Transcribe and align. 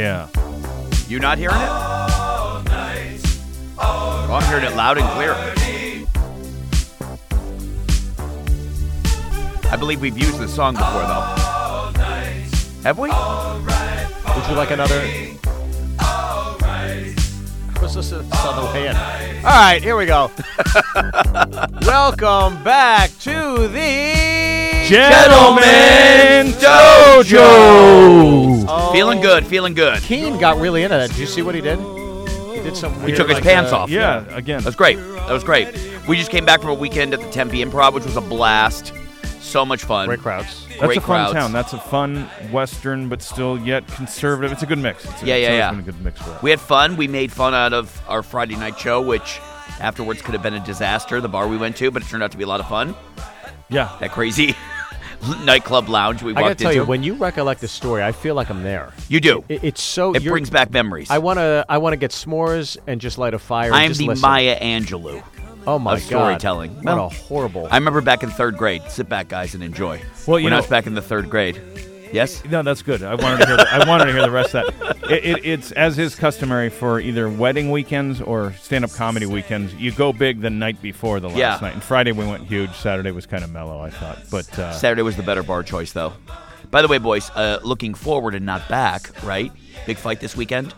Yeah. 0.00 0.28
You 1.08 1.18
not 1.18 1.36
hearing 1.36 1.56
it? 1.56 1.68
Oh, 3.78 4.30
I'm 4.30 4.42
hearing 4.48 4.64
it 4.64 4.74
loud 4.74 4.96
and 4.96 5.06
clear. 5.10 5.34
I 9.70 9.76
believe 9.76 10.00
we've 10.00 10.16
used 10.16 10.38
this 10.38 10.54
song 10.54 10.72
before, 10.72 11.02
though. 11.02 11.36
Have 12.82 12.98
we? 12.98 13.10
Would 13.10 14.48
you 14.48 14.54
like 14.56 14.70
another? 14.70 15.06
Let's 17.82 17.96
listen 17.96 18.20
to 18.20 18.24
this 18.24 18.40
on 18.46 18.72
way 18.72 18.86
in. 18.88 18.96
All 18.96 19.42
right, 19.42 19.82
here 19.82 19.98
we 19.98 20.06
go. 20.06 20.30
Welcome 21.82 22.64
back 22.64 23.10
to 23.18 23.68
the 23.68 24.29
Gentlemen 24.90 26.52
Dojo. 26.58 27.38
Oh, 28.68 28.90
Feeling 28.92 29.20
good, 29.20 29.46
feeling 29.46 29.72
good. 29.72 30.02
Keane 30.02 30.36
got 30.38 30.58
really 30.58 30.82
into 30.82 30.96
that. 30.96 31.10
Did 31.10 31.18
you 31.20 31.26
see 31.26 31.42
what 31.42 31.54
he 31.54 31.60
did? 31.60 31.78
He 31.78 32.60
did 32.60 32.76
some. 32.76 32.92
He 33.06 33.12
took 33.12 33.28
his 33.28 33.36
like, 33.36 33.44
pants 33.44 33.70
uh, 33.70 33.78
off. 33.78 33.90
Yeah, 33.90 34.24
again. 34.34 34.58
That 34.62 34.66
was 34.66 34.74
great. 34.74 34.96
That 34.96 35.30
was 35.30 35.44
great. 35.44 35.68
We 36.08 36.16
just 36.16 36.32
came 36.32 36.44
back 36.44 36.60
from 36.60 36.70
a 36.70 36.74
weekend 36.74 37.14
at 37.14 37.20
the 37.20 37.30
Tempe 37.30 37.58
Improv, 37.58 37.92
which 37.92 38.04
was 38.04 38.16
a 38.16 38.20
blast. 38.20 38.92
So 39.40 39.64
much 39.64 39.84
fun. 39.84 40.06
Great 40.08 40.18
crowds. 40.18 40.66
That's 40.70 40.80
Great 40.80 40.98
a 40.98 41.00
fun 41.02 41.32
town. 41.34 41.52
That's 41.52 41.72
a 41.72 41.78
fun 41.78 42.24
Western, 42.50 43.08
but 43.08 43.22
still 43.22 43.58
yet 43.60 43.86
conservative. 43.86 44.50
It's 44.50 44.64
a 44.64 44.66
good 44.66 44.78
mix. 44.78 45.04
It's 45.04 45.22
a, 45.22 45.26
Yeah, 45.26 45.36
yeah, 45.36 45.46
always 45.46 45.58
yeah. 45.58 45.70
been 45.70 45.80
a 45.80 45.82
good 45.84 46.04
mix 46.04 46.20
for 46.20 46.34
it. 46.34 46.42
We 46.42 46.50
had 46.50 46.58
fun. 46.60 46.96
We 46.96 47.06
made 47.06 47.30
fun 47.30 47.54
out 47.54 47.72
of 47.72 48.02
our 48.08 48.24
Friday 48.24 48.56
night 48.56 48.76
show, 48.76 49.00
which 49.00 49.38
afterwards 49.78 50.20
could 50.20 50.32
have 50.34 50.42
been 50.42 50.54
a 50.54 50.64
disaster, 50.64 51.20
the 51.20 51.28
bar 51.28 51.46
we 51.46 51.56
went 51.56 51.76
to, 51.76 51.92
but 51.92 52.02
it 52.02 52.08
turned 52.08 52.24
out 52.24 52.32
to 52.32 52.36
be 52.38 52.42
a 52.42 52.48
lot 52.48 52.58
of 52.58 52.66
fun. 52.68 52.96
yeah. 53.68 53.96
That 54.00 54.10
crazy 54.10 54.56
nightclub 55.44 55.88
lounge 55.88 56.22
we 56.22 56.32
I 56.32 56.34
gotta 56.34 56.44
walked 56.46 56.60
tell 56.60 56.70
into. 56.70 56.82
you, 56.82 56.86
when 56.88 57.02
you 57.02 57.14
recollect 57.14 57.60
the 57.60 57.68
story, 57.68 58.02
I 58.02 58.12
feel 58.12 58.34
like 58.34 58.50
I'm 58.50 58.62
there. 58.62 58.92
you 59.08 59.20
do. 59.20 59.44
It, 59.48 59.64
it's 59.64 59.82
so. 59.82 60.12
It 60.14 60.22
you're- 60.22 60.32
brings 60.32 60.50
back 60.50 60.70
memories. 60.70 61.10
I 61.10 61.18
wanna. 61.18 61.64
I 61.68 61.78
wanna 61.78 61.96
get 61.96 62.10
s'mores 62.10 62.76
and 62.86 63.00
just 63.00 63.18
light 63.18 63.34
a 63.34 63.38
fire. 63.38 63.66
and 63.68 63.74
I 63.76 63.82
am 63.84 63.90
just 63.90 64.00
the 64.00 64.06
listen. 64.06 64.22
Maya 64.22 64.58
Angelou. 64.60 65.22
Oh 65.66 65.78
my 65.78 65.92
of 65.94 65.98
god. 66.00 66.06
storytelling. 66.06 66.74
What 66.76 66.84
Well, 66.84 67.06
a 67.06 67.08
horrible. 67.10 67.68
I 67.70 67.76
remember 67.76 68.00
back 68.00 68.22
in 68.22 68.30
third 68.30 68.56
grade. 68.56 68.82
Sit 68.88 69.08
back, 69.10 69.28
guys, 69.28 69.54
and 69.54 69.62
enjoy. 69.62 70.00
Well, 70.26 70.38
you 70.38 70.44
when 70.44 70.50
know- 70.52 70.56
I 70.56 70.60
was 70.60 70.68
back 70.70 70.86
in 70.86 70.94
the 70.94 71.02
third 71.02 71.28
grade. 71.28 71.60
Yes? 72.12 72.44
No, 72.44 72.62
that's 72.62 72.82
good. 72.82 73.02
I 73.02 73.14
wanted 73.14 73.38
to 73.40 73.46
hear. 73.46 73.56
The, 73.56 73.66
I 73.70 73.88
wanted 73.88 74.06
to 74.06 74.12
hear 74.12 74.22
the 74.22 74.30
rest 74.30 74.54
of 74.54 74.66
that. 74.78 75.10
It, 75.10 75.24
it, 75.24 75.44
it's 75.44 75.72
as 75.72 75.98
is 75.98 76.14
customary 76.14 76.68
for 76.68 77.00
either 77.00 77.28
wedding 77.28 77.70
weekends 77.70 78.20
or 78.20 78.52
stand-up 78.54 78.92
comedy 78.92 79.26
weekends. 79.26 79.74
You 79.74 79.92
go 79.92 80.12
big 80.12 80.40
the 80.40 80.50
night 80.50 80.80
before 80.82 81.20
the 81.20 81.28
last 81.28 81.38
Yeah. 81.38 81.58
night. 81.60 81.74
And 81.74 81.82
Friday 81.82 82.12
we 82.12 82.26
went 82.26 82.46
huge. 82.46 82.72
Saturday 82.74 83.10
was 83.12 83.26
kind 83.26 83.44
of 83.44 83.50
mellow, 83.52 83.80
I 83.80 83.90
thought. 83.90 84.18
But 84.30 84.58
uh, 84.58 84.72
Saturday 84.72 85.02
was 85.02 85.16
the 85.16 85.22
better 85.22 85.42
bar 85.42 85.62
choice, 85.62 85.92
though. 85.92 86.12
By 86.70 86.82
the 86.82 86.88
way, 86.88 86.98
boys, 86.98 87.30
uh, 87.30 87.58
looking 87.62 87.94
forward 87.94 88.34
and 88.34 88.46
not 88.46 88.68
back, 88.68 89.10
right? 89.24 89.50
Big 89.86 89.96
fight 89.96 90.20
this 90.20 90.36
weekend. 90.36 90.74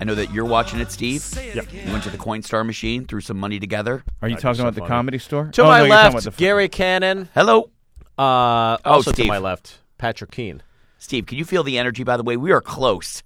I 0.00 0.04
know 0.04 0.14
that 0.14 0.32
you're 0.32 0.44
watching 0.44 0.80
it, 0.80 0.90
Steve. 0.92 1.26
Yep. 1.54 1.72
You 1.72 1.90
went 1.92 2.04
to 2.04 2.10
the 2.10 2.18
Coinstar 2.18 2.66
machine, 2.66 3.06
threw 3.06 3.20
some 3.22 3.38
money 3.38 3.58
together. 3.58 4.04
are 4.20 4.28
you 4.28 4.36
I 4.36 4.38
talking 4.38 4.56
just 4.58 4.60
about 4.60 4.74
the 4.74 4.82
comedy 4.86 5.18
store? 5.18 5.48
to 5.52 5.62
Oh, 5.62 5.66
my 5.66 5.82
no, 5.82 5.88
left, 5.88 6.36
Gary 6.36 6.68
Cannon. 6.68 7.28
Hello, 7.34 7.70
Uh, 8.18 8.76
Oh, 8.84 8.92
also 8.92 9.12
Steve. 9.12 9.24
to 9.26 9.28
my 9.28 9.38
left, 9.38 9.78
Patrick 9.98 10.30
Keane. 10.30 10.62
Steve. 10.98 11.26
Can 11.26 11.38
you 11.38 11.44
feel 11.44 11.62
the 11.62 11.78
energy? 11.78 12.04
By 12.04 12.16
the 12.16 12.22
way, 12.22 12.36
we 12.36 12.52
are 12.52 12.60
close 12.60 13.22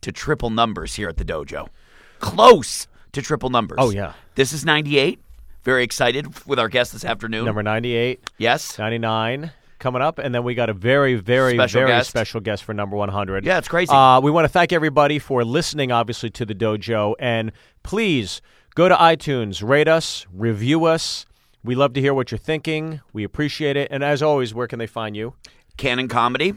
to 0.00 0.12
triple 0.12 0.50
numbers 0.50 0.94
here 0.94 1.08
at 1.08 1.16
the 1.16 1.24
dojo. 1.24 1.68
Close 2.18 2.86
to 3.12 3.22
triple 3.22 3.50
numbers. 3.50 3.78
Oh, 3.80 3.90
yeah. 3.90 4.14
This 4.34 4.52
is 4.52 4.64
98. 4.64 5.20
Very 5.62 5.84
excited 5.84 6.26
with 6.46 6.58
our 6.58 6.68
guest 6.68 6.92
this 6.92 7.04
afternoon. 7.04 7.44
Number 7.44 7.62
98, 7.62 8.30
yes. 8.38 8.78
99 8.78 9.52
coming 9.78 10.00
up, 10.02 10.18
and 10.18 10.34
then 10.34 10.44
we 10.44 10.54
got 10.54 10.70
a 10.70 10.72
very, 10.74 11.16
very, 11.16 11.54
Special 11.54 11.80
very 11.80 11.90
guest. 11.90 12.08
special 12.08 12.40
guest 12.40 12.64
for 12.64 12.72
number 12.72 12.96
100. 12.96 13.44
Yeah, 13.44 13.58
it's 13.58 13.68
crazy. 13.68 13.92
Uh, 13.92 14.20
we 14.20 14.30
want 14.30 14.44
to 14.44 14.48
thank 14.48 14.72
everybody 14.72 15.18
for 15.18 15.44
listening, 15.44 15.90
obviously, 15.92 16.30
to 16.30 16.46
the 16.46 16.54
dojo, 16.54 17.14
and 17.18 17.52
please 17.82 18.40
go 18.74 18.88
to 18.88 18.94
iTunes, 18.94 19.66
rate 19.66 19.88
us, 19.88 20.26
review 20.32 20.84
us. 20.84 21.26
We 21.62 21.74
love 21.74 21.92
to 21.94 22.00
hear 22.00 22.14
what 22.14 22.30
you're 22.30 22.38
thinking. 22.38 23.00
We 23.12 23.24
appreciate 23.24 23.76
it. 23.76 23.88
And 23.90 24.02
as 24.02 24.22
always, 24.22 24.54
where 24.54 24.66
can 24.66 24.78
they 24.78 24.86
find 24.86 25.14
you? 25.16 25.34
Cannon 25.76 26.08
Comedy. 26.08 26.54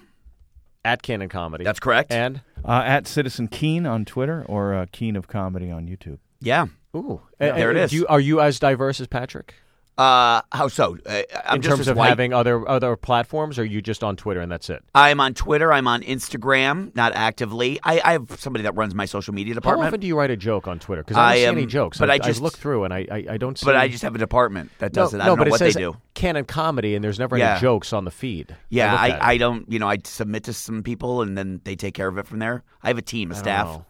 At 0.85 1.01
Cannon 1.01 1.29
Comedy. 1.29 1.63
That's 1.63 1.79
correct. 1.79 2.11
And 2.11 2.41
uh, 2.65 2.83
at 2.85 3.07
Citizen 3.07 3.47
Keen 3.47 3.85
on 3.85 4.03
Twitter 4.05 4.43
or 4.47 4.73
uh, 4.73 4.85
Keen 4.91 5.15
of 5.15 5.27
Comedy 5.27 5.71
on 5.71 5.87
YouTube. 5.87 6.19
yeah. 6.41 6.65
ooh, 6.95 7.21
there 7.39 7.69
and- 7.69 7.77
it 7.77 7.81
is. 7.83 7.91
Do 7.91 7.97
you, 7.97 8.07
are 8.07 8.19
you 8.19 8.41
as 8.41 8.59
diverse 8.59 8.99
as 8.99 9.07
Patrick? 9.07 9.55
Uh, 9.95 10.41
how 10.51 10.67
so? 10.67 10.97
Uh, 11.05 11.21
I'm 11.45 11.57
in 11.57 11.61
terms 11.61 11.87
of 11.87 11.97
white. 11.97 12.09
having 12.09 12.33
other 12.33 12.67
other 12.67 12.95
platforms, 12.95 13.59
or 13.59 13.61
are 13.61 13.65
you 13.65 13.79
just 13.79 14.03
on 14.03 14.15
Twitter 14.15 14.39
and 14.41 14.51
that's 14.51 14.69
it? 14.71 14.83
I'm 14.95 15.19
on 15.19 15.35
Twitter. 15.35 15.71
I'm 15.71 15.87
on 15.87 16.01
Instagram, 16.01 16.95
not 16.95 17.13
actively. 17.13 17.79
I, 17.83 18.01
I 18.03 18.11
have 18.13 18.39
somebody 18.39 18.63
that 18.63 18.73
runs 18.75 18.95
my 18.95 19.05
social 19.05 19.35
media 19.35 19.53
department. 19.53 19.83
How 19.83 19.87
often 19.89 19.99
do 19.99 20.07
you 20.07 20.17
write 20.17 20.31
a 20.31 20.35
joke 20.35 20.67
on 20.67 20.79
Twitter? 20.79 21.03
Because 21.03 21.17
I 21.17 21.21
don't 21.21 21.31
I 21.31 21.35
see 21.35 21.45
any 21.45 21.65
jokes. 21.67 21.99
but 21.99 22.09
I, 22.09 22.15
I 22.15 22.17
just- 22.17 22.41
look 22.41 22.57
through 22.57 22.85
and 22.85 22.93
I, 22.93 23.05
I, 23.11 23.25
I 23.31 23.37
don't 23.37 23.55
see. 23.57 23.65
but 23.67 23.75
I 23.75 23.87
just 23.87 24.01
have 24.03 24.15
a 24.15 24.17
department 24.17 24.71
that 24.79 24.93
does 24.93 25.13
no, 25.13 25.19
it. 25.19 25.21
I 25.21 25.25
no, 25.25 25.29
don't 25.31 25.37
but 25.37 25.43
know 25.43 25.47
it 25.49 25.51
what 25.51 25.59
says 25.59 25.73
they 25.75 25.81
do. 25.81 25.95
Cannon 26.15 26.45
Comedy, 26.45 26.95
and 26.95 27.03
there's 27.03 27.19
never 27.19 27.37
Yeah. 27.37 27.51
any 27.51 27.61
jokes 27.61 27.93
on 27.93 28.05
the 28.05 28.11
feed. 28.11 28.55
Yeah, 28.69 28.95
I. 28.95 29.33
I 29.33 29.37
don't, 29.37 29.71
you 29.71 29.77
know, 29.77 29.87
I 29.87 29.97
submit 30.03 30.45
to 30.45 30.53
some 30.53 30.81
people 30.81 31.21
and 31.21 31.37
then 31.37 31.61
they 31.65 31.75
take 31.75 31.93
care 31.93 32.07
of 32.07 32.17
it 32.17 32.25
from 32.25 32.39
there. 32.39 32.63
I 32.81 32.87
have 32.87 32.97
a 32.97 33.01
team, 33.03 33.31
a 33.31 33.35
staff. 33.35 33.67
know. 33.67 33.85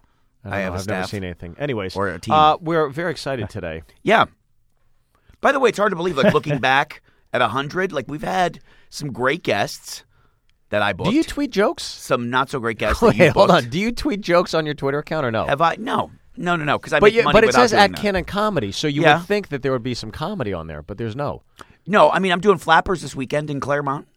I, 0.46 0.58
I 0.58 0.60
have 0.62 0.74
know. 0.74 0.78
a 0.78 0.80
I've 0.82 0.88
never 0.88 1.08
seen 1.08 1.24
anything. 1.24 1.56
Anyways, 1.58 1.96
Or 1.96 2.10
a 2.10 2.20
team. 2.20 2.34
Uh, 2.34 2.58
we're 2.58 2.90
very 2.90 3.12
excited 3.12 3.50
today. 3.50 3.84
Yeah. 4.04 4.26
By 5.44 5.52
the 5.52 5.60
way, 5.60 5.70
it's 5.70 5.78
hard 5.78 5.92
to 5.92 5.96
believe, 5.96 6.18
like 6.18 6.34
looking 6.38 6.58
back 6.58 7.04
at 7.32 7.42
100, 7.42 7.92
like 7.92 8.06
we've 8.08 8.24
had 8.24 8.60
some 8.90 9.12
great 9.12 9.44
guests 9.44 10.04
that 10.70 10.82
I 10.82 10.94
booked. 10.94 11.10
Do 11.12 11.16
you 11.16 11.24
tweet 11.24 11.52
jokes? 11.52 11.84
some 11.84 12.30
not 12.32 12.50
so 12.50 12.60
great 12.60 12.80
guests 12.80 13.00
that 13.02 13.16
you 13.16 13.26
Wait, 13.26 13.34
hold 13.34 13.52
on. 13.52 13.70
Do 13.70 13.80
you 13.80 13.92
tweet 13.92 14.22
jokes 14.22 14.54
on 14.56 14.66
your 14.66 14.74
Twitter 14.74 14.98
account 15.00 15.26
or 15.26 15.32
no? 15.32 15.46
Have 15.46 15.62
I? 15.62 15.76
No. 15.78 16.10
No, 16.36 16.56
no, 16.56 16.64
no, 16.64 16.80
because 16.80 16.94
I 16.94 17.00
but 17.00 17.08
make 17.08 17.14
you, 17.14 17.24
money 17.24 17.34
but 17.34 17.44
it 17.44 17.54
says 17.54 17.74
at 17.74 17.92
that. 17.92 18.00
Cannon 18.02 18.24
Comedy, 18.26 18.72
so 18.72 18.88
you 18.88 19.04
Yeah. 19.04 19.18
would 19.20 19.28
think 19.28 19.50
that 19.50 19.62
there 19.62 19.72
would 19.72 19.84
be 19.84 19.94
some 19.94 20.10
comedy 20.10 20.52
on 20.52 20.66
there, 20.66 20.82
but 20.82 20.98
there's 20.98 21.16
no. 21.16 21.44
No, 21.86 22.10
I 22.10 22.18
mean, 22.18 22.32
I'm 22.32 22.40
doing 22.42 22.58
flappers 22.58 23.02
this 23.04 23.16
weekend 23.16 23.52
in 23.52 23.60
Claremont. 23.60 24.08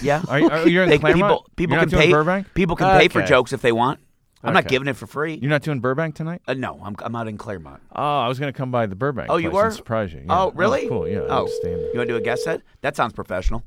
Yeah. 0.00 0.22
Are 0.28 0.38
you, 0.38 0.50
are 0.50 0.68
you 0.68 0.82
in 0.82 0.88
They- 0.90 0.98
Claremont? 0.98 1.46
people 1.46 1.50
people 1.56 1.76
You're 1.78 1.86
can 1.86 1.98
pay 1.98 2.10
Burbank? 2.12 2.54
people 2.54 2.76
can 2.76 3.00
pay 3.00 3.08
for 3.08 3.22
jokes 3.22 3.52
if 3.52 3.60
they 3.62 3.72
want. 3.72 3.98
I'm 4.44 4.52
not 4.52 4.64
Okay. 4.64 4.70
giving 4.74 4.88
it 4.88 4.96
for 4.96 5.06
free. 5.06 5.34
You're 5.34 5.50
not 5.50 5.62
doing 5.62 5.80
Burbank 5.80 6.14
tonight? 6.14 6.42
Uh, 6.46 6.54
no, 6.54 6.78
I'm 6.84 6.94
I'm 7.00 7.16
out 7.16 7.28
in 7.28 7.38
Claremont. 7.38 7.82
Oh, 7.94 8.02
I 8.20 8.28
was 8.28 8.38
going 8.38 8.52
to 8.52 8.56
come 8.56 8.70
by 8.70 8.86
the 8.86 8.94
Burbank. 8.94 9.28
Oh, 9.30 9.36
you 9.38 9.50
place 9.50 9.60
and 9.62 9.70
were? 9.70 9.76
surprise 9.76 10.12
you. 10.12 10.20
Yeah. 10.26 10.42
Oh, 10.42 10.52
really? 10.54 10.86
cool. 10.88 11.08
Yeah. 11.08 11.20
Oh, 11.28 11.42
I'm 11.46 11.48
staying 11.48 11.78
you 11.78 11.90
want 11.96 12.08
to 12.08 12.12
do 12.14 12.16
a 12.16 12.20
guest 12.20 12.44
set? 12.44 12.60
That 12.82 12.94
sounds 12.96 13.12
professional. 13.14 13.62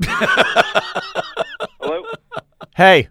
Hello? 1.80 2.02
Hey, 2.76 3.08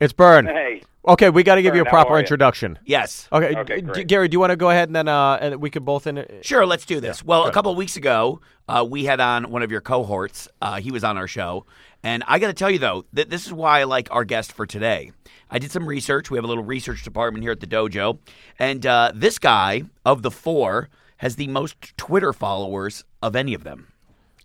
it's 0.00 0.12
Byrne. 0.12 0.46
Hey. 0.46 0.82
Okay, 1.06 1.30
we 1.30 1.42
got 1.42 1.56
to 1.56 1.62
give 1.62 1.74
you 1.74 1.82
a 1.82 1.84
proper 1.86 2.16
introduction. 2.18 2.78
Yes. 2.84 3.28
Okay, 3.32 3.56
Okay, 3.56 3.80
G- 3.80 3.82
great. 3.82 4.06
Gary, 4.06 4.28
do 4.28 4.36
you 4.36 4.40
want 4.40 4.50
to 4.50 4.56
go 4.56 4.70
ahead 4.70 4.88
and 4.88 4.94
then 4.94 5.08
uh, 5.08 5.36
and 5.40 5.60
we 5.60 5.68
could 5.68 5.84
both 5.84 6.06
in? 6.06 6.24
Sure, 6.42 6.64
let's 6.64 6.86
do 6.86 7.00
this. 7.00 7.24
well, 7.24 7.46
a 7.46 7.52
couple 7.52 7.72
of 7.72 7.76
weeks 7.76 7.96
ago, 7.96 8.40
uh, 8.68 8.86
we 8.88 9.04
had 9.04 9.18
on 9.18 9.50
one 9.50 9.62
of 9.62 9.70
your 9.72 9.80
cohorts. 9.80 10.46
Uh, 10.60 10.76
he 10.76 10.92
was 10.92 11.02
on 11.02 11.18
our 11.18 11.26
show. 11.26 11.66
And 12.04 12.22
I 12.28 12.38
got 12.38 12.48
to 12.48 12.52
tell 12.52 12.70
you, 12.70 12.78
though, 12.78 13.04
that 13.12 13.30
this 13.30 13.46
is 13.46 13.52
why 13.52 13.80
I 13.80 13.84
like 13.84 14.08
our 14.12 14.24
guest 14.24 14.52
for 14.52 14.64
today. 14.66 15.10
I 15.50 15.58
did 15.58 15.70
some 15.72 15.86
research. 15.86 16.30
We 16.30 16.38
have 16.38 16.44
a 16.44 16.48
little 16.48 16.64
research 16.64 17.02
department 17.02 17.42
here 17.44 17.52
at 17.52 17.60
the 17.60 17.66
dojo. 17.66 18.18
And 18.58 18.84
uh, 18.86 19.12
this 19.14 19.38
guy, 19.38 19.82
of 20.04 20.22
the 20.22 20.30
four, 20.30 20.88
has 21.18 21.36
the 21.36 21.48
most 21.48 21.96
Twitter 21.96 22.32
followers 22.32 23.04
of 23.22 23.36
any 23.36 23.54
of 23.54 23.62
them. 23.64 23.91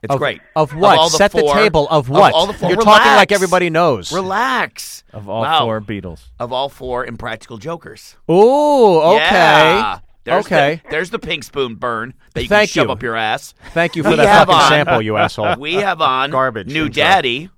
It's 0.03 0.13
Of, 0.13 0.19
great. 0.19 0.41
Of 0.56 0.75
what? 0.75 0.97
all 1.00 1.09
the 1.09 1.18
Set 1.18 1.31
the 1.31 1.40
four- 1.40 1.56
table 1.56 1.88
of 1.90 2.08
what? 2.09 2.34
all 2.34 2.46
the 2.46 2.53
four. 2.53 2.69
You're 2.69 2.80
talking 2.81 3.12
like 3.13 3.31
everybody 3.31 3.69
knows. 3.69 4.12
Relax. 4.12 5.03
Of 5.11 5.28
all 5.28 5.41
Wow. 5.41 5.61
four 5.66 5.82
Beatles. 5.82 6.22
Of 6.40 6.53
all 6.53 6.70
four 6.70 7.05
Impractical 7.05 7.58
Jokers. 7.58 8.16
Ooh, 8.29 8.99
okay. 8.99 9.23
Yeah. 9.34 9.99
There's 10.23 10.46
okay. 10.46 10.82
The, 10.84 10.90
there's 10.91 11.09
the 11.09 11.20
pink 11.20 11.44
spoon 11.46 11.76
burn 11.76 12.14
that 12.34 12.44
you 12.44 12.49
Thank 12.49 12.70
can 12.70 12.82
shove 12.82 12.88
you. 12.88 12.91
up 12.91 13.02
your 13.02 13.16
ass. 13.16 13.53
Thank 13.73 13.96
you 13.96 14.03
for 14.03 14.09
We 14.11 14.16
that 14.17 14.28
have 14.28 14.47
fucking 14.47 14.61
on- 14.61 14.70
sample, 14.70 15.02
you 15.02 15.16
asshole. 15.17 15.55
We 15.59 15.76
have 15.76 16.02
on 16.02 16.32
Garbage 16.32 16.67
New 16.67 16.85
intro. 16.88 16.93
Daddy. 17.03 17.50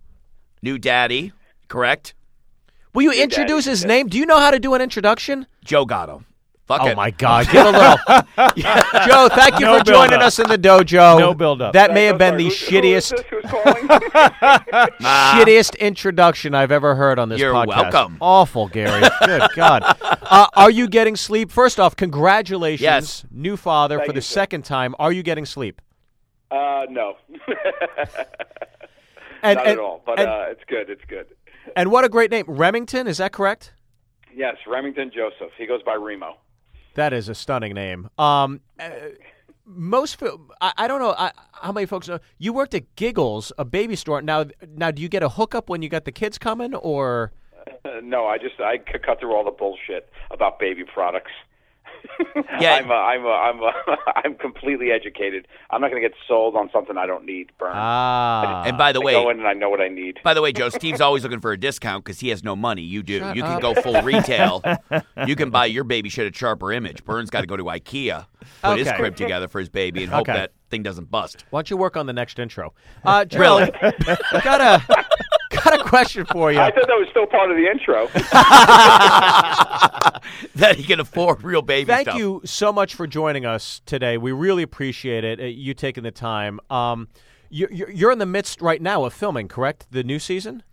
New 0.62 0.78
Daddy, 0.78 1.34
correct? 1.68 2.14
Will 2.94 3.04
you 3.04 3.12
introduce 3.24 3.66
his 3.66 3.86
name? 3.86 4.08
Do 4.08 4.18
you 4.18 4.26
know 4.26 4.40
how 4.40 4.52
to 4.52 4.60
do 4.60 4.74
an 4.76 4.82
introduction? 4.82 5.46
Joe 5.64 5.86
Gatto. 5.86 6.24
Fuck 6.70 6.82
Oh 6.84 6.88
it. 6.88 6.96
my 6.96 7.10
God! 7.10 7.48
Give 7.52 7.66
a 7.66 7.72
little. 7.72 7.98
Joe, 9.08 9.28
thank 9.34 9.60
you 9.60 9.66
No 9.66 9.80
for 9.80 9.84
joining 9.86 10.10
build-up. 10.12 10.22
us 10.22 10.38
in 10.38 10.48
the 10.48 10.58
dojo. 10.58 11.18
No 11.20 11.34
build-up. 11.34 11.74
That 11.74 11.96
may 11.96 12.06
have 12.06 12.20
been 12.20 12.38
the 12.38 12.44
who- 12.44 12.50
who 12.50 12.56
is 12.56 13.10
shittiest, 13.10 13.10
this? 13.10 13.24
Who's 13.32 13.44
shittiest 15.02 15.80
introduction 15.80 16.54
I've 16.54 16.72
ever 16.72 16.94
heard 16.94 17.18
on 17.18 17.30
this 17.30 17.40
You're 17.40 17.54
podcast. 17.56 17.68
welcome. 17.92 18.18
Awful, 18.22 18.68
Gary. 18.68 19.02
Good 19.26 19.42
God. 19.56 19.82
Uh, 20.00 20.46
are 20.56 20.70
you 20.70 20.88
getting 20.88 21.16
sleep? 21.16 21.50
First 21.52 21.80
off, 21.80 21.96
congratulations, 21.96 22.82
Yes. 22.84 23.26
new 23.32 23.58
father 23.58 23.98
Thank 23.98 24.06
for 24.08 24.14
the 24.14 24.18
you, 24.18 24.22
sir. 24.22 24.34
second 24.36 24.64
time. 24.64 24.94
Are 25.00 25.12
you 25.12 25.24
getting 25.24 25.48
sleep? 25.48 25.82
uh, 26.52 26.86
no. 26.90 27.16
And, 29.42 29.56
Not 29.58 29.66
and, 29.68 29.74
at 29.74 29.80
all. 29.80 30.04
But 30.06 30.20
and, 30.20 30.30
uh, 30.30 30.46
it's 30.50 30.64
good. 30.68 30.90
It's 30.92 31.04
good. 31.08 31.26
and 31.76 31.90
what 31.92 32.04
a 32.06 32.10
great 32.10 32.30
name, 32.30 32.44
Remington. 32.48 33.08
Is 33.08 33.18
that 33.20 33.32
correct? 33.32 33.74
Yes, 34.36 34.56
Remington 34.68 35.10
Joseph. 35.16 35.52
He 35.58 35.66
goes 35.66 35.82
by 35.84 35.96
Remo. 35.96 36.38
That 37.00 37.14
is 37.14 37.30
a 37.30 37.34
stunning 37.34 37.74
name. 37.76 38.10
Um, 38.18 38.60
uh, 38.78 38.90
most, 39.66 40.22
I, 40.60 40.74
I 40.76 40.86
don't 40.86 41.00
know 41.00 41.16
I, 41.18 41.32
how 41.54 41.72
many 41.72 41.86
folks 41.86 42.10
know. 42.10 42.20
You 42.40 42.52
worked 42.52 42.74
at 42.74 42.94
Giggles, 42.98 43.54
a 43.58 43.64
baby 43.64 43.96
store. 43.96 44.22
Now, 44.22 44.48
now, 44.76 44.92
do 44.92 45.02
you 45.02 45.08
get 45.08 45.24
a 45.24 45.30
hookup 45.30 45.70
when 45.70 45.82
you 45.82 45.88
got 45.88 46.04
the 46.04 46.12
kids 46.12 46.38
coming, 46.38 46.76
or 46.76 47.32
no, 48.04 48.26
I 48.26 48.38
just 48.38 48.60
I 48.60 48.80
cut 48.80 49.22
through 49.22 49.34
all 49.34 49.46
the 49.46 49.52
bullshit 49.52 50.12
about 50.30 50.60
baby 50.60 50.84
products. 50.84 51.32
Yeah. 52.60 52.74
I'm 52.76 52.90
a, 52.92 52.94
I'm 52.94 53.26
a, 53.26 53.30
I'm 53.30 53.60
a, 53.62 53.72
I'm 54.26 54.36
completely 54.36 54.92
educated. 54.92 55.48
I'm 55.70 55.80
not 55.82 55.90
going 55.92 56.02
to 56.02 56.08
get 56.10 56.18
sold 56.28 56.56
on 56.56 56.70
something 56.74 56.98
I 56.98 57.06
don't 57.06 57.26
need. 57.26 57.52
Burn. 57.58 57.72
Ah. 57.74 58.64
and 58.66 58.78
by 58.78 58.92
the 58.92 59.00
I 59.02 59.04
way, 59.06 59.14
go 59.14 59.30
in 59.30 59.40
and 59.40 59.48
I 59.48 59.54
know 59.54 59.70
what 59.70 59.80
I 59.80 59.88
need. 59.88 60.20
By 60.24 60.34
the 60.34 60.42
way, 60.42 60.52
Joe, 60.52 60.68
Steve's 60.70 61.00
always 61.02 61.24
looking 61.24 61.40
for 61.40 61.52
a 61.54 61.58
discount 61.58 62.04
because 62.04 62.20
he 62.20 62.30
has 62.30 62.44
no 62.44 62.56
money. 62.56 62.82
You 62.82 63.02
do. 63.04 63.14
you 63.36 63.42
can 63.44 63.60
go 63.62 63.74
full 63.76 64.02
retail. 64.02 64.62
you 65.28 65.36
can 65.36 65.50
buy 65.50 65.66
your 65.68 65.84
baby 65.86 66.10
shit 66.10 66.28
at 66.28 66.36
Sharper 66.36 66.72
Image. 66.74 67.06
Byrne's 67.06 67.30
got 67.30 67.42
to 67.42 67.48
go 67.48 67.56
to 67.56 67.64
IKEA, 67.64 68.26
put 68.62 68.80
his 68.80 68.92
crib 68.94 69.16
together 69.16 69.48
for 69.48 69.60
his 69.60 69.70
baby, 69.70 70.04
and 70.04 70.12
hope 70.12 70.22
Okay. 70.28 70.34
that 70.34 70.52
thing 70.70 70.84
doesn't 70.84 71.10
bust. 71.10 71.46
Why 71.52 71.60
don't 71.60 71.70
you 71.70 71.78
work 71.78 71.96
on 71.96 72.06
the 72.08 72.14
next 72.14 72.38
intro? 72.40 72.74
Uh, 73.06 73.24
Joe, 73.26 73.40
Really? 73.40 73.72
got 74.44 74.62
a 74.62 75.06
got 75.52 75.80
a 75.80 75.84
question 75.84 76.26
for 76.26 76.52
you. 76.52 76.60
I 76.60 76.72
thought 76.72 76.88
that 76.88 77.00
was 77.00 77.08
still 77.10 77.26
part 77.28 77.50
of 77.52 77.58
the 77.58 77.68
intro. 77.68 78.08
That 80.60 80.76
he 80.78 80.84
can 80.84 81.00
afford 81.00 81.44
real 81.44 81.62
baby 81.62 81.88
Thank 81.88 82.08
stuff. 82.08 82.18
you 82.18 82.42
so 82.46 82.72
much 82.72 82.96
for 82.96 83.08
joining 83.08 83.46
us 83.46 83.82
today. 83.86 84.18
We 84.18 84.32
really 84.32 84.64
appreciate 84.64 85.24
it. 85.24 85.40
uh, 85.40 85.44
You 85.44 85.74
taking 85.74 86.04
the 86.04 86.12
time. 86.12 86.60
Um, 86.70 87.08
you're, 87.50 87.72
you're 87.72 87.90
you're 87.90 88.12
in 88.12 88.20
the 88.20 88.26
midst 88.28 88.62
right 88.62 88.82
now 88.82 89.04
of 89.06 89.14
filming, 89.14 89.48
correct? 89.48 89.88
The 89.92 90.04
new 90.04 90.20
season 90.20 90.64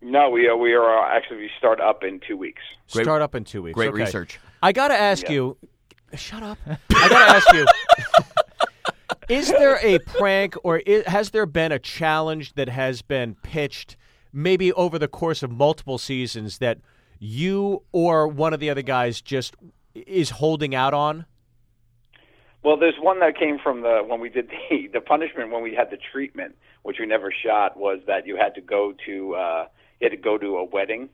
no, 0.00 0.30
we 0.30 0.46
are, 0.46 0.56
we 0.56 0.74
are 0.74 0.96
uh, 0.96 1.16
actually 1.16 1.38
we 1.38 1.50
start 1.58 1.80
up 1.80 2.04
in 2.04 2.20
two 2.20 2.36
weeks. 2.36 2.62
Great- 2.92 3.04
start 3.04 3.20
up 3.20 3.34
in 3.34 3.42
two 3.42 3.62
weeks. 3.62 3.74
Great 3.74 3.88
Okay. 3.88 4.04
research. 4.04 4.38
I 4.62 4.70
got 4.70 4.88
to 4.88 4.94
ask 4.94 5.24
Yeah. 5.24 5.32
you. 5.32 5.56
Shut 6.14 6.40
up. 6.44 6.56
I 6.68 7.08
got 7.08 7.18
to 7.26 7.36
ask 7.36 7.52
you. 7.52 7.66
Is 9.28 9.48
there 9.48 9.78
a 9.82 9.98
prank 9.98 10.54
or 10.64 10.80
i 10.86 11.02
has 11.06 11.30
there 11.30 11.44
been 11.46 11.70
a 11.72 11.78
challenge 11.78 12.54
that 12.54 12.68
has 12.68 13.02
been 13.02 13.34
pitched 13.36 13.96
maybe 14.32 14.72
over 14.72 14.98
the 14.98 15.08
course 15.08 15.42
of 15.42 15.50
multiple 15.50 15.98
seasons 15.98 16.58
that 16.58 16.78
you 17.18 17.82
or 17.92 18.28
one 18.28 18.52
of 18.52 18.60
the 18.60 18.70
other 18.70 18.82
guys 18.82 19.20
just 19.20 19.54
is 19.94 20.30
holding 20.30 20.74
out 20.74 20.94
on? 20.94 21.26
Well, 22.62 22.76
there's 22.76 22.98
one 22.98 23.20
that 23.20 23.38
came 23.38 23.58
from 23.58 23.82
the 23.82 24.02
when 24.06 24.20
we 24.20 24.28
did 24.28 24.48
the 24.48 24.88
the 24.92 25.00
punishment 25.00 25.50
when 25.50 25.62
we 25.62 25.74
had 25.74 25.90
the 25.90 25.98
treatment, 26.12 26.56
which 26.82 26.98
we 26.98 27.06
never 27.06 27.32
shot, 27.32 27.76
was 27.76 28.00
that 28.06 28.26
you 28.26 28.36
had 28.36 28.54
to 28.56 28.60
go 28.60 28.94
to 29.06 29.34
uh, 29.34 29.66
you 30.00 30.06
had 30.06 30.16
to 30.16 30.22
go 30.22 30.38
to 30.38 30.58
a 30.58 30.64
wedding, 30.64 31.08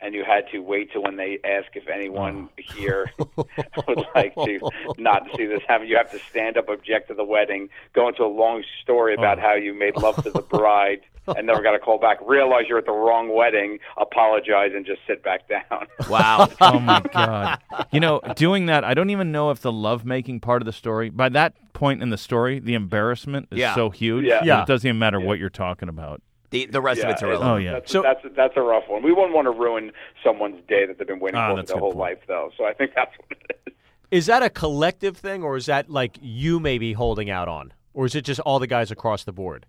and 0.00 0.14
you 0.14 0.24
had 0.24 0.44
to 0.52 0.60
wait 0.60 0.92
till 0.92 1.02
when 1.02 1.16
they 1.16 1.38
ask 1.44 1.68
if 1.74 1.88
anyone 1.88 2.48
here 2.56 3.10
would 3.36 4.04
like 4.14 4.34
to 4.34 4.60
not 4.96 5.28
see 5.36 5.46
this 5.46 5.60
happen. 5.68 5.86
You 5.86 5.96
have 5.96 6.10
to 6.12 6.18
stand 6.30 6.56
up, 6.56 6.68
object 6.68 7.08
to 7.08 7.14
the 7.14 7.24
wedding, 7.24 7.68
go 7.92 8.08
into 8.08 8.24
a 8.24 8.26
long 8.26 8.64
story 8.82 9.14
about 9.14 9.38
how 9.38 9.54
you 9.54 9.74
made 9.74 9.96
love 9.96 10.22
to 10.22 10.30
the 10.30 10.42
bride. 10.42 11.00
And 11.36 11.46
never 11.46 11.62
got 11.62 11.74
a 11.74 11.78
call 11.78 11.98
back. 11.98 12.18
Realize 12.26 12.64
you're 12.68 12.78
at 12.78 12.86
the 12.86 12.92
wrong 12.92 13.34
wedding. 13.34 13.78
Apologize 13.96 14.70
and 14.74 14.84
just 14.86 15.00
sit 15.06 15.22
back 15.22 15.48
down. 15.48 15.86
Wow. 16.08 16.48
Oh 16.60 16.78
my 16.78 17.00
god! 17.12 17.60
You 17.92 18.00
know, 18.00 18.20
doing 18.36 18.66
that, 18.66 18.82
I 18.84 18.94
don't 18.94 19.10
even 19.10 19.30
know 19.32 19.50
if 19.50 19.60
the 19.60 19.72
lovemaking 19.72 20.40
part 20.40 20.62
of 20.62 20.66
the 20.66 20.72
story. 20.72 21.10
By 21.10 21.28
that 21.30 21.54
point 21.74 22.02
in 22.02 22.10
the 22.10 22.16
story, 22.18 22.58
the 22.60 22.74
embarrassment 22.74 23.48
is 23.50 23.58
Yeah. 23.58 23.74
so 23.74 23.90
huge. 23.90 24.24
Yeah. 24.24 24.38
that 24.38 24.46
Yeah. 24.46 24.62
It 24.62 24.66
doesn't 24.68 24.88
even 24.88 24.98
matter 24.98 25.20
what 25.20 25.38
you're 25.38 25.50
talking 25.50 25.88
about. 25.88 26.22
the 26.50 26.64
the 26.66 26.80
rest 26.80 27.02
of 27.02 27.10
it's 27.10 27.20
irrelevant. 27.22 27.50
Oh, 27.50 27.56
yeah. 27.56 27.72
That's, 27.72 27.92
So- 27.92 28.02
that's 28.02 28.20
that's 28.34 28.54
a 28.56 28.62
rough 28.62 28.84
one. 28.88 29.02
We 29.02 29.12
wouldn't 29.12 29.34
want 29.34 29.44
to 29.46 29.50
ruin 29.50 29.92
someone's 30.24 30.60
day 30.66 30.86
that 30.86 30.96
they've 30.98 31.06
been 31.06 31.20
waiting 31.20 31.38
Ah, 31.38 31.50
for 31.50 31.56
that's 31.56 31.70
a 31.70 31.74
their 31.74 31.80
good 31.80 31.84
whole 31.84 31.92
point. 31.92 32.00
life, 32.18 32.18
though. 32.26 32.50
So 32.56 32.64
I 32.64 32.72
think 32.72 32.92
that's 32.96 33.12
what 33.18 33.38
it 33.38 33.56
is. 33.66 33.74
Is 34.10 34.26
that 34.26 34.42
a 34.42 34.48
collective 34.48 35.18
thing, 35.18 35.42
or 35.42 35.56
is 35.58 35.66
that 35.66 35.90
like 35.90 36.16
you 36.22 36.58
maybe 36.58 36.94
holding 36.94 37.28
out 37.28 37.48
on, 37.48 37.74
or 37.92 38.06
is 38.06 38.14
it 38.14 38.22
just 38.24 38.40
all 38.40 38.58
the 38.58 38.66
guys 38.66 38.90
across 38.90 39.24
the 39.24 39.32
board? 39.32 39.66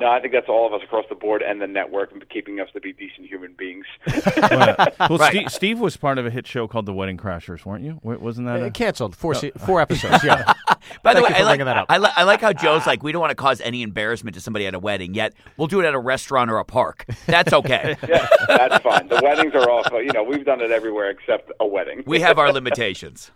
No, 0.00 0.06
I 0.08 0.20
think 0.20 0.32
that's 0.32 0.48
all 0.48 0.64
of 0.64 0.72
us 0.72 0.80
across 0.84 1.06
the 1.08 1.16
board 1.16 1.42
and 1.42 1.60
the 1.60 1.66
network 1.66 2.12
and 2.12 2.22
keeping 2.28 2.60
us 2.60 2.68
to 2.72 2.80
be 2.80 2.92
decent 2.92 3.26
human 3.26 3.54
beings. 3.58 3.84
well, 4.38 4.76
Right. 5.18 5.30
Steve, 5.30 5.50
Steve 5.52 5.80
was 5.80 5.96
part 5.96 6.18
of 6.18 6.26
a 6.26 6.30
hit 6.30 6.46
show 6.46 6.68
called 6.68 6.86
The 6.86 6.92
Wedding 6.94 7.16
Crashers, 7.16 7.64
weren't 7.64 7.82
you? 7.82 7.98
Wasn't 8.04 8.46
that? 8.46 8.62
Uh, 8.62 8.66
A, 8.66 8.70
canceled 8.70 9.16
four 9.16 9.34
se- 9.34 9.52
four 9.66 9.80
episodes. 9.80 10.22
Yeah. 10.22 10.52
By 11.02 11.14
the 11.14 11.22
way, 11.22 11.30
I 11.34 11.42
like, 11.42 11.58
that 11.58 11.76
up. 11.76 11.86
I, 11.88 11.98
li- 11.98 12.10
I 12.14 12.22
like 12.22 12.40
how 12.40 12.52
Joe's 12.52 12.86
like, 12.86 13.02
we 13.02 13.10
don't 13.10 13.20
want 13.20 13.32
to 13.32 13.34
cause 13.34 13.60
any 13.60 13.82
embarrassment 13.82 14.34
to 14.36 14.40
somebody 14.40 14.66
at 14.68 14.74
a 14.74 14.78
wedding, 14.78 15.14
yet 15.14 15.34
we'll 15.56 15.66
do 15.66 15.80
it 15.80 15.84
at 15.86 15.94
a 15.94 15.98
restaurant 15.98 16.48
or 16.48 16.58
a 16.58 16.64
park. 16.64 17.04
That's 17.26 17.52
okay. 17.52 17.96
yeah, 18.08 18.28
that's 18.46 18.82
fine. 18.84 19.08
The 19.08 19.20
weddings 19.22 19.52
are 19.54 19.68
off. 19.68 19.88
You 19.92 20.12
know, 20.12 20.22
we've 20.22 20.44
done 20.44 20.60
it 20.60 20.70
everywhere 20.70 21.10
except 21.10 21.50
a 21.58 21.66
wedding. 21.66 22.04
we 22.06 22.20
have 22.20 22.38
our 22.38 22.52
limitations. 22.52 23.32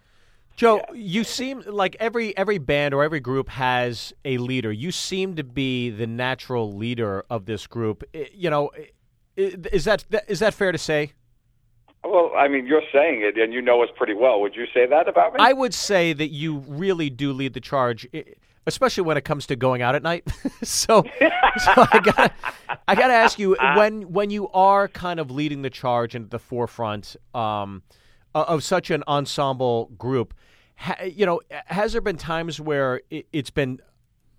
Joe, 0.56 0.82
you 0.94 1.25
seem 1.25 1.62
like 1.66 1.96
every 1.99 2.37
every 2.37 2.58
band 2.58 2.94
or 2.94 3.02
every 3.02 3.20
group 3.20 3.49
has 3.49 4.12
a 4.25 4.38
leader. 4.38 4.70
You 4.70 4.93
seem 4.93 5.37
to 5.37 5.44
be 5.44 5.90
the 5.90 6.06
natural 6.06 6.72
leader 6.72 7.25
of 7.31 7.46
this 7.46 7.66
group. 7.66 8.04
You 8.12 8.50
know, 8.50 8.70
is 9.37 9.84
that 9.84 10.04
is 10.28 10.40
that 10.40 10.54
fair 10.54 10.72
to 10.72 10.78
say? 10.78 11.12
Well, 12.04 12.32
I 12.37 12.49
mean, 12.49 12.66
you're 12.66 12.82
saying 12.93 13.22
it, 13.22 13.38
and 13.38 13.52
you 13.52 13.62
know 13.62 13.82
us 13.82 13.88
pretty 13.96 14.14
well. 14.14 14.40
Would 14.40 14.56
you 14.56 14.66
say 14.75 14.87
that 14.87 15.08
about 15.08 15.34
me? 15.34 15.38
I 15.40 15.52
would 15.52 15.72
say 15.72 16.12
that 16.12 16.31
you 16.31 16.58
really 16.66 17.10
do 17.10 17.32
lead 17.32 17.54
the 17.54 17.60
charge, 17.60 18.08
especially 18.66 19.04
when 19.04 19.16
it 19.16 19.25
comes 19.25 19.46
to 19.46 19.56
going 19.56 19.82
out 19.82 19.94
at 19.94 20.02
night. 20.02 20.28
so, 20.62 21.04
so 21.64 21.87
I 21.93 22.00
got 22.02 22.32
I 22.88 22.94
got 22.96 23.06
to 23.06 23.14
ask 23.14 23.38
you 23.38 23.56
when 23.76 24.12
when 24.12 24.31
you 24.31 24.49
are 24.49 24.88
kind 24.88 25.20
of 25.20 25.31
leading 25.31 25.62
the 25.62 25.70
charge 25.70 26.16
and 26.16 26.25
at 26.25 26.31
the 26.31 26.40
forefront 26.40 27.16
um, 27.34 27.82
of 28.34 28.64
such 28.64 28.90
an 28.90 29.04
ensemble 29.06 29.90
group. 29.96 30.34
Ha, 30.76 30.96
you 31.04 31.26
know, 31.26 31.40
has 31.66 31.92
there 31.92 32.00
been 32.00 32.16
times 32.16 32.60
where 32.60 33.00
it, 33.10 33.26
it's 33.32 33.50
been 33.50 33.80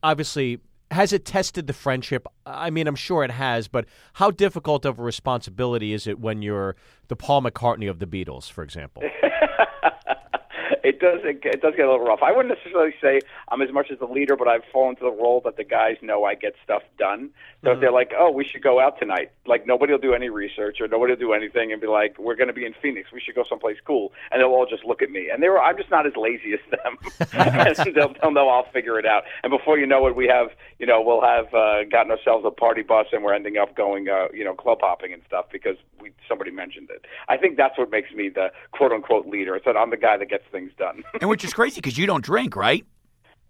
obviously 0.01 0.59
has 0.91 1.12
it 1.12 1.25
tested 1.25 1.68
the 1.68 1.74
friendship? 1.74 2.27
I 2.45 2.69
mean, 2.69 2.88
I'm 2.88 2.95
sure 2.95 3.24
it 3.24 3.31
has, 3.31 3.68
but 3.68 3.85
how 4.13 4.31
difficult 4.31 4.85
of 4.85 5.00
a 5.00 5.03
responsibility 5.03 5.94
is 5.94 6.07
it 6.07 6.19
when 6.19 6.41
you're 6.41 6.75
the 7.07 7.15
Paul 7.15 7.41
McCartney 7.41 7.89
of 7.89 8.00
the 8.00 8.06
Beatles, 8.06 8.50
for 8.51 8.63
example? 8.63 9.03
it 10.83 11.00
does 11.00 11.19
it, 11.24 11.39
it 11.44 11.62
does 11.62 11.74
get 11.75 11.85
a 11.85 11.91
little 11.91 12.06
rough. 12.06 12.19
I 12.21 12.31
wouldn't 12.31 12.53
necessarily 12.56 12.94
say 13.01 13.21
I'm 13.50 13.62
as 13.62 13.71
much 13.71 13.88
as 13.91 14.00
the 14.00 14.06
leader, 14.06 14.36
but 14.36 14.47
I've 14.47 14.63
fallen 14.71 14.95
to 14.97 15.03
the 15.03 15.12
role 15.12 15.41
that 15.45 15.57
the 15.57 15.63
guys 15.63 15.97
know 16.01 16.25
I 16.25 16.36
get 16.36 16.53
stuff 16.63 16.83
done. 16.97 17.29
So 17.63 17.71
if 17.71 17.80
they're 17.80 17.92
like, 17.92 18.12
"Oh, 18.18 18.30
we 18.30 18.45
should 18.45 18.62
go 18.62 18.80
out 18.80 19.00
tonight," 19.00 19.31
like 19.45 19.65
nobody 19.65 19.94
will 19.94 20.00
do 20.00 20.13
any 20.13 20.30
research 20.30 20.81
or 20.81 20.88
nobody 20.88 21.13
will 21.13 21.19
do 21.19 21.33
anything 21.33 21.71
and 21.71 21.80
be 21.80 21.88
like, 21.88 22.17
"We're 22.20 22.36
going 22.36 22.48
to 22.48 22.53
be 22.53 22.65
in 22.65 22.74
Phoenix. 22.82 23.12
We 23.12 23.22
should 23.22 23.36
go 23.36 23.43
someplace 23.48 23.77
cool," 23.86 24.12
and 24.32 24.41
they'll 24.41 24.50
all 24.50 24.65
just 24.65 24.84
look 24.84 25.01
at 25.01 25.10
me. 25.10 25.29
And 25.32 25.41
they 25.41 25.48
were, 25.48 25.62
I'm 25.62 25.77
just 25.77 25.89
not 25.89 26.05
as 26.05 26.13
lazy 26.17 26.53
as 26.53 26.60
them. 26.72 26.98
and 27.34 27.96
they'll, 27.96 28.13
they'll 28.22 28.32
know 28.32 28.50
I'll 28.50 28.70
figure 28.72 29.00
it 29.00 29.05
out. 29.05 29.24
And 29.43 29.51
before 29.51 29.77
you 29.77 29.86
know 29.86 30.08
it, 30.08 30.15
we 30.15 30.27
have, 30.27 30.50
you 30.79 30.86
know, 30.86 31.01
we'll 31.01 31.22
have 31.22 31.53
uh, 31.53 31.84
gotten 31.89 32.12
ourselves 32.12 32.46
a 32.46 32.51
party 32.51 32.82
bus 32.82 33.08
and 33.12 33.24
we're 33.24 33.34
ending 33.34 33.58
up 33.58 33.75
going, 33.75 34.10
uh, 34.10 34.27
you 34.34 34.43
know, 34.43 34.53
club 34.53 34.79
hopping 34.82 35.13
and 35.13 35.22
stuff 35.25 35.46
because 35.51 35.77
we 36.01 36.12
somebody 36.27 36.51
mentioned 36.51 36.89
it. 36.89 37.05
I 37.29 37.38
think 37.38 37.58
that's 37.58 37.77
what 37.77 37.89
makes 37.91 38.12
me 38.12 38.29
the 38.29 38.51
quote 38.72 38.91
unquote 38.91 39.27
leader. 39.27 39.55
It's 39.55 39.65
that 39.65 39.77
I'm 39.77 39.89
the 39.89 39.98
guy 39.98 40.17
that 40.17 40.29
gets 40.29 40.43
things 40.51 40.72
done. 40.77 41.03
And 41.20 41.29
which 41.29 41.43
is 41.43 41.53
crazy 41.53 41.75
because 41.75 41.98
you 41.98 42.05
don't 42.05 42.24
drink, 42.24 42.55
right? 42.55 42.86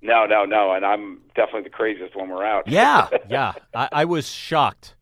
No, 0.04 0.26
no, 0.26 0.44
no, 0.44 0.74
and 0.74 0.86
I'm 0.86 1.22
definitely 1.34 1.64
the 1.64 1.70
craziest 1.70 2.16
when 2.16 2.30
we're 2.30 2.46
out. 2.46 2.68
Yeah. 2.68 3.08
yeah, 3.30 3.54
I, 3.74 3.90
I 3.92 4.06
was 4.06 4.28
shocked, 4.28 4.96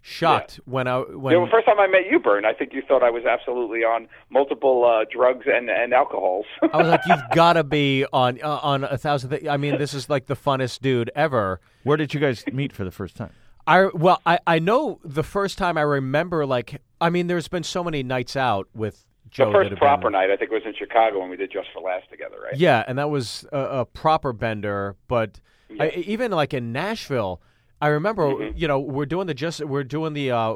shocked 0.00 0.58
when 0.64 0.88
I 0.88 0.98
when 0.98 1.40
the 1.40 1.48
first 1.48 1.64
time 1.64 1.78
I 1.78 1.86
met 1.86 2.10
you, 2.10 2.18
Byrne, 2.18 2.44
I 2.44 2.52
think 2.52 2.72
you 2.72 2.82
thought 2.82 3.04
I 3.04 3.10
was 3.10 3.24
absolutely 3.24 3.84
on 3.84 4.08
multiple 4.30 4.84
uh, 4.84 5.04
drugs 5.10 5.46
and 5.46 5.70
and 5.70 5.94
alcohols. 5.94 6.46
I 6.72 6.76
was 6.76 6.88
like, 6.88 7.02
you've 7.06 7.22
got 7.34 7.52
to 7.52 7.62
be 7.62 8.04
on 8.12 8.40
uh, 8.42 8.58
on 8.62 8.82
a 8.82 8.98
thousand. 8.98 9.30
Th- 9.30 9.46
I 9.46 9.56
mean, 9.56 9.78
this 9.78 9.94
is 9.94 10.10
like 10.10 10.26
the 10.26 10.36
funnest 10.36 10.80
dude 10.80 11.10
ever. 11.14 11.60
Where 11.84 11.96
did 11.96 12.12
you 12.12 12.18
guys 12.18 12.44
meet 12.52 12.72
for 12.72 12.82
the 12.84 12.90
first 12.90 13.16
time? 13.16 13.30
I 13.64 13.86
well, 13.94 14.20
I 14.26 14.40
I 14.44 14.58
know 14.58 14.98
the 15.04 15.22
first 15.22 15.56
time 15.56 15.78
I 15.78 15.82
remember 15.82 16.44
like 16.46 16.82
I 17.00 17.10
mean, 17.10 17.28
there's 17.28 17.46
been 17.46 17.62
so 17.62 17.84
many 17.84 18.02
nights 18.02 18.34
out 18.34 18.66
with 18.74 19.04
Joe. 19.32 19.46
the 19.46 19.52
first 19.52 19.76
proper 19.76 20.10
night, 20.10 20.30
I 20.30 20.36
think, 20.36 20.50
was 20.50 20.62
in 20.64 20.74
Chicago 20.74 21.20
when 21.20 21.30
we 21.30 21.36
did 21.36 21.50
Just 21.50 21.68
for 21.72 21.80
Laughs 21.80 22.04
together, 22.10 22.36
right? 22.42 22.56
Yeah, 22.56 22.84
and 22.86 22.98
that 22.98 23.10
was 23.10 23.46
a, 23.52 23.58
a 23.80 23.84
proper 23.86 24.32
bender. 24.32 24.96
But 25.08 25.40
I, 25.80 25.90
even 25.90 26.30
like 26.32 26.52
in 26.54 26.70
Nashville, 26.72 27.40
I 27.80 27.88
remember 27.88 28.28
Mm-hmm. 28.28 28.56
you 28.58 28.68
know 28.68 28.78
we're 28.78 29.06
doing 29.06 29.26
the 29.26 29.34
just 29.34 29.60
we're 29.64 29.84
doing 29.84 30.12
the 30.12 30.30
uh, 30.30 30.54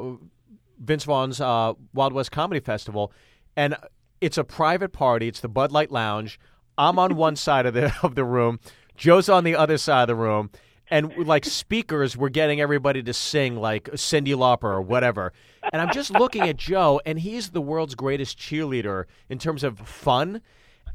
Vince 0.79 1.03
Vaughn's 1.03 1.41
uh, 1.41 1.73
Wild 1.93 2.13
West 2.13 2.31
Comedy 2.31 2.59
Festival, 2.59 3.11
and 3.55 3.75
it's 4.21 4.37
a 4.37 4.43
private 4.43 4.93
party. 4.93 5.27
It's 5.27 5.39
the 5.41 5.49
Bud 5.49 5.71
Light 5.71 5.91
Lounge. 5.91 6.39
I'm 6.77 6.99
on 6.99 7.15
one 7.15 7.35
side 7.47 7.65
of 7.65 7.73
the 7.73 7.93
of 8.03 8.15
the 8.15 8.23
room. 8.23 8.59
Joe's 8.95 9.27
on 9.29 9.43
the 9.43 9.55
other 9.55 9.77
side 9.77 10.03
of 10.03 10.07
the 10.07 10.15
room. 10.15 10.49
And 10.89 11.27
like 11.27 11.43
speakers, 11.43 12.15
we're 12.15 12.29
getting 12.29 12.61
everybody 12.61 13.03
to 13.03 13.13
sing 13.13 13.57
like 13.57 13.89
Cyndi 13.91 14.33
Lauper 14.33 14.63
or 14.63 14.81
whatever. 14.81 15.33
And 15.73 15.81
I'm 15.81 15.91
just 15.91 16.11
looking 16.11 16.43
at 16.43 16.57
Joe, 16.57 17.01
and 17.05 17.19
he's 17.19 17.49
the 17.49 17.61
world's 17.61 17.95
greatest 17.95 18.37
cheerleader 18.37 19.05
in 19.29 19.37
terms 19.37 19.63
of 19.63 19.79
fun. 19.79 20.41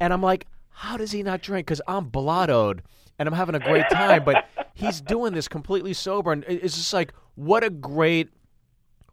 And 0.01 0.13
I'm 0.13 0.23
like, 0.23 0.47
how 0.71 0.97
does 0.97 1.13
he 1.13 1.23
not 1.23 1.43
drink? 1.43 1.67
Because 1.67 1.83
I'm 1.87 2.11
blottoed 2.11 2.81
and 3.19 3.29
I'm 3.29 3.35
having 3.35 3.55
a 3.55 3.61
great 3.61 3.89
time, 3.91 4.25
but 4.25 4.47
he's 4.75 5.01
doing 5.01 5.35
this 5.35 5.47
completely 5.47 5.93
sober. 5.93 6.33
And 6.33 6.45
it's 6.49 6.77
just 6.77 6.93
like, 6.93 7.13
what 7.35 7.63
a 7.63 7.71
great, 7.71 8.31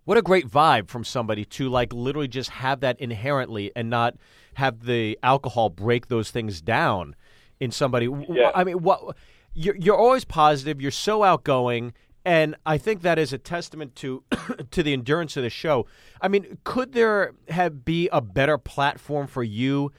what 0.05 0.17
a 0.17 0.21
great 0.21 0.47
vibe 0.47 0.87
from 0.87 1.03
somebody 1.03 1.45
to 1.45 1.69
like 1.69 1.93
literally 1.93 2.27
just 2.27 2.49
have 2.49 2.79
that 2.79 2.99
inherently 2.99 3.71
and 3.75 3.89
not 3.89 4.15
have 4.55 4.85
the 4.85 5.19
alcohol 5.21 5.69
break 5.69 6.07
those 6.07 6.31
things 6.31 6.61
down 6.61 7.15
in 7.59 7.71
somebody. 7.71 8.09
Yeah. 8.29 8.51
I 8.55 8.63
mean, 8.63 8.81
what 8.81 9.15
you're, 9.53 9.75
you're 9.75 9.97
always 9.97 10.25
positive. 10.25 10.81
You're 10.81 10.91
so 10.91 11.23
outgoing, 11.23 11.93
And 12.25 12.55
I 12.65 12.77
think 12.77 13.01
that 13.01 13.17
is 13.17 13.33
a 13.33 13.37
testament 13.37 13.95
to 13.97 14.23
to 14.71 14.83
the 14.83 14.93
endurance 14.93 15.37
of 15.37 15.43
the 15.43 15.49
show. 15.49 15.85
I 16.21 16.27
mean, 16.27 16.57
could 16.63 16.93
there 16.93 17.33
have 17.49 17.85
be 17.85 18.09
a 18.11 18.21
better 18.21 18.57
platform 18.57 19.27
for 19.27 19.43
you 19.43 19.91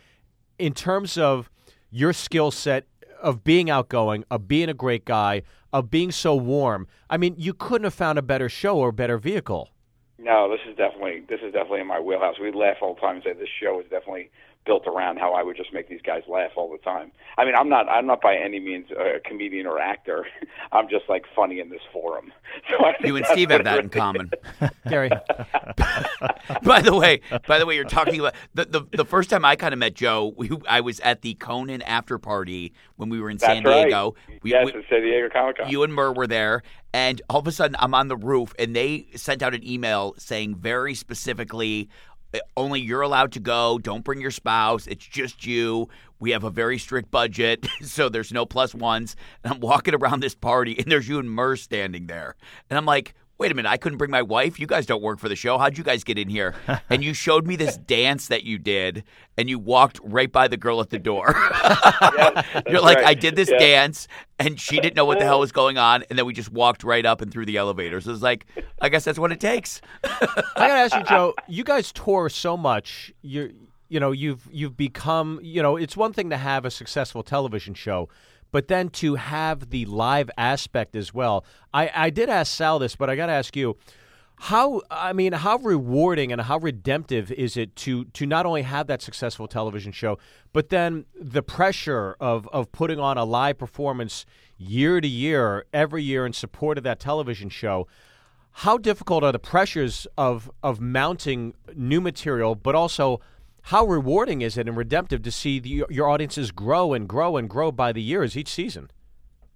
in 0.59 0.75
terms 0.75 1.17
of 1.17 1.51
your 1.91 2.13
skill 2.13 2.51
set 2.51 2.87
of 3.21 3.45
being 3.45 3.71
outgoing, 3.71 4.25
of 4.31 4.49
being 4.49 4.69
a 4.69 4.75
great 4.75 5.05
guy, 5.05 5.43
of 5.73 5.91
being 5.91 6.11
so 6.11 6.35
warm? 6.35 6.87
I 7.09 7.17
mean, 7.17 7.35
you 7.39 7.55
couldn't 7.55 7.85
have 7.85 7.95
found 7.95 8.19
a 8.19 8.23
better 8.23 8.49
show 8.49 8.77
or 8.77 8.93
better 8.93 9.19
vehicle. 9.19 9.71
No, 10.19 10.51
this 10.51 10.61
is 10.69 10.77
definitely 10.77 11.25
this 11.29 11.41
is 11.41 11.53
definitely 11.53 11.81
in 11.81 11.87
my 11.87 11.99
wheelhouse. 11.99 12.37
We 12.39 12.53
laugh 12.53 12.77
all 12.83 12.95
the 12.95 13.01
time 13.01 13.17
and 13.17 13.25
say 13.25 13.33
this 13.33 13.49
show 13.61 13.81
is 13.81 13.87
definitely 13.89 14.31
built 14.67 14.87
around 14.87 15.19
how 15.19 15.33
I 15.33 15.43
would 15.43 15.57
just 15.57 15.73
make 15.73 15.89
these 15.89 16.03
guys 16.03 16.23
laugh 16.29 16.51
all 16.57 16.71
the 16.71 16.79
time. 16.79 17.13
I 17.39 17.45
mean, 17.45 17.55
I'm 17.55 17.69
not 17.69 17.89
I'm 17.89 18.07
not 18.07 18.21
by 18.21 18.37
any 18.37 18.61
means 18.61 18.87
a 18.91 19.19
comedian 19.21 19.67
or 19.67 19.79
actor. 19.79 20.27
I'm 20.73 20.89
just 20.89 21.09
like 21.09 21.25
funny 21.35 21.61
in 21.61 21.71
this 21.71 21.83
forum. 21.93 22.33
So 22.69 22.77
you 23.05 23.17
and 23.17 23.25
Steve 23.27 23.51
have 23.51 23.65
that 23.65 23.79
in 23.79 23.89
common, 23.89 24.31
Gary. 24.89 25.09
by 26.63 26.81
the 26.81 26.95
way, 26.95 27.21
by 27.47 27.59
the 27.59 27.67
way, 27.67 27.77
you're 27.77 27.85
talking 27.85 28.19
about 28.19 28.35
the 28.55 28.65
the, 28.65 28.83
the 28.91 29.05
first 29.05 29.31
time 29.31 29.45
I 29.45 29.55
kind 29.55 29.73
of 29.73 29.79
met 29.79 29.95
Joe. 29.95 30.35
We, 30.37 30.51
I 30.69 30.81
was 30.81 30.99
at 31.01 31.23
the 31.23 31.35
Conan 31.35 31.81
after 31.83 32.19
party 32.19 32.73
when 32.97 33.09
we 33.09 33.21
were 33.21 33.31
in 33.31 33.37
That's 33.37 33.53
San 33.53 33.63
Diego. 33.63 34.17
Right. 34.29 34.41
We, 34.43 34.51
yes, 34.51 34.67
we, 34.67 34.75
in 34.75 34.85
San 34.91 35.03
Diego 35.03 35.29
Comic 35.33 35.59
Con. 35.59 35.71
You 35.71 35.85
and 35.85 35.95
Murr 35.95 36.13
were 36.13 36.27
there, 36.27 36.63
and 36.93 37.23
all 37.31 37.39
of 37.39 37.47
a 37.47 37.53
sudden 37.53 37.77
I'm 37.79 37.95
on 37.95 38.09
the 38.09 38.17
roof, 38.17 38.53
and 38.59 38.75
they 38.75 39.07
sent 39.15 39.43
out 39.43 39.55
an 39.55 39.67
email 39.67 40.15
saying 40.19 40.57
very 40.57 40.95
specifically, 40.95 41.89
Uh, 42.35 42.39
only 42.57 42.81
you're 42.81 43.03
allowed 43.03 43.33
to 43.33 43.41
go. 43.41 43.79
Don't 43.79 44.05
bring 44.05 44.21
your 44.21 44.31
spouse. 44.31 44.87
It's 44.87 45.07
just 45.07 45.47
you. 45.47 45.89
We 46.19 46.31
have 46.33 46.45
a 46.45 46.51
very 46.51 46.79
strict 46.79 47.11
budget, 47.11 47.67
so 47.83 48.09
there's 48.09 48.33
no 48.33 48.45
plus 48.45 48.75
ones. 48.75 49.17
And 49.43 49.55
I'm 49.55 49.61
walking 49.61 49.95
around 49.95 50.21
this 50.21 50.35
party, 50.35 50.79
and 50.79 50.91
there's 50.91 51.09
you 51.09 51.19
and 51.19 51.31
Murr 51.31 51.57
standing 51.57 52.07
there. 52.07 52.37
And 52.69 52.77
I'm 52.77 52.87
like, 52.87 53.15
wait 53.41 53.51
a 53.51 53.55
minute, 53.55 53.71
I 53.71 53.79
couldn't 53.79 53.97
bring 53.97 54.11
my 54.11 54.21
wife. 54.21 54.61
You 54.61 54.67
guys 54.67 54.85
don't 54.85 55.03
work 55.03 55.19
for 55.19 55.31
the 55.31 55.35
show. 55.35 55.57
How'd 55.57 55.79
you 55.79 55.83
guys 55.83 56.05
get 56.05 56.19
in 56.19 56.29
here? 56.29 56.55
and 56.91 57.03
you 57.03 57.15
showed 57.15 57.47
me 57.47 57.57
this 57.57 57.79
dance 57.79 58.29
that 58.29 58.45
you 58.45 58.59
did, 58.59 59.03
and 59.39 59.49
you 59.49 59.59
walked 59.59 59.99
right 60.05 60.31
by 60.31 60.47
the 60.47 60.59
girl 60.59 60.81
at 60.83 60.91
the 60.91 60.99
door. 60.99 61.35
You're 62.69 62.83
like, 62.83 62.99
right. 62.99 63.07
I 63.07 63.15
did 63.15 63.37
this 63.37 63.49
Yeah. 63.49 63.59
dance, 63.59 64.09
and 64.39 64.61
she 64.61 64.79
didn't 64.79 64.95
know 64.95 65.07
what 65.07 65.19
the 65.19 65.25
hell 65.25 65.41
was 65.41 65.53
going 65.53 65.79
on, 65.79 66.05
and 66.11 66.19
then 66.19 66.27
we 66.27 66.35
just 66.35 66.53
walked 66.53 66.85
right 66.85 67.05
up 67.07 67.23
and 67.23 67.33
through 67.33 67.47
the 67.47 67.57
elevators. 67.57 68.07
It 68.07 68.11
was 68.11 68.23
like, 68.23 68.45
I 68.81 68.91
guess 68.91 69.05
that's 69.05 69.19
what 69.19 69.33
it 69.33 69.41
takes. 69.41 69.81
I 70.05 70.27
gotta 70.57 70.75
ask 70.75 70.95
you, 70.95 71.05
Joe. 71.05 71.35
You 71.49 71.65
guys 71.65 71.93
tour 71.93 72.29
so 72.29 72.57
much. 72.59 73.13
You're 73.23 73.51
you 73.89 73.99
know 73.99 74.13
you've 74.13 74.47
you've 74.53 74.77
become 74.77 75.41
you 75.43 75.63
know 75.63 75.77
it's 75.77 75.97
one 75.97 76.13
thing 76.13 76.31
to 76.31 76.37
have 76.37 76.65
a 76.65 76.71
successful 76.71 77.23
television 77.23 77.73
show, 77.75 78.09
but 78.53 78.69
then 78.69 78.89
to 78.91 79.15
have 79.17 79.71
the 79.71 79.85
live 79.87 80.31
aspect 80.37 80.97
as 80.97 81.13
well. 81.15 81.45
I 81.73 81.91
I 81.95 82.11
did 82.11 82.29
ask 82.29 82.55
Sal 82.55 82.79
this, 82.79 82.97
but 82.97 83.11
I 83.11 83.17
got 83.17 83.27
to 83.27 83.33
ask 83.33 83.57
you. 83.57 83.77
How 84.45 84.81
I 84.91 85.13
mean, 85.13 85.35
how 85.35 85.59
rewarding 85.59 86.33
and 86.33 86.41
how 86.41 86.57
redemptive 86.57 87.31
is 87.31 87.59
it 87.59 87.77
to 87.77 88.07
to 88.07 88.25
not 88.25 88.47
only 88.47 88.63
have 88.63 88.87
that 88.87 89.03
successful 89.03 89.47
television 89.47 89.93
show, 89.93 90.19
but 90.55 90.71
then 90.71 91.05
the 91.15 91.43
pressure 91.43 92.17
of 92.19 92.49
of 92.49 92.73
putting 92.73 92.99
on 92.99 93.19
a 93.19 93.25
live 93.25 93.59
performance 93.59 94.25
year 94.57 94.99
to 94.99 95.07
year, 95.07 95.67
every 95.75 96.03
year 96.03 96.25
in 96.25 96.33
support 96.33 96.79
of 96.79 96.85
that 96.85 96.99
television 96.99 97.51
show 97.51 97.87
how 98.53 98.77
difficult 98.77 99.25
are 99.25 99.33
the 99.33 99.39
pressures 99.39 100.07
of 100.17 100.51
of 100.63 100.81
mounting 100.81 101.55
new 101.75 102.01
material, 102.01 102.55
but 102.55 102.75
also 102.75 103.21
how 103.65 103.85
rewarding 103.85 104.43
is 104.43 104.57
it 104.57 104.69
and 104.69 104.77
redemptive 104.77 105.23
to 105.23 105.31
see 105.31 105.59
the, 105.59 105.85
your 105.91 106.09
audiences 106.09 106.51
grow 106.51 106.93
and 106.93 107.09
grow 107.09 107.37
and 107.37 107.49
grow 107.49 107.71
by 107.73 107.93
the 107.93 108.03
years 108.03 108.37
each 108.37 108.49
season? 108.49 108.91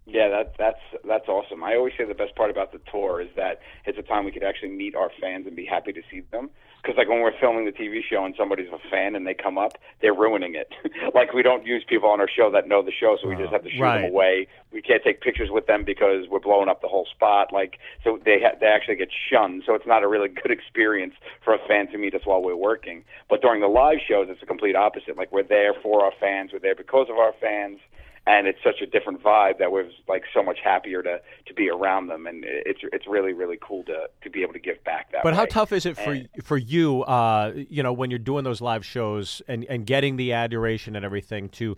Yeah, 0.06 0.28
that 0.28 0.54
that's 0.58 0.80
that's 1.08 1.28
awesome. 1.28 1.64
I 1.64 1.76
always 1.76 1.94
say 1.96 2.04
the 2.04 2.14
best 2.14 2.36
part 2.36 2.50
about 2.50 2.72
the 2.72 2.80
tour 2.92 3.22
is 3.22 3.28
that 3.36 3.60
it's 3.86 3.98
a 3.98 4.02
time 4.02 4.26
we 4.26 4.32
could 4.32 4.44
actually 4.44 4.68
meet 4.70 4.94
our 4.94 5.10
fans 5.20 5.46
and 5.46 5.56
be 5.56 5.64
happy 5.64 5.92
to 5.92 6.02
see 6.10 6.20
them. 6.30 6.50
Because 6.82 6.98
like 6.98 7.08
when 7.08 7.22
we're 7.22 7.38
filming 7.40 7.64
the 7.64 7.72
TV 7.72 8.00
show 8.08 8.22
and 8.22 8.34
somebody's 8.36 8.68
a 8.68 8.78
fan 8.90 9.16
and 9.16 9.26
they 9.26 9.32
come 9.32 9.56
up, 9.56 9.78
they're 10.02 10.12
ruining 10.12 10.54
it. 10.54 10.68
like 11.14 11.32
we 11.32 11.42
don't 11.42 11.64
use 11.64 11.82
people 11.88 12.10
on 12.10 12.20
our 12.20 12.28
show 12.28 12.50
that 12.50 12.68
know 12.68 12.82
the 12.82 12.92
show, 12.92 13.16
so 13.22 13.28
we 13.28 13.36
just 13.36 13.48
ah, 13.48 13.52
have 13.52 13.64
to 13.64 13.70
shoot 13.70 13.80
right. 13.80 14.02
them 14.02 14.10
away. 14.10 14.46
Can't 14.86 15.02
take 15.02 15.20
pictures 15.20 15.50
with 15.50 15.66
them 15.66 15.84
because 15.84 16.28
we're 16.28 16.40
blowing 16.40 16.68
up 16.68 16.82
the 16.82 16.88
whole 16.88 17.06
spot. 17.06 17.52
Like 17.52 17.78
so 18.02 18.18
they 18.24 18.40
ha- 18.40 18.56
they 18.60 18.66
actually 18.66 18.96
get 18.96 19.08
shunned. 19.30 19.62
So 19.66 19.74
it's 19.74 19.86
not 19.86 20.02
a 20.02 20.08
really 20.08 20.28
good 20.42 20.50
experience 20.50 21.14
for 21.44 21.54
a 21.54 21.58
fan 21.66 21.88
to 21.92 21.98
meet 21.98 22.14
us 22.14 22.22
while 22.24 22.42
we're 22.42 22.56
working. 22.56 23.04
But 23.28 23.40
during 23.42 23.60
the 23.60 23.68
live 23.68 23.98
shows, 24.06 24.28
it's 24.30 24.42
a 24.42 24.46
complete 24.46 24.76
opposite. 24.76 25.16
Like 25.16 25.32
we're 25.32 25.42
there 25.42 25.74
for 25.82 26.04
our 26.04 26.12
fans, 26.20 26.50
we're 26.52 26.58
there 26.58 26.74
because 26.74 27.08
of 27.10 27.16
our 27.16 27.32
fans 27.40 27.80
and 28.26 28.46
it's 28.46 28.58
such 28.64 28.80
a 28.80 28.86
different 28.86 29.22
vibe 29.22 29.58
that 29.58 29.70
we're 29.70 29.88
like 30.08 30.22
so 30.32 30.42
much 30.42 30.58
happier 30.62 31.02
to 31.02 31.20
to 31.46 31.54
be 31.54 31.68
around 31.68 32.06
them, 32.06 32.26
and 32.26 32.42
it's 32.46 32.80
it's 32.92 33.06
really 33.06 33.32
really 33.32 33.58
cool 33.60 33.82
to 33.84 34.08
to 34.22 34.30
be 34.30 34.42
able 34.42 34.54
to 34.54 34.58
give 34.58 34.82
back 34.84 35.12
that. 35.12 35.22
But 35.22 35.34
way. 35.34 35.38
how 35.38 35.44
tough 35.46 35.72
is 35.72 35.84
it 35.86 35.96
for 35.96 36.12
And- 36.12 36.28
for 36.42 36.56
you? 36.56 37.02
Uh, 37.02 37.52
you 37.68 37.82
know, 37.82 37.92
when 37.92 38.10
you're 38.10 38.18
doing 38.18 38.44
those 38.44 38.60
live 38.60 38.84
shows 38.84 39.42
and 39.46 39.64
and 39.64 39.84
getting 39.84 40.16
the 40.16 40.32
adoration 40.32 40.96
and 40.96 41.04
everything 41.04 41.48
to. 41.50 41.76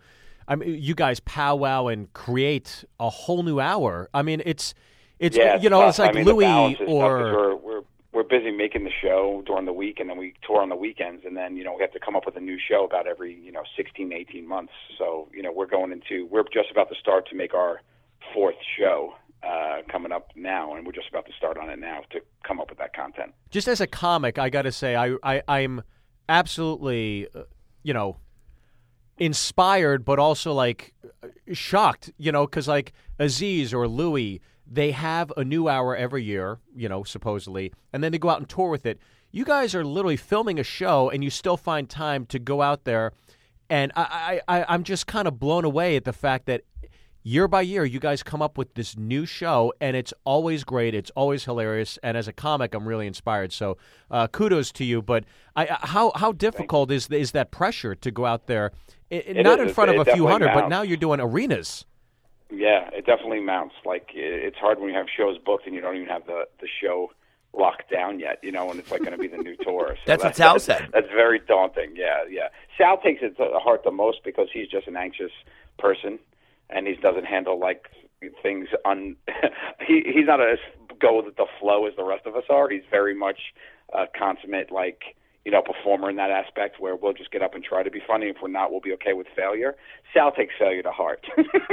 I 0.48 0.54
mean, 0.56 0.80
you 0.82 0.94
guys 0.94 1.20
powwow 1.20 1.86
and 1.88 2.12
create 2.12 2.84
a 3.00 3.10
whole 3.10 3.42
new 3.42 3.58
hour. 3.60 4.08
I 4.14 4.22
mean, 4.22 4.42
it's 4.46 4.74
it's 5.18 5.36
Yeah, 5.36 5.56
you 5.56 5.70
know, 5.70 5.80
tough. 5.80 5.88
it's 5.90 5.98
like 5.98 6.10
I 6.10 6.12
mean, 6.12 6.24
Louis 6.26 6.44
balance 6.44 6.74
is 6.80 6.86
tough 6.86 6.88
'cause 6.88 6.92
or 7.02 7.18
we're, 7.18 7.56
we're 7.56 7.82
we're 8.12 8.22
busy 8.22 8.50
making 8.50 8.84
the 8.84 8.90
show 9.02 9.42
during 9.46 9.66
the 9.66 9.72
week, 9.72 10.00
and 10.00 10.08
then 10.08 10.16
we 10.16 10.32
tour 10.46 10.62
on 10.62 10.68
the 10.70 10.76
weekends, 10.76 11.24
and 11.26 11.36
then 11.36 11.56
you 11.56 11.64
know 11.64 11.74
we 11.74 11.82
have 11.82 11.92
to 11.92 12.00
come 12.00 12.16
up 12.16 12.24
with 12.26 12.36
a 12.36 12.40
new 12.40 12.58
show 12.58 12.84
about 12.84 13.06
every 13.06 13.34
you 13.34 13.52
know 13.52 13.62
16, 13.76 14.12
18 14.12 14.46
months. 14.48 14.72
So 14.98 15.28
you 15.34 15.42
know 15.42 15.52
we're 15.52 15.66
going 15.66 15.92
into 15.92 16.26
we're 16.30 16.44
just 16.44 16.70
about 16.70 16.88
to 16.90 16.94
start 16.96 17.28
to 17.30 17.34
make 17.36 17.52
our 17.54 17.82
fourth 18.32 18.56
show 18.78 19.14
uh, 19.42 19.82
coming 19.90 20.12
up 20.12 20.30
now, 20.34 20.74
and 20.74 20.86
we're 20.86 20.92
just 20.92 21.08
about 21.08 21.26
to 21.26 21.32
start 21.36 21.58
on 21.58 21.68
it 21.70 21.78
now 21.78 22.00
to 22.10 22.20
come 22.42 22.58
up 22.60 22.70
with 22.70 22.78
that 22.78 22.94
content. 22.94 23.32
just 23.50 23.68
as 23.68 23.80
a 23.80 23.86
comic, 23.86 24.38
I 24.38 24.48
got 24.48 24.62
to 24.62 24.72
say, 24.72 24.96
I, 24.96 25.16
I 25.22 25.42
I'm 25.46 25.82
absolutely, 26.28 27.28
uh, 27.34 27.42
you 27.82 27.92
know, 27.94 28.16
inspired, 29.18 30.04
but 30.04 30.18
also 30.18 30.52
like 30.52 30.94
shocked, 31.52 32.12
you 32.18 32.32
know, 32.32 32.46
because 32.46 32.68
like 32.68 32.92
Aziz 33.18 33.72
or 33.72 33.88
Louis, 33.88 34.40
they 34.66 34.90
have 34.92 35.32
a 35.36 35.44
new 35.44 35.68
hour 35.68 35.96
every 35.96 36.24
year, 36.24 36.58
you 36.74 36.88
know, 36.88 37.04
supposedly, 37.04 37.72
and 37.92 38.02
then 38.02 38.12
they 38.12 38.18
go 38.18 38.30
out 38.30 38.38
and 38.38 38.48
tour 38.48 38.68
with 38.68 38.86
it. 38.86 38.98
You 39.30 39.44
guys 39.44 39.74
are 39.74 39.84
literally 39.84 40.16
filming 40.16 40.58
a 40.58 40.64
show, 40.64 41.10
and 41.10 41.22
you 41.22 41.30
still 41.30 41.56
find 41.56 41.88
time 41.88 42.26
to 42.26 42.38
go 42.38 42.62
out 42.62 42.84
there, 42.84 43.12
and 43.68 43.92
I, 43.94 44.40
I, 44.48 44.58
I 44.60 44.64
I'm 44.68 44.82
just 44.82 45.06
kind 45.06 45.28
of 45.28 45.38
blown 45.38 45.64
away 45.64 45.96
at 45.96 46.04
the 46.04 46.12
fact 46.12 46.46
that 46.46 46.62
year 47.26 47.48
by 47.48 47.60
year, 47.60 47.84
you 47.84 47.98
guys 47.98 48.22
come 48.22 48.40
up 48.40 48.56
with 48.56 48.72
this 48.74 48.96
new 48.96 49.26
show, 49.26 49.72
and 49.80 49.96
it's 49.96 50.14
always 50.24 50.62
great. 50.62 50.94
It's 50.94 51.10
always 51.16 51.44
hilarious. 51.44 51.98
And 52.02 52.16
as 52.16 52.28
a 52.28 52.32
comic, 52.32 52.72
I'm 52.72 52.86
really 52.86 53.06
inspired. 53.08 53.52
So 53.52 53.76
uh, 54.10 54.28
kudos 54.28 54.70
to 54.72 54.84
you. 54.84 55.02
But 55.02 55.24
I, 55.56 55.66
I- 55.66 55.78
how 55.86 56.12
how 56.14 56.32
difficult 56.32 56.90
is 56.90 57.08
is 57.10 57.32
that 57.32 57.50
pressure 57.50 57.94
to 57.96 58.10
go 58.10 58.24
out 58.24 58.46
there, 58.46 58.70
I- 59.10 59.14
It 59.16 59.42
not 59.44 59.58
is. 59.60 59.68
in 59.68 59.74
front 59.74 59.90
of 59.90 59.96
a 59.96 60.04
few 60.04 60.24
definitely 60.24 60.32
hundred, 60.32 60.54
but 60.54 60.68
now 60.68 60.82
you're 60.82 60.96
doing 60.96 61.20
arenas. 61.20 61.84
Yeah, 62.48 62.88
it 62.92 63.04
definitely 63.06 63.40
mounts. 63.40 63.74
Like 63.84 64.10
it's 64.14 64.56
hard 64.58 64.78
when 64.78 64.90
you 64.90 64.94
have 64.94 65.06
shows 65.16 65.36
booked 65.44 65.66
and 65.66 65.74
you 65.74 65.80
don't 65.80 65.96
even 65.96 66.08
have 66.08 66.26
the 66.26 66.44
the 66.60 66.68
show 66.80 67.10
locked 67.52 67.90
down 67.90 68.20
yet. 68.20 68.38
You 68.44 68.52
know, 68.52 68.70
and 68.70 68.78
it's 68.78 68.92
like 68.92 69.00
going 69.00 69.12
to 69.12 69.18
be 69.18 69.26
the 69.26 69.38
new 69.38 69.56
tour. 69.56 69.96
So 69.96 70.02
That's 70.06 70.22
what 70.22 70.36
Sal 70.36 70.60
said. 70.60 70.90
That's 70.92 71.08
very 71.08 71.40
daunting. 71.40 71.94
Yeah, 71.96 72.22
yeah. 72.30 72.48
Sal 72.78 72.98
takes 72.98 73.20
it 73.22 73.36
to 73.38 73.58
heart 73.58 73.82
the 73.82 73.90
most 73.90 74.18
because 74.24 74.46
he's 74.52 74.68
just 74.68 74.86
an 74.86 74.96
anxious 74.96 75.32
person, 75.76 76.20
and 76.70 76.86
he 76.86 76.94
doesn't 76.94 77.26
handle 77.26 77.58
like 77.58 77.86
things 78.42 78.68
un. 78.84 79.16
he 79.86 80.02
he's 80.06 80.26
not 80.26 80.40
as 80.40 80.58
go 81.00 81.22
with 81.22 81.36
the 81.36 81.46
flow 81.60 81.86
as 81.86 81.94
the 81.96 82.04
rest 82.04 82.26
of 82.26 82.36
us 82.36 82.44
are. 82.48 82.68
He's 82.68 82.84
very 82.90 83.14
much 83.14 83.38
a 83.92 84.04
consummate 84.18 84.70
like 84.72 85.16
you 85.46 85.52
know, 85.52 85.62
performer 85.62 86.10
in 86.10 86.16
that 86.16 86.32
aspect 86.32 86.80
where 86.80 86.96
we'll 86.96 87.12
just 87.12 87.30
get 87.30 87.40
up 87.40 87.54
and 87.54 87.62
try 87.62 87.84
to 87.84 87.90
be 87.90 88.02
funny. 88.04 88.26
If 88.26 88.38
we're 88.42 88.48
not, 88.48 88.72
we'll 88.72 88.80
be 88.80 88.92
okay 88.94 89.12
with 89.12 89.28
failure. 89.36 89.76
Sal 90.12 90.32
takes 90.32 90.52
failure 90.58 90.82
to 90.82 90.90
heart. 90.90 91.24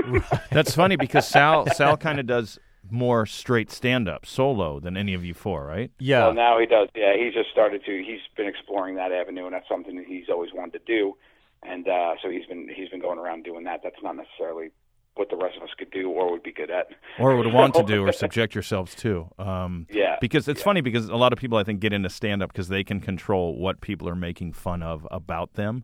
That's 0.51 0.75
funny 0.75 0.95
because 0.95 1.27
Sal 1.27 1.65
Sal 1.73 1.97
kind 1.97 2.19
of 2.19 2.27
does 2.27 2.59
more 2.91 3.25
straight 3.25 3.71
stand 3.71 4.07
up 4.07 4.27
solo 4.27 4.79
than 4.79 4.95
any 4.95 5.15
of 5.15 5.25
you 5.25 5.33
four, 5.33 5.65
right? 5.65 5.89
Yeah. 5.97 6.25
Well, 6.25 6.35
now 6.35 6.59
he 6.59 6.67
does. 6.67 6.89
Yeah, 6.93 7.17
he's 7.17 7.33
just 7.33 7.49
started 7.49 7.83
to. 7.85 8.03
He's 8.05 8.19
been 8.37 8.47
exploring 8.47 8.95
that 8.97 9.11
avenue, 9.11 9.45
and 9.45 9.53
that's 9.55 9.67
something 9.67 9.95
that 9.95 10.05
he's 10.05 10.29
always 10.29 10.51
wanted 10.53 10.73
to 10.73 10.85
do. 10.85 11.17
And 11.63 11.87
uh, 11.87 12.13
so 12.21 12.29
he's 12.29 12.45
been 12.45 12.69
he's 12.71 12.89
been 12.89 13.01
going 13.01 13.17
around 13.17 13.43
doing 13.43 13.63
that. 13.63 13.81
That's 13.83 14.03
not 14.03 14.15
necessarily 14.15 14.69
what 15.15 15.29
the 15.29 15.35
rest 15.35 15.57
of 15.57 15.63
us 15.63 15.69
could 15.77 15.91
do 15.91 16.09
or 16.09 16.31
would 16.31 16.43
be 16.43 16.51
good 16.51 16.71
at. 16.71 16.87
or 17.19 17.35
would 17.35 17.53
want 17.53 17.75
to 17.75 17.83
do 17.83 18.03
or 18.05 18.11
subject 18.23 18.55
yourselves 18.55 18.95
to. 18.95 19.29
Um, 19.37 19.87
Yeah, 19.91 20.17
Because 20.19 20.47
it's 20.47 20.61
funny 20.63 20.81
because 20.81 21.07
a 21.09 21.15
lot 21.15 21.33
of 21.33 21.39
people 21.39 21.57
I 21.57 21.63
think 21.63 21.79
get 21.79 21.93
into 21.93 22.09
stand 22.09 22.41
up 22.41 22.51
because 22.51 22.67
they 22.67 22.83
can 22.83 22.99
control 22.99 23.55
what 23.57 23.81
people 23.81 24.09
are 24.09 24.15
making 24.15 24.53
fun 24.53 24.81
of 24.81 25.07
about 25.11 25.53
them. 25.53 25.83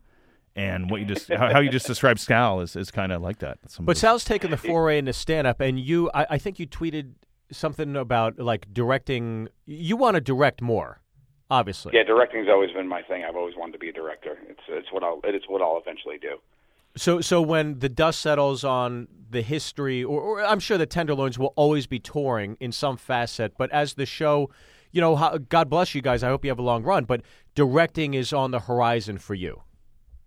And 0.56 0.90
what 0.90 1.00
you 1.00 1.06
just 1.06 1.30
how, 1.30 1.54
how 1.54 1.60
you 1.60 1.70
just 1.70 1.86
described 1.88 2.20
Sal 2.20 2.60
is, 2.62 2.76
is 2.76 2.92
kind 2.92 3.12
of 3.12 3.22
like 3.22 3.40
that. 3.40 3.60
Some 3.68 3.86
But 3.86 3.94
those- 3.94 4.02
Sal's 4.02 4.26
taken 4.26 4.50
the 4.52 4.58
foray 4.58 4.98
into 4.98 5.14
stand 5.14 5.48
up, 5.48 5.62
and 5.62 5.80
you, 5.80 6.10
I, 6.14 6.26
I 6.32 6.38
think 6.38 6.60
you 6.60 6.68
tweeted 6.68 7.14
something 7.52 7.96
about 7.96 8.40
like 8.40 8.74
directing. 8.74 9.48
You 9.66 9.96
want 9.96 10.16
to 10.16 10.22
direct 10.22 10.62
more, 10.62 11.02
obviously. 11.50 11.94
Yeah, 11.96 12.04
directing's 12.04 12.48
always 12.50 12.72
been 12.72 12.88
my 12.88 13.04
thing. 13.04 13.24
I've 13.24 13.36
always 13.38 13.56
wanted 13.56 13.74
to 13.74 13.78
be 13.80 13.90
a 13.90 13.94
director. 13.94 14.38
It's 14.50 14.60
it's 14.68 14.92
what 14.92 15.04
I'll 15.04 15.22
it 15.24 15.36
is 15.36 15.44
what 15.48 15.62
I'll 15.62 15.78
eventually 15.80 16.18
do. 16.18 16.40
So, 16.96 17.22
so 17.22 17.42
when 17.42 17.80
the 17.80 17.90
dust 17.90 18.22
settles 18.22 18.64
on 18.64 19.08
the 19.30 19.42
history, 19.42 20.04
or, 20.04 20.22
or 20.22 20.44
I'm 20.44 20.60
sure 20.60 20.78
the 20.78 20.86
Tenderloins 20.86 21.38
will 21.38 21.54
always 21.56 21.88
be 21.88 22.00
touring 22.00 22.58
in 22.60 22.72
some 22.72 22.98
facet, 22.98 23.54
but 23.58 23.72
as 23.72 23.94
the 23.94 24.06
show, 24.06 24.50
you 24.92 25.02
know, 25.02 25.16
how, 25.16 25.38
God 25.38 25.70
bless 25.70 25.94
you 25.94 26.02
guys. 26.02 26.24
I 26.24 26.30
hope 26.30 26.44
you 26.44 26.50
have 26.50 26.60
a 26.60 26.64
long 26.64 26.84
run, 26.84 27.06
but 27.06 27.22
directing 27.56 28.16
is 28.16 28.34
on 28.34 28.52
the 28.52 28.62
horizon 28.62 29.18
for 29.18 29.36
you. 29.36 29.62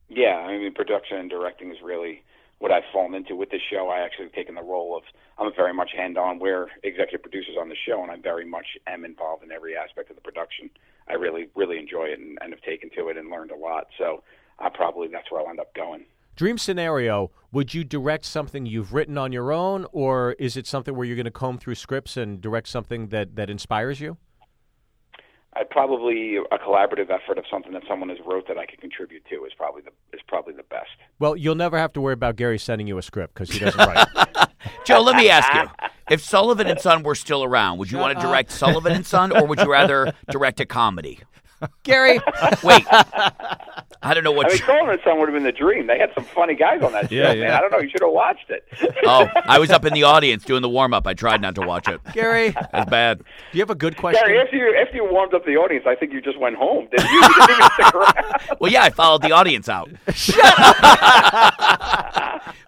Yeah, 0.08 0.36
I 0.36 0.58
mean, 0.58 0.72
production 0.72 1.18
and 1.18 1.30
directing 1.30 1.70
is 1.70 1.78
really 1.82 2.22
what 2.58 2.70
I've 2.70 2.84
fallen 2.92 3.14
into 3.14 3.34
with 3.34 3.50
this 3.50 3.60
show. 3.70 3.88
I 3.88 4.04
actually 4.04 4.26
have 4.26 4.34
taken 4.34 4.54
the 4.54 4.62
role 4.62 4.96
of 4.96 5.02
I'm 5.38 5.52
very 5.56 5.74
much 5.74 5.90
hand-on. 5.96 6.38
We're 6.38 6.68
executive 6.84 7.22
producers 7.22 7.56
on 7.60 7.68
the 7.68 7.76
show, 7.86 8.02
and 8.02 8.10
I 8.10 8.16
very 8.16 8.44
much 8.44 8.66
am 8.86 9.04
involved 9.04 9.42
in 9.42 9.50
every 9.50 9.76
aspect 9.76 10.10
of 10.10 10.16
the 10.16 10.22
production. 10.22 10.70
I 11.08 11.14
really, 11.14 11.48
really 11.56 11.78
enjoy 11.78 12.04
it 12.04 12.20
and, 12.20 12.38
and 12.40 12.52
have 12.52 12.62
taken 12.62 12.90
to 12.96 13.08
it 13.08 13.16
and 13.16 13.30
learned 13.30 13.50
a 13.50 13.56
lot. 13.56 13.88
So, 13.98 14.22
I 14.58 14.68
probably 14.68 15.08
that's 15.08 15.30
where 15.30 15.40
I'll 15.40 15.48
end 15.48 15.58
up 15.58 15.74
going. 15.74 16.04
Dream 16.34 16.58
scenario: 16.58 17.30
Would 17.52 17.74
you 17.74 17.84
direct 17.84 18.24
something 18.24 18.66
you've 18.66 18.92
written 18.92 19.18
on 19.18 19.32
your 19.32 19.52
own, 19.52 19.86
or 19.92 20.32
is 20.38 20.56
it 20.56 20.66
something 20.66 20.96
where 20.96 21.06
you're 21.06 21.16
going 21.16 21.24
to 21.24 21.30
comb 21.30 21.58
through 21.58 21.74
scripts 21.74 22.16
and 22.16 22.40
direct 22.40 22.68
something 22.68 23.08
that 23.08 23.36
that 23.36 23.50
inspires 23.50 24.00
you? 24.00 24.16
I 25.54 25.64
probably 25.64 26.36
a 26.36 26.58
collaborative 26.58 27.10
effort 27.10 27.36
of 27.36 27.44
something 27.50 27.72
that 27.72 27.82
someone 27.86 28.08
has 28.08 28.18
wrote 28.26 28.48
that 28.48 28.56
I 28.56 28.64
could 28.64 28.80
contribute 28.80 29.24
to 29.26 29.44
is 29.44 29.52
probably 29.54 29.82
the 29.82 29.90
is 30.16 30.22
probably 30.26 30.54
the 30.54 30.62
best. 30.62 30.88
Well, 31.18 31.36
you'll 31.36 31.54
never 31.54 31.76
have 31.76 31.92
to 31.94 32.00
worry 32.00 32.14
about 32.14 32.36
Gary 32.36 32.58
sending 32.58 32.86
you 32.86 32.96
a 32.96 33.02
script 33.02 33.34
because 33.34 33.50
he 33.50 33.58
doesn't 33.58 33.78
write. 33.78 34.08
Joe, 34.86 35.02
let 35.02 35.16
me 35.16 35.28
ask 35.28 35.52
you: 35.52 35.88
If 36.10 36.22
Sullivan 36.22 36.66
and 36.66 36.80
Son 36.80 37.02
were 37.02 37.14
still 37.14 37.44
around, 37.44 37.76
would 37.78 37.90
you 37.90 37.98
want 37.98 38.18
to 38.18 38.26
direct 38.26 38.50
Sullivan 38.50 38.92
and 38.92 39.04
Son, 39.04 39.36
or 39.36 39.46
would 39.46 39.60
you 39.60 39.70
rather 39.70 40.14
direct 40.30 40.60
a 40.60 40.66
comedy? 40.66 41.20
Gary, 41.82 42.18
wait. 42.64 42.86
I 44.04 44.14
don't 44.14 44.24
know 44.24 44.32
what. 44.32 44.46
I 44.46 44.48
mean, 44.50 44.58
Sullivan 44.58 44.90
and 44.90 45.00
Son 45.04 45.18
would 45.20 45.28
have 45.28 45.34
been 45.34 45.44
the 45.44 45.52
dream. 45.52 45.86
They 45.86 45.98
had 45.98 46.10
some 46.14 46.24
funny 46.24 46.54
guys 46.54 46.82
on 46.82 46.92
that 46.92 47.02
show. 47.08 47.14
Yeah, 47.14 47.28
man. 47.34 47.38
yeah. 47.38 47.58
I 47.58 47.60
don't 47.60 47.70
know. 47.70 47.78
You 47.78 47.88
should 47.88 48.02
have 48.02 48.10
watched 48.12 48.50
it. 48.50 48.66
oh, 49.04 49.28
I 49.46 49.58
was 49.58 49.70
up 49.70 49.84
in 49.84 49.92
the 49.92 50.02
audience 50.02 50.44
doing 50.44 50.62
the 50.62 50.68
warm 50.68 50.92
up. 50.92 51.06
I 51.06 51.14
tried 51.14 51.40
not 51.40 51.54
to 51.54 51.60
watch 51.62 51.86
it. 51.88 52.00
Gary, 52.12 52.50
That's 52.72 52.90
bad. 52.90 53.18
Do 53.18 53.24
you 53.52 53.60
have 53.60 53.70
a 53.70 53.74
good 53.74 53.96
question? 53.96 54.22
Gary, 54.26 54.40
after 54.40 54.56
you 54.56 54.76
after 54.76 54.96
you 54.96 55.08
warmed 55.10 55.34
up 55.34 55.44
the 55.44 55.56
audience, 55.56 55.84
I 55.86 55.94
think 55.94 56.12
you 56.12 56.20
just 56.20 56.38
went 56.38 56.56
home. 56.56 56.88
Did 56.90 57.02
you? 57.04 57.22
You 57.22 57.46
didn't 57.46 57.50
even 57.56 57.70
stick 57.72 57.94
around. 57.94 58.58
Well, 58.60 58.72
yeah, 58.72 58.82
I 58.82 58.90
followed 58.90 59.22
the 59.22 59.32
audience 59.32 59.68
out. 59.68 59.90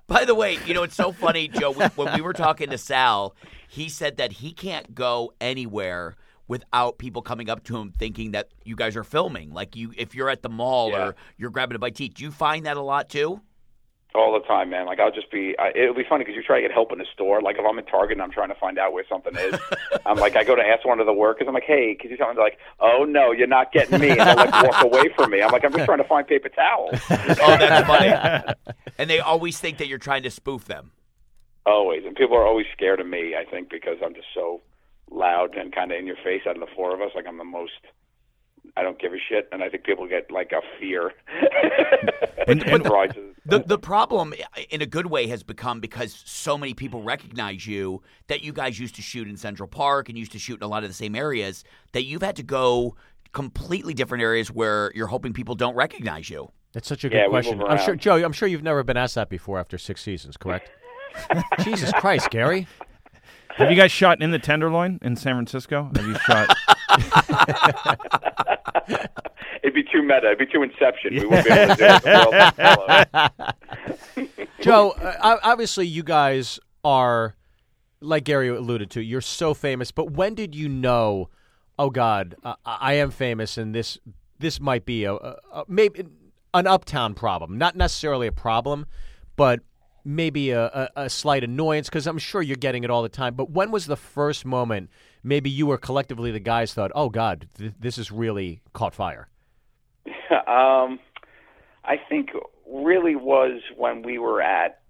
By 0.07 0.25
the 0.25 0.35
way, 0.35 0.59
you 0.67 0.75
know 0.75 0.83
it's 0.83 0.95
so 0.95 1.13
funny, 1.13 1.49
Joe. 1.49 1.73
When 1.73 2.15
we 2.15 2.21
were 2.21 2.33
talking 2.33 2.71
to 2.71 2.79
Sal, 2.79 3.35
he 3.69 3.89
said 3.89 4.17
that 4.19 4.33
he 4.33 4.53
can't 4.53 4.95
go 4.95 5.33
anywhere 5.41 6.17
without 6.49 6.99
people 6.99 7.23
coming 7.23 7.49
up 7.49 7.65
to 7.65 7.77
him 7.77 7.93
thinking 7.99 8.33
that 8.33 8.49
you 8.65 8.77
guys 8.77 8.97
are 8.97 9.05
filming. 9.05 9.51
Like 9.53 9.77
you, 9.77 9.93
if 9.97 10.15
you're 10.15 10.29
at 10.31 10.43
the 10.43 10.49
mall 10.51 10.91
Yeah. 10.91 11.07
or 11.09 11.15
you're 11.37 11.51
grabbing 11.51 11.77
a 11.77 11.79
bite 11.79 11.95
to 11.97 12.05
eat. 12.05 12.15
Do 12.15 12.23
you 12.25 12.31
find 12.31 12.67
that 12.67 12.77
a 12.77 12.83
lot 12.83 13.09
too? 13.09 13.41
All 14.17 14.33
the 14.33 14.47
time, 14.47 14.71
man. 14.71 14.87
Like 14.87 15.01
I'll 15.01 15.11
just 15.11 15.29
be. 15.33 15.57
I, 15.59 15.71
it'll 15.75 15.93
be 15.95 16.05
funny 16.09 16.23
because 16.23 16.37
you 16.37 16.43
try 16.45 16.61
to 16.61 16.63
get 16.63 16.71
help 16.71 16.93
in 16.93 16.99
the 16.99 17.07
store. 17.13 17.43
Like 17.43 17.57
if 17.59 17.65
I'm 17.69 17.77
at 17.81 17.89
Target 17.89 18.13
and 18.13 18.23
I'm 18.23 18.31
trying 18.31 18.49
to 18.51 18.55
find 18.55 18.79
out 18.79 18.93
where 18.93 19.05
something 19.09 19.35
is, 19.37 19.59
I'm 20.07 20.19
like, 20.19 20.37
I 20.37 20.45
go 20.45 20.55
to 20.55 20.63
ask 20.63 20.87
one 20.87 21.01
of 21.01 21.07
the 21.07 21.13
workers. 21.13 21.47
I'm 21.49 21.55
like, 21.55 21.65
Hey, 21.65 21.97
could 22.01 22.13
you 22.13 22.17
tell 22.17 22.29
me? 22.29 22.35
They're 22.37 22.45
like, 22.45 22.59
Oh 22.79 23.05
no, 23.09 23.33
you're 23.33 23.49
not 23.49 23.73
getting 23.73 23.99
me. 23.99 24.11
And 24.11 24.21
they 24.21 24.35
like 24.37 24.53
walk 24.53 24.85
away 24.85 25.09
from 25.17 25.33
me. 25.33 25.43
I'm 25.43 25.51
like, 25.51 25.65
I'm 25.65 25.73
just 25.73 25.85
trying 25.87 25.99
to 25.99 26.05
find 26.05 26.29
paper 26.29 26.49
towels. 26.49 26.93
Oh, 27.11 27.57
that's 27.59 27.87
funny. 27.89 28.55
and 28.99 29.11
they 29.11 29.19
always 29.19 29.59
think 29.59 29.79
that 29.79 29.89
you're 29.89 29.99
trying 29.99 30.23
to 30.23 30.31
spoof 30.31 30.67
them. 30.67 30.93
Always, 31.67 32.05
and 32.05 32.15
people 32.15 32.37
are 32.37 32.47
always 32.47 32.67
scared 32.73 33.01
of 33.01 33.09
me. 33.09 33.35
I 33.35 33.45
think 33.51 33.69
because 33.69 33.97
I'm 34.05 34.15
just 34.15 34.29
so 34.33 34.61
loud 35.11 35.57
and 35.57 35.75
kind 35.75 35.93
of 35.93 35.99
in 35.99 36.07
your 36.07 36.17
face 36.25 36.43
out 36.49 36.57
of 36.57 36.61
the 36.61 36.75
four 36.75 36.95
of 36.95 37.01
us. 37.01 37.11
Like 37.15 37.27
I'm 37.27 37.39
the 37.39 37.45
most. 37.45 37.73
I 38.77 38.83
don't 38.83 38.99
give 39.01 39.13
a 39.13 39.19
shit, 39.29 39.47
and 39.53 39.63
I 39.63 39.69
think 39.69 39.85
people 39.85 40.09
get 40.09 40.31
like 40.31 40.53
a 40.53 40.61
fear. 40.81 41.13
And- 42.47 42.63
and- 42.63 42.87
rises. 42.91 43.35
The 43.47 43.61
the 43.61 43.79
problem, 43.79 44.35
in 44.71 44.83
a 44.83 44.87
good 44.87 45.07
way, 45.07 45.27
has 45.29 45.43
become 45.43 45.81
because 45.81 46.15
so 46.27 46.59
many 46.59 46.75
people 46.75 47.03
recognize 47.03 47.67
you 47.67 48.03
that 48.29 48.43
you 48.43 48.53
guys 48.53 48.79
used 48.79 48.95
to 48.97 49.03
shoot 49.03 49.29
in 49.29 49.37
Central 49.37 49.67
Park 49.69 50.09
and 50.09 50.19
used 50.19 50.33
to 50.33 50.39
shoot 50.39 50.57
in 50.57 50.63
a 50.63 50.67
lot 50.67 50.83
of 50.83 50.91
the 50.91 50.95
same 50.95 51.15
areas 51.15 51.63
that 51.93 52.05
you've 52.05 52.23
had 52.23 52.37
to 52.37 52.43
go 52.43 52.97
completely 53.33 53.95
different 53.95 54.23
areas 54.23 54.51
where 54.51 54.93
you're 54.95 55.07
hoping 55.07 55.33
people 55.33 55.55
don't 55.55 55.75
recognize 55.75 56.29
you. 56.31 56.51
That's 56.73 56.89
such 56.89 57.05
a 57.05 57.09
good 57.09 57.17
Yeah, 57.17 57.29
question. 57.29 57.63
I'm 57.63 57.79
sure. 57.79 57.97
Joe. 57.97 58.17
I'm 58.23 58.33
sure 58.33 58.49
you've 58.49 58.63
never 58.63 58.83
been 58.83 58.97
asked 58.97 59.15
that 59.15 59.29
before 59.31 59.59
after 59.59 59.79
six 59.79 60.03
seasons, 60.03 60.37
correct? 60.37 60.71
Jesus 61.61 61.93
Christ, 61.93 62.29
Gary. 62.31 62.67
Have 63.57 63.71
you 63.71 63.77
guys 63.77 63.93
shot 63.93 64.21
in 64.21 64.31
the 64.33 64.39
Tenderloin 64.39 64.99
in 65.03 65.17
San 65.17 65.35
Francisco? 65.35 65.91
Have 65.95 66.07
you 66.07 66.17
shot? 66.27 66.57
It'd 69.63 69.75
be 69.75 69.85
too 69.85 70.03
meta. 70.03 70.27
It'd 70.27 70.39
be 70.39 70.47
too 70.47 70.63
Inception. 70.63 71.15
We 71.15 71.25
wouldn't 71.25 71.47
be 71.47 71.53
able 71.53 71.75
to 71.75 71.81
do 71.81 71.85
it. 71.87 72.03
The 72.03 72.11
world 72.19 72.35
would 74.17 74.27
follow. 74.27 74.45
Joe, 74.61 74.91
uh, 74.91 75.39
obviously 75.43 75.87
you 75.87 76.03
guys 76.03 76.59
are, 76.83 77.37
like 78.01 78.25
Gary 78.25 78.49
alluded 78.49 78.91
to, 78.93 79.03
you're 79.03 79.21
so 79.21 79.55
famous. 79.55 79.91
But 79.91 80.11
when 80.11 80.35
did 80.35 80.55
you 80.55 80.69
know? 80.69 81.31
Oh 81.79 81.91
God, 81.91 82.37
uh, 82.45 82.55
I 82.65 82.95
am 82.95 83.11
famous, 83.11 83.59
and 83.59 83.75
this 83.75 83.99
this 84.39 84.61
might 84.61 84.85
be 84.85 85.05
a, 85.05 85.15
a, 85.15 85.37
a 85.53 85.65
maybe 85.67 86.05
an 86.53 86.67
uptown 86.67 87.15
problem, 87.15 87.59
not 87.59 87.75
necessarily 87.77 88.27
a 88.27 88.33
problem, 88.33 88.87
but 89.37 89.61
maybe 90.05 90.51
a, 90.51 90.67
a, 90.67 90.89
a 90.97 91.11
slight 91.11 91.45
annoyance 91.45 91.89
because 91.89 92.07
I'm 92.07 92.19
sure 92.19 92.43
you're 92.43 92.57
getting 92.57 92.85
it 92.85 92.91
all 92.91 93.03
the 93.03 93.09
time. 93.09 93.35
But 93.35 93.51
when 93.51 93.71
was 93.71 93.87
the 93.87 93.97
first 93.97 94.45
moment? 94.45 94.91
Maybe 95.23 95.51
you 95.51 95.71
or 95.71 95.79
collectively 95.79 96.31
the 96.31 96.41
guys 96.41 96.75
thought, 96.75 96.93
"Oh 96.95 97.09
God, 97.09 97.49
th- 97.57 97.73
this 97.79 97.99
is 97.99 98.13
really 98.13 98.61
caught 98.73 98.95
fire." 98.95 99.29
um, 100.31 100.99
I 101.85 101.97
think 102.09 102.31
really 102.71 103.17
was 103.17 103.61
when 103.77 104.03
we 104.03 104.19
were 104.19 104.43
at. 104.43 104.81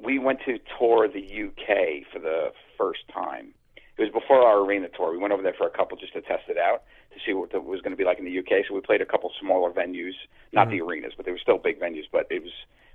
We 0.00 0.18
went 0.18 0.40
to 0.46 0.58
tour 0.78 1.08
the 1.08 1.22
UK 1.22 2.04
for 2.12 2.18
the 2.18 2.52
first 2.76 3.00
time. 3.12 3.54
It 3.96 4.02
was 4.02 4.10
before 4.10 4.42
our 4.42 4.60
arena 4.60 4.88
tour. 4.88 5.12
We 5.12 5.18
went 5.18 5.32
over 5.32 5.42
there 5.42 5.54
for 5.56 5.66
a 5.66 5.70
couple 5.70 5.96
just 5.96 6.12
to 6.14 6.20
test 6.20 6.44
it 6.48 6.58
out 6.58 6.82
to 7.12 7.20
see 7.24 7.32
what 7.32 7.54
it 7.54 7.64
was 7.64 7.80
going 7.80 7.92
to 7.92 7.96
be 7.96 8.04
like 8.04 8.18
in 8.18 8.24
the 8.24 8.38
UK. 8.38 8.66
So 8.68 8.74
we 8.74 8.80
played 8.80 9.00
a 9.00 9.06
couple 9.06 9.30
smaller 9.40 9.70
venues, 9.70 10.14
not 10.52 10.68
the 10.68 10.80
arenas, 10.80 11.12
but 11.16 11.24
they 11.24 11.32
were 11.32 11.38
still 11.38 11.58
big 11.58 11.80
venues. 11.80 12.04
But 12.10 12.26
it 12.28 12.42
was 12.42 12.52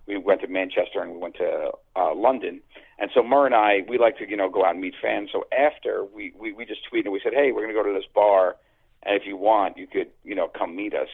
we 0.09 0.17
went 0.17 0.41
to 0.41 0.47
Manchester 0.47 1.01
and 1.01 1.11
we 1.11 1.17
went 1.17 1.35
to 1.35 1.71
uh, 1.95 2.13
London. 2.15 2.59
And 2.97 3.09
so 3.13 3.23
Murr 3.23 3.45
and 3.45 3.55
I, 3.55 3.79
we 3.87 3.97
like 3.97 4.17
to 4.17 4.29
you 4.29 4.35
know 4.35 4.49
go 4.49 4.65
out 4.65 4.71
and 4.71 4.81
meet 4.81 4.95
fans. 5.01 5.29
So 5.31 5.45
after 5.57 6.03
we 6.03 6.33
we, 6.37 6.51
we 6.51 6.65
just 6.65 6.81
tweeted, 6.91 7.05
and 7.05 7.13
we 7.13 7.21
said, 7.23 7.33
hey, 7.33 7.51
we're 7.51 7.61
going 7.61 7.73
to 7.73 7.81
go 7.81 7.87
to 7.87 7.93
this 7.93 8.09
bar, 8.13 8.57
and 9.03 9.15
if 9.15 9.25
you 9.25 9.37
want, 9.37 9.77
you 9.77 9.87
could 9.87 10.07
you 10.23 10.35
know 10.35 10.47
come 10.49 10.75
meet 10.75 10.93
us. 10.93 11.07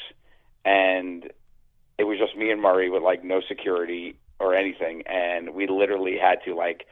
And 0.63 1.25
it 1.99 2.05
was 2.05 2.17
just 2.17 2.35
me 2.35 2.49
and 2.49 2.61
Murray 2.61 2.89
with 2.89 3.03
like 3.03 3.23
no 3.23 3.41
security 3.47 4.17
or 4.39 4.55
anything, 4.55 5.03
and 5.05 5.53
we 5.53 5.67
literally 5.67 6.17
had 6.17 6.39
to 6.45 6.55
like 6.55 6.85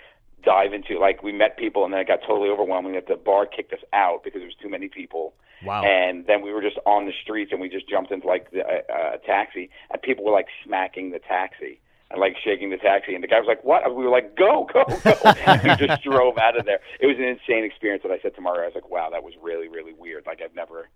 dive 0.44 0.74
into 0.74 1.00
like 1.00 1.24
we 1.24 1.32
met 1.32 1.58
people 1.58 1.86
and 1.86 1.94
then 1.94 2.02
it 2.02 2.08
got 2.08 2.20
totally 2.28 2.50
overwhelming 2.50 2.94
that 2.94 3.08
the 3.08 3.16
bar 3.16 3.46
kicked 3.46 3.72
us 3.72 3.80
out 3.94 4.24
because 4.24 4.39
there 4.42 4.48
was 4.48 4.56
too 4.62 4.70
many 4.70 4.89
people 4.89 5.34
Wow. 5.63 5.84
and 5.84 6.26
then 6.28 6.42
we 6.42 6.52
were 6.52 6.62
just 6.62 6.78
on 6.86 7.06
the 7.06 7.13
streets 7.24 7.54
and 7.54 7.62
we 7.62 7.70
just 7.70 7.88
jumped 7.88 8.12
into 8.12 8.28
like 8.28 8.52
the, 8.52 8.60
uh, 8.66 9.13
a 9.16 9.18
taxi 9.26 9.70
and 9.89 10.02
people 10.02 10.26
were 10.26 10.34
like 10.34 10.48
smacking 10.66 11.12
the 11.12 11.20
taxi 11.20 11.80
and 12.13 12.21
like 12.21 12.36
shaking 12.43 12.69
the 12.69 12.78
taxi 12.78 13.15
and 13.15 13.23
the 13.23 13.28
guy 13.28 13.39
was 13.39 13.47
like 13.47 13.63
what? 13.63 13.86
And 13.86 13.95
we 13.95 14.06
were 14.06 14.12
like 14.12 14.38
go 14.38 14.65
go 14.71 14.86
go. 14.86 15.15
And 15.26 15.62
we 15.80 15.88
just 15.88 16.02
drove 16.04 16.38
out 16.38 16.58
of 16.58 16.65
there. 16.65 16.80
It 17.02 17.08
was 17.08 17.17
an 17.17 17.26
insane 17.26 17.65
experience 17.65 18.04
that 18.04 18.12
i 18.12 18.19
said 18.21 18.36
to 18.36 18.41
Mario, 18.41 18.63
i 18.63 18.65
was 18.67 18.76
like 18.76 18.89
wow 18.89 19.10
that 19.12 19.23
was 19.23 19.34
really 19.41 19.67
really 19.67 19.93
weird. 19.93 20.26
Like 20.26 20.39
i've 20.41 20.56
never 20.56 20.89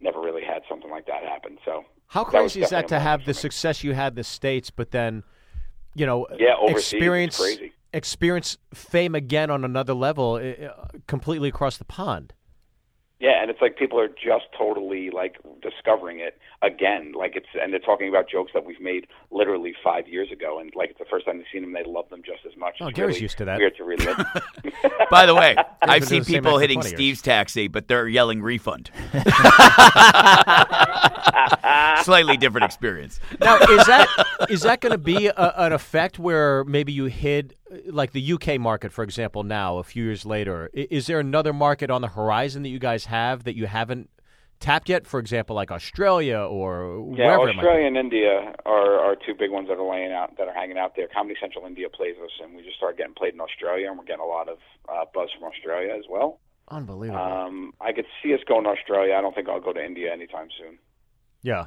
never 0.00 0.20
really 0.20 0.42
had 0.42 0.62
something 0.68 0.90
like 0.90 1.06
that 1.06 1.22
happen. 1.22 1.58
So 1.64 1.84
How 2.08 2.24
that 2.24 2.30
crazy 2.30 2.62
is 2.62 2.70
that 2.70 2.88
to 2.88 2.98
have 2.98 3.24
the 3.24 3.34
success 3.34 3.84
you 3.84 3.94
had 3.94 4.12
in 4.12 4.16
the 4.16 4.24
states, 4.24 4.70
but 4.70 4.90
then, 4.90 5.22
you 5.94 6.04
know, 6.06 6.26
Yeah, 6.38 6.54
experience 6.68 7.38
crazy. 7.38 7.72
experience 7.92 8.58
fame 8.74 9.14
again 9.14 9.50
on 9.50 9.64
another 9.64 9.94
level, 9.94 10.34
uh, 10.34 10.86
completely 11.06 11.48
across 11.48 11.76
the 11.78 11.84
pond. 11.84 12.34
Yeah, 13.18 13.40
and 13.40 13.50
it's 13.50 13.62
like 13.62 13.78
people 13.78 13.98
are 13.98 14.08
just 14.08 14.44
totally 14.56 15.10
like 15.10 15.38
discovering 15.62 16.20
it 16.20 16.36
again. 16.60 17.12
Like 17.16 17.34
it's 17.34 17.46
and 17.60 17.72
they're 17.72 17.80
talking 17.80 18.10
about 18.10 18.28
jokes 18.28 18.52
that 18.52 18.66
we've 18.66 18.80
made 18.80 19.06
literally 19.30 19.74
five 19.82 20.06
years 20.06 20.30
ago, 20.30 20.58
and 20.58 20.70
like 20.74 20.90
it's 20.90 20.98
the 20.98 21.06
first 21.10 21.24
time 21.24 21.38
they've 21.38 21.46
seen 21.50 21.62
them, 21.62 21.72
they 21.72 21.82
love 21.84 22.10
them 22.10 22.20
just 22.22 22.40
as 22.44 22.54
much. 22.58 22.76
Oh, 22.80 22.88
It's 22.88 22.96
Gary's 22.96 23.14
really 23.14 23.22
used 23.22 23.38
to 23.38 23.46
that. 23.46 23.58
Weird 23.58 23.76
to 23.76 23.84
relive. 23.84 24.18
By 25.10 25.24
the 25.24 25.34
way, 25.34 25.56
I've 25.80 26.04
seen 26.04 26.08
doing 26.10 26.20
the 26.20 26.24
same 26.26 26.42
people 26.42 26.58
hitting 26.58 26.82
Steve's 26.82 27.22
taxi, 27.22 27.68
but 27.68 27.88
they're 27.88 28.06
yelling 28.06 28.42
refund. 28.42 28.90
Slightly 32.06 32.36
different 32.36 32.64
experience. 32.64 33.20
Now, 33.40 33.56
is 33.58 33.86
that 33.86 34.08
is 34.50 34.62
that 34.62 34.80
going 34.80 34.92
to 34.92 34.98
be 34.98 35.26
a, 35.26 35.52
an 35.56 35.72
effect 35.72 36.18
where 36.18 36.64
maybe 36.64 36.92
you 36.92 37.06
hid, 37.06 37.54
like 37.86 38.12
the 38.12 38.32
UK 38.32 38.58
market, 38.58 38.92
for 38.92 39.04
example, 39.04 39.42
now 39.42 39.78
a 39.78 39.82
few 39.82 40.04
years 40.04 40.24
later? 40.24 40.70
Is 40.72 41.06
there 41.06 41.20
another 41.20 41.52
market 41.52 41.90
on 41.90 42.00
the 42.00 42.08
horizon 42.08 42.62
that 42.62 42.70
you 42.70 42.78
guys 42.78 43.06
have 43.06 43.44
that 43.44 43.56
you 43.56 43.66
haven't 43.66 44.08
tapped 44.60 44.88
yet? 44.88 45.06
For 45.06 45.20
example, 45.20 45.54
like 45.56 45.70
Australia 45.70 46.38
or 46.38 47.14
yeah, 47.16 47.26
wherever 47.26 47.48
it 47.48 47.56
might 47.56 47.62
be? 47.62 47.66
Australia 47.68 47.86
and 47.86 47.96
India 47.96 48.54
are 48.64 48.98
are 49.00 49.16
two 49.16 49.34
big 49.38 49.50
ones 49.50 49.68
that 49.68 49.74
are 49.78 49.90
laying 49.90 50.12
out 50.12 50.36
that 50.38 50.48
are 50.48 50.54
hanging 50.54 50.78
out 50.78 50.94
there. 50.96 51.08
Comedy 51.08 51.36
Central 51.40 51.66
India 51.66 51.88
plays 51.88 52.16
us, 52.24 52.30
and 52.42 52.54
we 52.56 52.62
just 52.62 52.76
started 52.76 52.96
getting 52.98 53.14
played 53.14 53.34
in 53.34 53.40
Australia, 53.40 53.88
and 53.88 53.98
we're 53.98 54.04
getting 54.04 54.22
a 54.22 54.26
lot 54.26 54.48
of 54.48 54.58
uh, 54.88 55.04
buzz 55.12 55.28
from 55.38 55.48
Australia 55.48 55.92
as 55.96 56.04
well. 56.08 56.38
Unbelievable. 56.68 57.20
Um, 57.20 57.72
I 57.80 57.92
could 57.92 58.06
see 58.22 58.32
us 58.34 58.40
going 58.48 58.64
to 58.64 58.70
Australia. 58.70 59.14
I 59.14 59.20
don't 59.20 59.34
think 59.34 59.48
I'll 59.48 59.60
go 59.60 59.72
to 59.72 59.84
India 59.84 60.12
anytime 60.12 60.48
soon. 60.58 60.78
yeah. 61.42 61.66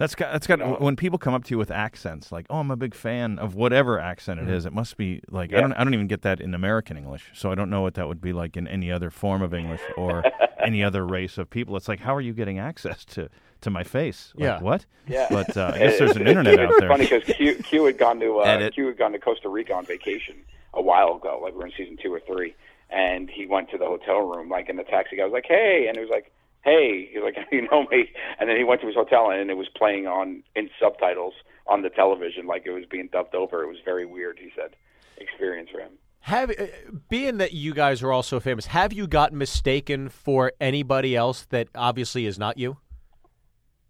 That's 0.00 0.14
got 0.16 0.32
that's 0.32 0.46
got 0.46 0.80
when 0.80 0.96
people 0.96 1.18
come 1.18 1.34
up 1.34 1.44
to 1.44 1.50
you 1.50 1.58
with 1.58 1.70
accents 1.70 2.32
like, 2.32 2.46
"Oh, 2.50 2.58
I'm 2.58 2.70
a 2.70 2.76
big 2.76 2.94
fan 2.94 3.38
of 3.38 3.54
whatever 3.54 4.00
accent 4.00 4.40
it 4.40 4.48
is." 4.48 4.64
It 4.66 4.72
must 4.72 4.96
be 4.96 5.20
like 5.30 5.52
I 5.54 5.60
don't 5.60 5.72
I 5.74 5.84
don't 5.84 5.94
even 5.94 6.06
get 6.08 6.22
that 6.22 6.40
in 6.40 6.54
American 6.54 6.96
English, 6.96 7.30
so 7.34 7.52
I 7.52 7.54
don't 7.54 7.68
know 7.70 7.82
what 7.82 7.94
that 7.94 8.08
would 8.08 8.20
be 8.22 8.32
like 8.32 8.56
in 8.56 8.66
any 8.66 8.90
other 8.90 9.10
form 9.10 9.42
of 9.42 9.52
English 9.54 9.82
or 9.98 10.24
any 10.64 10.82
other 10.82 11.06
race 11.06 11.36
of 11.38 11.50
people. 11.50 11.76
It's 11.76 11.86
like, 11.86 12.00
how 12.00 12.14
are 12.16 12.20
you 12.20 12.32
getting 12.32 12.58
access 12.58 13.04
to 13.06 13.28
to 13.60 13.68
my 13.70 13.84
face? 13.84 14.32
Like, 14.36 14.44
Yeah. 14.44 14.60
what? 14.60 14.86
Yeah. 15.06 15.26
But 15.30 15.54
uh, 15.56 15.72
I 15.74 15.78
guess 15.80 15.98
there's 15.98 16.16
an 16.16 16.26
internet 16.26 16.58
out 16.58 16.70
It's 16.70 16.80
there. 16.80 16.88
funny 16.88 17.04
because 17.06 17.24
Q, 17.36 17.56
Q 17.56 17.84
had 17.84 17.98
gone 17.98 18.18
to 18.20 18.38
uh, 18.38 18.70
Q 18.70 18.86
had 18.86 18.96
gone 18.96 19.12
to 19.12 19.18
Costa 19.18 19.50
Rica 19.50 19.74
on 19.74 19.84
vacation 19.84 20.36
a 20.72 20.80
while 20.80 21.16
ago, 21.16 21.38
like 21.42 21.52
we're 21.54 21.66
in 21.66 21.72
season 21.76 21.98
two 22.02 22.10
or 22.14 22.20
three, 22.20 22.54
and 22.88 23.28
he 23.28 23.44
went 23.44 23.70
to 23.72 23.76
the 23.76 23.84
hotel 23.84 24.20
room, 24.20 24.48
like 24.48 24.70
in 24.70 24.76
the 24.76 24.84
taxi 24.84 25.16
guy 25.16 25.24
was 25.24 25.32
like, 25.34 25.44
"Hey," 25.46 25.86
and 25.88 25.96
he 25.98 26.00
was 26.02 26.08
like, 26.10 26.32
"Hey," 26.62 27.10
like, 27.22 27.36
"You 27.52 27.62
know 27.62 27.86
me," 27.90 28.10
and 28.38 28.48
then 28.48 28.56
he 28.56 28.64
went 28.64 28.80
to 28.82 28.86
his 28.86 28.96
hotel 28.96 29.30
and 29.30 29.50
it 29.50 29.56
was 29.56 29.68
playing 29.76 30.06
on 30.06 30.42
in 30.54 30.70
subtitles 30.80 31.34
on 31.66 31.82
the 31.82 31.90
television, 31.90 32.46
like 32.46 32.62
it 32.66 32.72
was 32.72 32.84
being 32.90 33.08
dubbed 33.12 33.34
over. 33.34 33.62
It 33.62 33.68
was 33.68 33.78
very 33.84 34.04
weird. 34.04 34.38
He 34.38 34.50
said, 34.56 34.74
experience 35.18 35.70
for 35.70 35.80
him. 35.80 35.92
Have 36.20 36.50
uh, 36.50 36.66
being 37.08 37.38
that 37.38 37.52
you 37.52 37.72
guys 37.72 38.02
are 38.02 38.12
all 38.12 38.22
so 38.22 38.40
famous, 38.40 38.66
have 38.66 38.92
you 38.92 39.06
gotten 39.06 39.38
mistaken 39.38 40.08
for 40.08 40.52
anybody 40.60 41.16
else 41.16 41.46
that 41.46 41.68
obviously 41.74 42.26
is 42.26 42.38
not 42.38 42.58
you? 42.58 42.76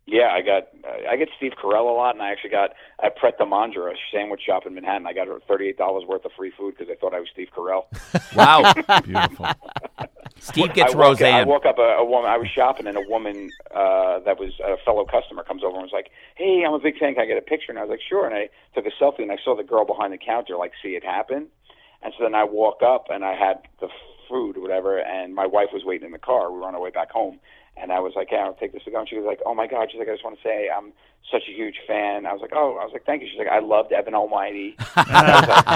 Yeah, 0.06 0.30
I 0.32 0.40
got 0.42 0.68
I 1.08 1.16
get 1.16 1.28
Steve 1.36 1.52
Carell 1.62 1.88
a 1.88 1.94
lot, 1.94 2.14
and 2.14 2.22
I 2.22 2.30
actually 2.32 2.50
got 2.50 2.70
at 3.02 3.16
Pret 3.16 3.34
Manger, 3.38 3.88
a 3.88 3.94
sandwich 4.12 4.40
shop 4.44 4.66
in 4.66 4.74
Manhattan. 4.74 5.06
I 5.06 5.12
got 5.12 5.28
thirty 5.46 5.68
eight 5.68 5.78
dollars 5.78 6.04
worth 6.08 6.24
of 6.24 6.32
free 6.36 6.50
food 6.56 6.74
because 6.76 6.90
I 6.90 6.96
thought 6.96 7.14
I 7.14 7.20
was 7.20 7.28
Steve 7.32 7.48
Carell. 7.56 7.84
Wow. 8.34 8.72
Beautiful. 9.02 9.46
Steve 10.38 10.72
gets 10.72 10.94
I 10.94 10.96
walk, 10.96 11.04
I 11.04 11.08
Roseanne. 11.10 11.48
walk 11.48 11.66
up 11.66 11.78
a, 11.78 11.82
a 11.98 12.04
woman. 12.04 12.30
I 12.30 12.38
was 12.38 12.48
shopping, 12.48 12.86
and 12.86 12.96
a 12.96 13.02
woman 13.08 13.50
uh, 13.74 14.20
that 14.20 14.38
was 14.38 14.52
a 14.64 14.76
fellow 14.84 15.04
customer 15.04 15.42
comes 15.44 15.62
over 15.62 15.74
and 15.74 15.82
was 15.82 15.92
like, 15.92 16.10
"Hey, 16.36 16.64
I'm 16.66 16.72
a 16.72 16.78
big 16.78 16.98
fan. 16.98 17.14
Can 17.14 17.22
I 17.24 17.26
get 17.26 17.36
a 17.38 17.42
picture?" 17.42 17.70
And 17.70 17.78
I 17.78 17.82
was 17.82 17.90
like, 17.90 18.00
"Sure." 18.08 18.26
And 18.26 18.34
I 18.34 18.48
took 18.74 18.86
a 18.86 18.90
selfie, 19.02 19.22
and 19.22 19.30
I 19.32 19.36
saw 19.44 19.54
the 19.56 19.62
girl 19.64 19.84
behind 19.84 20.12
the 20.12 20.18
counter 20.18 20.56
like 20.56 20.72
see 20.82 20.90
it 20.96 21.04
happen. 21.04 21.48
And 22.02 22.14
so 22.16 22.24
then 22.24 22.34
I 22.34 22.44
walk 22.44 22.82
up, 22.82 23.06
and 23.10 23.24
I 23.24 23.34
had 23.34 23.60
the 23.80 23.88
food 24.28 24.56
or 24.56 24.60
whatever, 24.60 24.98
and 24.98 25.34
my 25.34 25.46
wife 25.46 25.68
was 25.72 25.84
waiting 25.84 26.06
in 26.06 26.12
the 26.12 26.18
car. 26.18 26.50
We 26.50 26.58
were 26.60 26.66
on 26.66 26.74
our 26.74 26.80
way 26.80 26.90
back 26.90 27.10
home, 27.10 27.40
and 27.80 27.92
I 27.92 28.00
was 28.00 28.12
like, 28.16 28.28
"Yeah, 28.30 28.44
I'll 28.44 28.54
take 28.54 28.72
this 28.72 28.84
to 28.84 28.90
go." 28.90 29.00
And 29.00 29.08
she 29.08 29.16
was 29.16 29.24
like, 29.26 29.40
"Oh 29.46 29.54
my 29.54 29.66
God!" 29.66 29.88
She's 29.90 29.98
like, 29.98 30.08
"I 30.08 30.12
just 30.12 30.24
want 30.24 30.36
to 30.36 30.42
say 30.42 30.68
I'm 30.68 30.92
such 31.30 31.42
a 31.48 31.52
huge 31.52 31.76
fan." 31.86 32.26
I 32.26 32.32
was 32.32 32.42
like, 32.42 32.52
"Oh," 32.54 32.76
I 32.80 32.84
was 32.84 32.92
like, 32.92 33.04
"Thank 33.04 33.22
you." 33.22 33.28
She's 33.28 33.38
like, 33.38 33.48
"I 33.48 33.60
loved 33.60 33.92
Evan 33.92 34.14
Almighty." 34.14 34.76
And 34.96 35.26
I 35.26 35.40
was 35.40 35.48
like, 35.48 35.66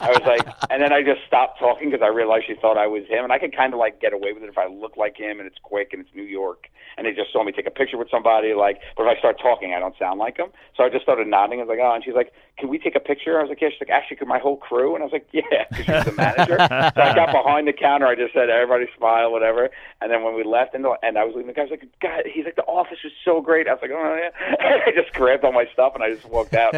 I 0.00 0.10
was 0.10 0.26
like, 0.26 0.56
and 0.70 0.82
then 0.82 0.92
I 0.92 1.02
just 1.02 1.20
stopped 1.26 1.58
talking 1.58 1.90
because 1.90 2.04
I 2.04 2.08
realized 2.08 2.46
she 2.46 2.54
thought 2.54 2.76
I 2.76 2.86
was 2.86 3.04
him, 3.06 3.24
and 3.24 3.32
I 3.32 3.38
could 3.38 3.54
kind 3.54 3.72
of 3.72 3.78
like 3.78 4.00
get 4.00 4.12
away 4.12 4.32
with 4.32 4.42
it 4.42 4.48
if 4.48 4.58
I 4.58 4.66
look 4.66 4.96
like 4.96 5.16
him 5.16 5.38
and 5.38 5.46
it's 5.46 5.58
quick 5.62 5.92
and 5.92 6.02
it's 6.02 6.14
New 6.14 6.24
York, 6.24 6.68
and 6.96 7.06
they 7.06 7.12
just 7.12 7.32
saw 7.32 7.44
me 7.44 7.52
take 7.52 7.66
a 7.66 7.70
picture 7.70 7.98
with 7.98 8.10
somebody. 8.10 8.54
Like, 8.54 8.80
but 8.96 9.04
if 9.04 9.16
I 9.16 9.18
start 9.18 9.38
talking, 9.40 9.74
I 9.74 9.80
don't 9.80 9.96
sound 9.98 10.18
like 10.18 10.36
him. 10.36 10.48
So 10.76 10.84
I 10.84 10.88
just 10.88 11.02
started 11.02 11.26
nodding. 11.26 11.60
I 11.60 11.64
was 11.64 11.68
like, 11.68 11.82
oh, 11.82 11.94
and 11.94 12.04
she's 12.04 12.14
like, 12.14 12.32
can 12.58 12.68
we 12.68 12.78
take 12.78 12.94
a 12.94 13.00
picture? 13.00 13.38
I 13.38 13.42
was 13.42 13.48
like, 13.48 13.60
yeah. 13.60 13.70
She's 13.70 13.80
like, 13.80 13.90
actually, 13.90 14.16
could 14.16 14.28
my 14.28 14.38
whole 14.38 14.56
crew? 14.56 14.94
And 14.94 15.02
I 15.02 15.06
was 15.06 15.12
like, 15.12 15.28
yeah, 15.32 15.64
because 15.68 15.84
she 15.86 15.92
was 15.92 16.04
the 16.04 16.12
manager. 16.12 16.56
so 16.58 17.00
I 17.02 17.14
got 17.14 17.32
behind 17.44 17.66
the 17.66 17.72
counter. 17.72 18.06
I 18.06 18.14
just 18.14 18.32
said, 18.32 18.48
everybody 18.48 18.86
smile, 18.96 19.32
whatever. 19.32 19.70
And 20.00 20.10
then 20.10 20.22
when 20.22 20.34
we 20.34 20.44
left, 20.44 20.74
and, 20.74 20.84
the, 20.84 20.94
and 21.02 21.18
I 21.18 21.23
was 21.24 21.34
leaving, 21.34 21.48
the 21.48 21.52
guy 21.52 21.62
was 21.62 21.70
like, 21.70 21.86
God, 22.00 22.22
he's 22.32 22.44
like, 22.44 22.56
the 22.56 22.64
office 22.64 22.98
was 23.02 23.12
so 23.24 23.40
great. 23.40 23.68
I 23.68 23.72
was 23.72 23.80
like, 23.82 23.90
oh 23.92 24.16
yeah. 24.16 24.56
And 24.64 24.82
I 24.86 25.00
just 25.00 25.12
grabbed 25.14 25.44
all 25.44 25.52
my 25.52 25.66
stuff 25.72 25.94
and 25.94 26.02
I 26.02 26.14
just 26.14 26.26
walked 26.28 26.54
out. 26.54 26.74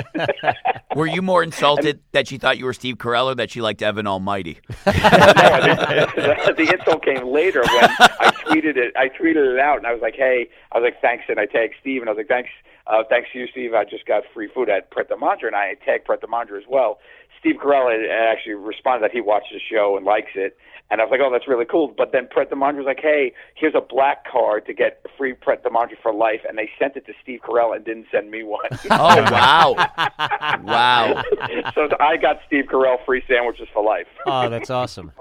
Were 0.97 1.07
you 1.07 1.23
more 1.23 1.43
insulted 1.43 2.01
that 2.13 2.29
she 2.29 2.39
thought 2.39 2.59
you 2.59 2.65
were 2.65 2.73
Steve 2.73 2.97
Carell 2.97 3.27
or 3.27 3.35
that 3.37 3.51
she 3.51 3.61
liked 3.61 3.83
Evan 3.83 4.07
Almighty? 4.07 4.59
no, 4.87 4.93
the, 4.93 6.55
the 6.57 6.75
insult 6.79 7.05
came 7.05 7.27
later 7.27 7.61
when 7.61 7.85
I 7.99 8.33
tweeted 8.47 8.77
it. 8.77 8.97
I 8.97 9.09
tweeted 9.09 9.55
it 9.55 9.59
out, 9.59 9.79
and 9.79 9.87
I 9.87 9.93
was 9.93 10.01
like, 10.03 10.15
"Hey," 10.17 10.49
I 10.73 10.79
was 10.79 10.85
like, 10.85 11.01
"Thanks," 11.01 11.25
and 11.29 11.39
I 11.39 11.47
tagged 11.47 11.75
Steve, 11.81 12.01
and 12.03 12.09
I 12.09 12.13
was 12.13 12.19
like, 12.19 12.29
"Thanks, 12.29 12.51
uh, 12.87 13.03
thanks 13.09 13.29
to 13.33 13.39
you, 13.39 13.47
Steve. 13.51 13.75
I 13.75 13.85
just 13.85 14.07
got 14.07 14.23
free 14.33 14.49
food 14.53 14.69
at 14.69 14.91
Pret 14.91 15.11
a 15.11 15.17
Manger, 15.17 15.47
and 15.47 15.57
I 15.57 15.75
tagged 15.85 16.07
Pret 16.07 16.23
a 16.25 16.29
Manger 16.29 16.57
as 16.57 16.65
well." 16.69 16.99
Steve 17.39 17.57
Carell 17.63 17.93
had 17.93 18.09
actually 18.11 18.55
responded 18.55 19.03
that 19.05 19.13
he 19.13 19.21
watched 19.21 19.53
the 19.53 19.61
show 19.61 19.97
and 19.97 20.07
likes 20.07 20.33
it, 20.35 20.57
and 20.90 21.01
I 21.01 21.05
was 21.05 21.11
like, 21.11 21.20
"Oh, 21.22 21.31
that's 21.31 21.49
really 21.49 21.64
cool." 21.64 21.88
But 21.96 22.12
then 22.12 22.29
Pret 22.31 22.53
a 22.53 22.57
Manger 22.57 22.79
was 22.79 22.87
like, 22.87 23.01
"Hey, 23.01 23.33
here's 23.55 23.75
a 23.75 23.81
black 23.81 24.25
card 24.31 24.66
to 24.66 24.75
get 24.75 25.05
free 25.16 25.33
Pret 25.33 25.62
a 25.66 25.70
Manger 25.70 25.96
for 26.03 26.12
life," 26.12 26.40
and 26.49 26.57
they 26.57 26.70
sent 26.79 26.96
it 26.96 27.07
to 27.07 27.12
Steve 27.22 27.40
Carell 27.42 27.75
and 27.75 27.85
didn't 27.85 28.07
send 28.11 28.31
me 28.31 28.42
one. 28.42 28.68
Oh, 28.90 29.22
wow. 29.31 29.75
Wow. 30.62 31.22
so 31.75 31.88
I 32.01 32.16
got 32.16 32.40
Steve 32.46 32.66
Carell 32.70 33.05
free 33.05 33.22
sandwiches 33.29 33.68
for 33.72 33.83
life. 33.85 34.07
Oh, 34.27 34.49
that's 34.49 34.70
awesome. 34.70 35.12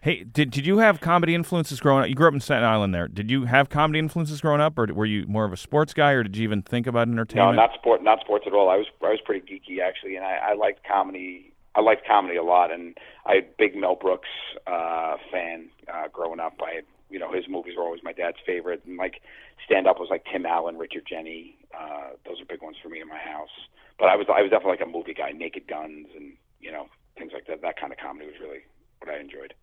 Hey, 0.00 0.22
did 0.22 0.50
did 0.50 0.66
you 0.66 0.78
have 0.78 1.00
comedy 1.00 1.34
influences 1.34 1.80
growing 1.80 2.02
up? 2.02 2.08
You 2.10 2.14
grew 2.14 2.28
up 2.28 2.34
in 2.34 2.40
Staten 2.40 2.62
Island 2.64 2.94
there. 2.94 3.08
Did 3.08 3.30
you 3.30 3.44
have 3.46 3.70
comedy 3.70 3.98
influences 3.98 4.40
growing 4.42 4.60
up, 4.60 4.78
or 4.78 4.86
were 4.92 5.06
you 5.06 5.26
more 5.26 5.46
of 5.46 5.52
a 5.52 5.56
sports 5.56 5.94
guy, 5.94 6.12
or 6.12 6.22
did 6.22 6.36
you 6.36 6.44
even 6.44 6.60
think 6.60 6.86
about 6.86 7.08
entertainment? 7.08 7.56
No, 7.56 7.62
not 7.62 7.74
sport, 7.74 8.02
not 8.02 8.20
sports 8.20 8.44
at 8.46 8.52
all. 8.52 8.68
I 8.68 8.76
was 8.76 8.86
I 9.02 9.08
was 9.08 9.20
pretty 9.24 9.40
geeky 9.46 9.80
actually, 9.80 10.16
and 10.16 10.24
I, 10.24 10.50
I 10.50 10.54
liked 10.54 10.86
comedy. 10.86 11.53
I 11.74 11.80
liked 11.80 12.06
comedy 12.06 12.36
a 12.36 12.42
lot, 12.42 12.70
and 12.70 12.96
I 13.26 13.34
had 13.36 13.56
big 13.56 13.74
Mel 13.76 13.96
Brooks 13.96 14.28
uh, 14.66 15.16
fan 15.30 15.68
uh, 15.92 16.08
growing 16.12 16.40
up. 16.40 16.54
I 16.64 16.74
had, 16.76 16.84
you 17.10 17.18
know 17.18 17.32
his 17.32 17.48
movies 17.48 17.74
were 17.76 17.82
always 17.82 18.02
my 18.02 18.12
dad's 18.12 18.38
favorite, 18.46 18.82
and 18.86 18.96
like 18.96 19.20
stand 19.64 19.86
up 19.86 19.98
was 19.98 20.08
like 20.10 20.24
Tim 20.30 20.46
Allen, 20.46 20.78
Richard 20.78 21.04
Jeni. 21.10 21.54
Uh, 21.78 22.10
those 22.26 22.40
are 22.40 22.44
big 22.44 22.62
ones 22.62 22.76
for 22.82 22.88
me 22.88 23.00
in 23.00 23.08
my 23.08 23.18
house. 23.18 23.50
But 23.98 24.08
I 24.08 24.16
was 24.16 24.26
I 24.28 24.42
was 24.42 24.50
definitely 24.50 24.78
like 24.78 24.88
a 24.88 24.90
movie 24.90 25.14
guy, 25.14 25.32
Naked 25.32 25.66
Guns, 25.66 26.08
and 26.16 26.34
you 26.60 26.70
know 26.72 26.88
things 27.18 27.32
like 27.32 27.46
that. 27.46 27.62
That 27.62 27.78
kind 27.80 27.92
of 27.92 27.98
comedy 27.98 28.26
was 28.26 28.36
really 28.40 28.60
what 29.00 29.14
I 29.14 29.18
enjoyed. 29.20 29.54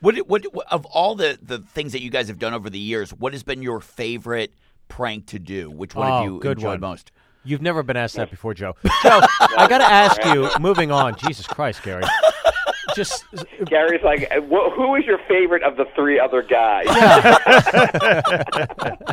What, 0.00 0.16
what, 0.28 0.44
what 0.54 0.66
of 0.72 0.86
all 0.86 1.14
the, 1.14 1.38
the 1.42 1.58
things 1.58 1.92
that 1.92 2.00
you 2.00 2.10
guys 2.10 2.28
have 2.28 2.38
done 2.38 2.54
over 2.54 2.70
the 2.70 2.78
years, 2.78 3.10
what 3.12 3.32
has 3.32 3.42
been 3.42 3.60
your 3.60 3.80
favorite 3.80 4.54
prank 4.88 5.26
to 5.26 5.38
do? 5.38 5.70
Which 5.70 5.94
one 5.94 6.10
Oh, 6.10 6.14
have 6.14 6.24
you 6.24 6.38
good 6.40 6.58
enjoyed 6.58 6.80
one. 6.80 6.92
most? 6.92 7.10
You've 7.44 7.62
never 7.62 7.82
been 7.82 7.96
asked 7.96 8.16
that 8.16 8.30
before, 8.30 8.54
Joe. 8.54 8.74
Joe, 9.02 9.20
I 9.56 9.66
got 9.68 9.78
to 9.78 9.84
ask 9.84 10.22
you. 10.24 10.48
Moving 10.60 10.92
on, 10.92 11.16
Jesus 11.16 11.46
Christ, 11.46 11.82
Gary. 11.82 12.04
Just 12.94 13.24
Gary's 13.66 14.02
like, 14.02 14.28
uh, 14.30 14.40
who 14.40 14.94
is 14.96 15.04
your 15.06 15.18
favorite 15.28 15.62
of 15.62 15.76
the 15.76 15.84
three 15.94 16.18
other 16.18 16.42
guys? 16.42 16.86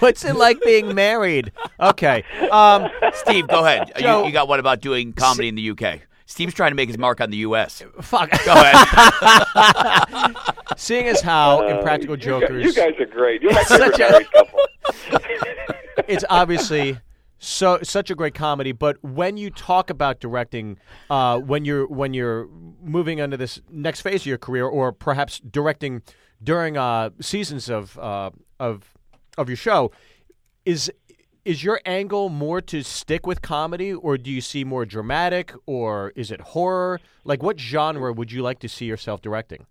what's 0.00 0.24
it 0.24 0.36
like 0.36 0.60
being 0.62 0.94
married? 0.94 1.52
Okay. 1.80 2.24
Um, 2.50 2.88
Steve, 3.14 3.48
go 3.48 3.64
ahead. 3.64 3.92
Joe- 3.98 4.20
you, 4.22 4.26
you 4.26 4.32
got 4.32 4.48
what 4.48 4.60
about 4.60 4.80
doing 4.80 5.12
comedy 5.12 5.48
in 5.48 5.54
the 5.54 5.70
UK? 5.70 6.00
Steve's 6.26 6.54
trying 6.54 6.70
to 6.70 6.74
make 6.76 6.88
his 6.88 6.96
mark 6.98 7.20
on 7.20 7.30
the 7.30 7.36
U.S. 7.38 7.82
fuck. 8.00 8.30
Go 8.44 8.52
ahead. 8.56 10.36
Seeing 10.78 11.06
as 11.06 11.20
how 11.20 11.66
Impractical 11.68 12.14
Uh, 12.14 12.16
You 12.16 12.22
Jokers, 12.22 12.64
guys, 12.64 12.76
you 12.76 12.92
guys 12.92 13.00
are 13.00 13.06
great. 13.06 13.42
You're 13.42 13.52
my 13.52 13.62
favorite 13.64 13.96
Such 13.96 14.00
a- 14.00 14.10
married 14.12 14.32
couple. 14.32 14.58
it's 16.08 16.24
obviously 16.30 16.98
so 17.42 17.80
such 17.82 18.08
a 18.08 18.14
great 18.14 18.34
comedy. 18.34 18.70
But 18.70 19.02
when 19.02 19.36
you 19.36 19.50
talk 19.50 19.90
about 19.90 20.20
directing, 20.20 20.78
uh, 21.10 21.40
when 21.40 21.64
you're 21.64 21.86
when 21.88 22.14
you're 22.14 22.48
moving 22.80 23.18
into 23.18 23.36
this 23.36 23.60
next 23.68 24.02
phase 24.02 24.22
of 24.22 24.26
your 24.26 24.38
career, 24.38 24.64
or 24.64 24.92
perhaps 24.92 25.40
directing 25.40 26.02
during 26.40 26.76
uh, 26.76 27.10
seasons 27.20 27.68
of 27.68 27.98
uh, 27.98 28.30
of 28.60 28.94
of 29.36 29.48
your 29.48 29.56
show, 29.56 29.90
is 30.64 30.90
is 31.44 31.64
your 31.64 31.80
angle 31.84 32.28
more 32.28 32.60
to 32.60 32.84
stick 32.84 33.26
with 33.26 33.42
comedy, 33.42 33.92
or 33.92 34.16
do 34.16 34.30
you 34.30 34.40
see 34.40 34.62
more 34.62 34.86
dramatic, 34.86 35.52
or 35.66 36.12
is 36.14 36.30
it 36.30 36.40
horror? 36.40 37.00
Like, 37.24 37.42
what 37.42 37.58
genre 37.58 38.12
would 38.12 38.30
you 38.30 38.42
like 38.42 38.60
to 38.60 38.68
see 38.68 38.84
yourself 38.84 39.20
directing? 39.20 39.66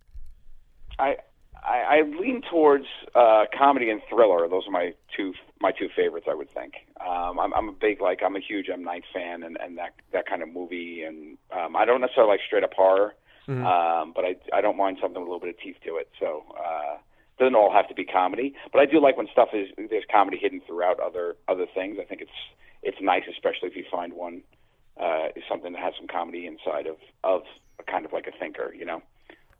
I, 0.99 1.15
I 1.63 1.77
I 1.77 2.01
lean 2.19 2.41
towards 2.51 2.85
uh, 3.15 3.45
comedy 3.57 3.89
and 3.89 4.01
thriller. 4.09 4.49
Those 4.49 4.67
are 4.67 4.71
my 4.71 4.93
two 5.15 5.31
my 5.61 5.71
two 5.71 5.89
favorites. 5.95 6.27
I 6.29 6.35
would 6.35 6.51
think. 6.53 6.73
Um, 6.99 7.39
I'm, 7.39 7.53
I'm 7.53 7.69
a 7.69 7.71
big 7.73 8.01
like 8.01 8.21
I'm 8.25 8.35
a 8.35 8.39
huge 8.39 8.67
M 8.69 8.83
Night 8.83 9.03
fan 9.13 9.43
and, 9.43 9.57
and 9.61 9.77
that 9.77 9.93
that 10.11 10.25
kind 10.27 10.41
of 10.41 10.49
movie. 10.49 11.03
And 11.03 11.37
um, 11.51 11.75
I 11.75 11.85
don't 11.85 12.01
necessarily 12.01 12.31
like 12.31 12.41
straight 12.45 12.63
up 12.63 12.73
horror, 12.73 13.15
um, 13.65 14.13
but 14.15 14.25
I 14.25 14.35
I 14.53 14.61
don't 14.61 14.77
mind 14.77 14.97
something 15.01 15.21
with 15.21 15.27
a 15.27 15.31
little 15.31 15.39
bit 15.39 15.55
of 15.55 15.61
teeth 15.61 15.77
to 15.85 15.97
it. 15.97 16.09
So. 16.19 16.43
Uh, 16.57 16.97
doesn't 17.39 17.55
all 17.55 17.73
have 17.73 17.87
to 17.87 17.95
be 17.95 18.05
comedy, 18.05 18.53
but 18.71 18.79
I 18.79 18.85
do 18.85 19.01
like 19.01 19.17
when 19.17 19.27
stuff 19.31 19.49
is 19.53 19.69
there's 19.89 20.03
comedy 20.11 20.37
hidden 20.37 20.61
throughout 20.67 20.99
other 20.99 21.37
other 21.47 21.65
things. 21.73 21.97
I 21.99 22.03
think 22.03 22.21
it's 22.21 22.39
it's 22.83 22.97
nice, 23.01 23.23
especially 23.27 23.69
if 23.69 23.75
you 23.75 23.83
find 23.89 24.13
one 24.13 24.43
uh, 25.01 25.29
is 25.35 25.41
something 25.49 25.73
that 25.73 25.81
has 25.81 25.93
some 25.97 26.07
comedy 26.07 26.45
inside 26.45 26.85
of 26.85 26.97
of 27.23 27.41
a 27.79 27.83
kind 27.83 28.05
of 28.05 28.13
like 28.13 28.27
a 28.27 28.37
thinker, 28.37 28.75
you 28.77 28.85
know 28.85 29.01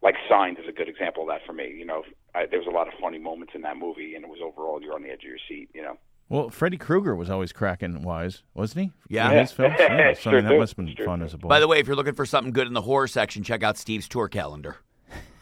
like 0.01 0.15
Signs 0.29 0.57
is 0.59 0.67
a 0.67 0.71
good 0.71 0.89
example 0.89 1.23
of 1.23 1.29
that 1.29 1.41
for 1.45 1.53
me. 1.53 1.73
You 1.77 1.85
know, 1.85 2.03
I, 2.33 2.45
there 2.45 2.59
was 2.59 2.67
a 2.67 2.71
lot 2.71 2.87
of 2.87 2.93
funny 2.99 3.19
moments 3.19 3.53
in 3.55 3.61
that 3.61 3.77
movie, 3.77 4.15
and 4.15 4.23
it 4.23 4.29
was 4.29 4.39
overall 4.43 4.81
you're 4.81 4.93
on 4.95 5.03
the 5.03 5.09
edge 5.09 5.23
of 5.23 5.29
your 5.29 5.37
seat. 5.47 5.69
You 5.73 5.83
know, 5.83 5.97
Well, 6.29 6.49
Freddy 6.49 6.77
Krueger 6.77 7.15
was 7.15 7.29
always 7.29 7.51
cracking 7.53 8.01
wise, 8.03 8.43
wasn't 8.53 8.85
he? 8.85 8.91
Yeah. 9.15 9.31
In 9.31 9.37
his 9.39 9.51
films? 9.51 9.75
Yeah. 9.79 10.09
It's 10.09 10.21
So, 10.21 10.31
I 10.31 10.35
mean, 10.35 10.45
that 10.45 10.57
must 10.57 10.71
have 10.71 10.77
been 10.77 10.87
It's 10.87 10.95
true, 10.97 11.05
fun 11.05 11.19
too. 11.19 11.25
as 11.25 11.33
a 11.33 11.37
boy. 11.37 11.49
By 11.49 11.59
the 11.59 11.67
way, 11.67 11.79
if 11.79 11.87
you're 11.87 11.95
looking 11.95 12.15
for 12.15 12.25
something 12.25 12.51
good 12.53 12.67
in 12.67 12.73
the 12.73 12.81
horror 12.81 13.07
section, 13.07 13.43
check 13.43 13.61
out 13.63 13.77
Steve's 13.77 14.07
tour 14.07 14.27
calendar. 14.27 14.77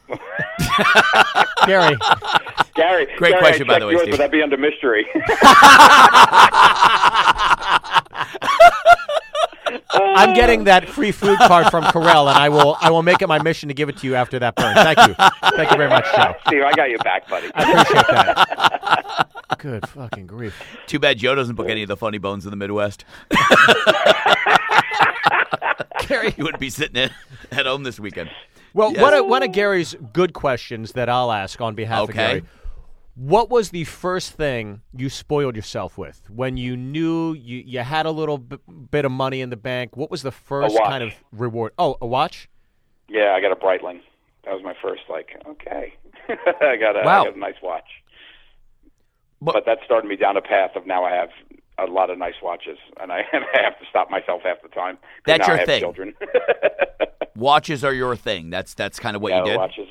Gary, 1.66 1.96
Gary. 2.74 3.06
Great 3.18 3.32
Gary, 3.32 3.40
question, 3.40 3.68
by 3.68 3.78
the 3.80 3.86
way, 3.86 3.94
checked 3.94 3.94
yours, 3.94 4.02
Steve. 4.02 4.12
But 4.14 4.18
that'd 4.18 4.32
be 4.32 4.42
under 4.42 4.58
mystery. 4.58 5.06
I'm 10.20 10.34
getting 10.36 10.66
that 10.66 10.88
free 10.90 11.12
food 11.12 11.38
card 11.40 11.70
from 11.72 11.84
Carell, 11.86 12.28
and 12.30 12.38
I 12.38 12.50
will 12.50 12.78
I 12.82 12.92
will 12.92 13.04
make 13.04 13.22
it 13.22 13.28
my 13.28 13.42
mission 13.42 13.70
to 13.70 13.74
give 13.74 13.90
it 13.90 13.98
to 13.98 14.08
you 14.08 14.16
after 14.16 14.40
that 14.40 14.56
burn. 14.56 14.76
Thank 14.76 14.98
you, 15.08 15.16
thank 15.56 15.72
you 15.72 15.78
very 15.78 15.90
much, 15.90 16.06
Joe. 16.16 16.34
Steve, 16.48 16.64
I 16.64 16.72
got 16.74 16.90
your 16.90 17.00
back, 17.00 17.28
buddy. 17.30 17.50
I 17.56 17.72
appreciate 17.72 18.08
that. 18.08 19.30
Good 19.58 19.88
fucking 19.90 20.28
grief. 20.28 20.62
Too 20.88 21.00
bad 21.00 21.18
Joe 21.18 21.36
doesn't 21.36 21.56
book 21.56 21.70
any 21.70 21.82
of 21.84 21.88
the 21.90 21.98
funny 21.98 22.18
bones 22.18 22.46
in 22.46 22.52
the 22.52 22.58
Midwest. 22.58 23.04
Gary. 26.08 26.34
You 26.38 26.44
wouldn't 26.44 26.60
be 26.62 26.70
sitting 26.70 26.96
in, 26.96 27.10
at 27.52 27.66
home 27.66 27.84
this 27.84 28.00
weekend. 28.00 28.30
Well, 28.74 28.94
Yes. 28.94 29.02
one 29.02 29.14
of 29.14 29.26
one 29.26 29.44
of 29.44 29.52
Gary's 29.52 29.96
good 30.14 30.34
questions 30.34 30.94
that 30.94 31.10
I'll 31.10 31.32
ask 31.32 31.60
on 31.60 31.76
behalf 31.76 32.10
of 32.10 32.16
Gary. 32.16 32.44
What 33.20 33.50
was 33.50 33.72
the 33.72 33.84
first 33.84 34.32
thing 34.32 34.82
you 34.96 35.10
spoiled 35.10 35.58
yourself 35.58 35.98
with 35.98 36.22
when 36.30 36.56
you 36.56 36.78
knew 36.78 37.34
you, 37.34 37.62
you 37.66 37.80
had 37.80 38.06
a 38.06 38.12
little 38.12 38.38
b- 38.38 38.58
bit 38.92 39.04
of 39.04 39.12
money 39.12 39.42
in 39.42 39.50
the 39.50 39.58
bank? 39.58 39.98
What 39.98 40.10
was 40.10 40.22
the 40.22 40.32
first 40.32 40.78
kind 40.86 41.04
of 41.04 41.14
reward? 41.34 41.74
Oh, 41.78 41.98
a 42.00 42.08
watch? 42.08 42.48
Yeah, 43.10 43.34
I 43.36 43.42
got 43.42 43.52
a 43.52 43.58
Breitling. 43.58 44.00
That 44.46 44.54
was 44.54 44.64
my 44.64 44.74
first. 44.82 45.02
Like, 45.10 45.32
okay, 45.46 45.96
I 46.30 46.78
got 46.78 46.96
a, 46.96 47.02
Wow. 47.04 47.22
I 47.24 47.26
got 47.26 47.36
a 47.36 47.40
nice 47.40 47.56
watch. 47.62 47.84
But- 49.42 49.54
But, 49.54 49.66
that 49.66 49.80
started 49.84 50.08
me 50.08 50.16
down 50.16 50.38
a 50.38 50.42
path 50.42 50.78
of 50.78 50.88
now 50.88 51.04
I 51.04 51.12
have 51.12 51.30
a 51.78 51.92
lot 51.92 52.10
of 52.10 52.18
nice 52.18 52.36
watches, 52.42 52.78
and 53.02 53.12
I, 53.12 53.18
and 53.34 53.44
I 53.54 53.62
have 53.64 53.78
to 53.80 53.86
stop 53.90 54.10
myself 54.10 54.44
half 54.46 54.62
the 54.62 54.70
time. 54.70 54.98
That's 55.26 55.40
now 55.46 55.48
your 55.48 55.56
I 55.56 55.60
have 55.60 55.68
thing. 55.68 55.82
Children. 55.82 56.16
Watches 57.36 57.84
are 57.84 57.94
your 57.94 58.16
thing. 58.18 58.50
That's 58.50 58.74
that's 58.74 58.98
kind 59.00 59.16
of 59.18 59.22
what 59.22 59.32
yeah, 59.32 59.40
you 59.40 59.46
did. 59.52 59.58
watches, 59.58 59.88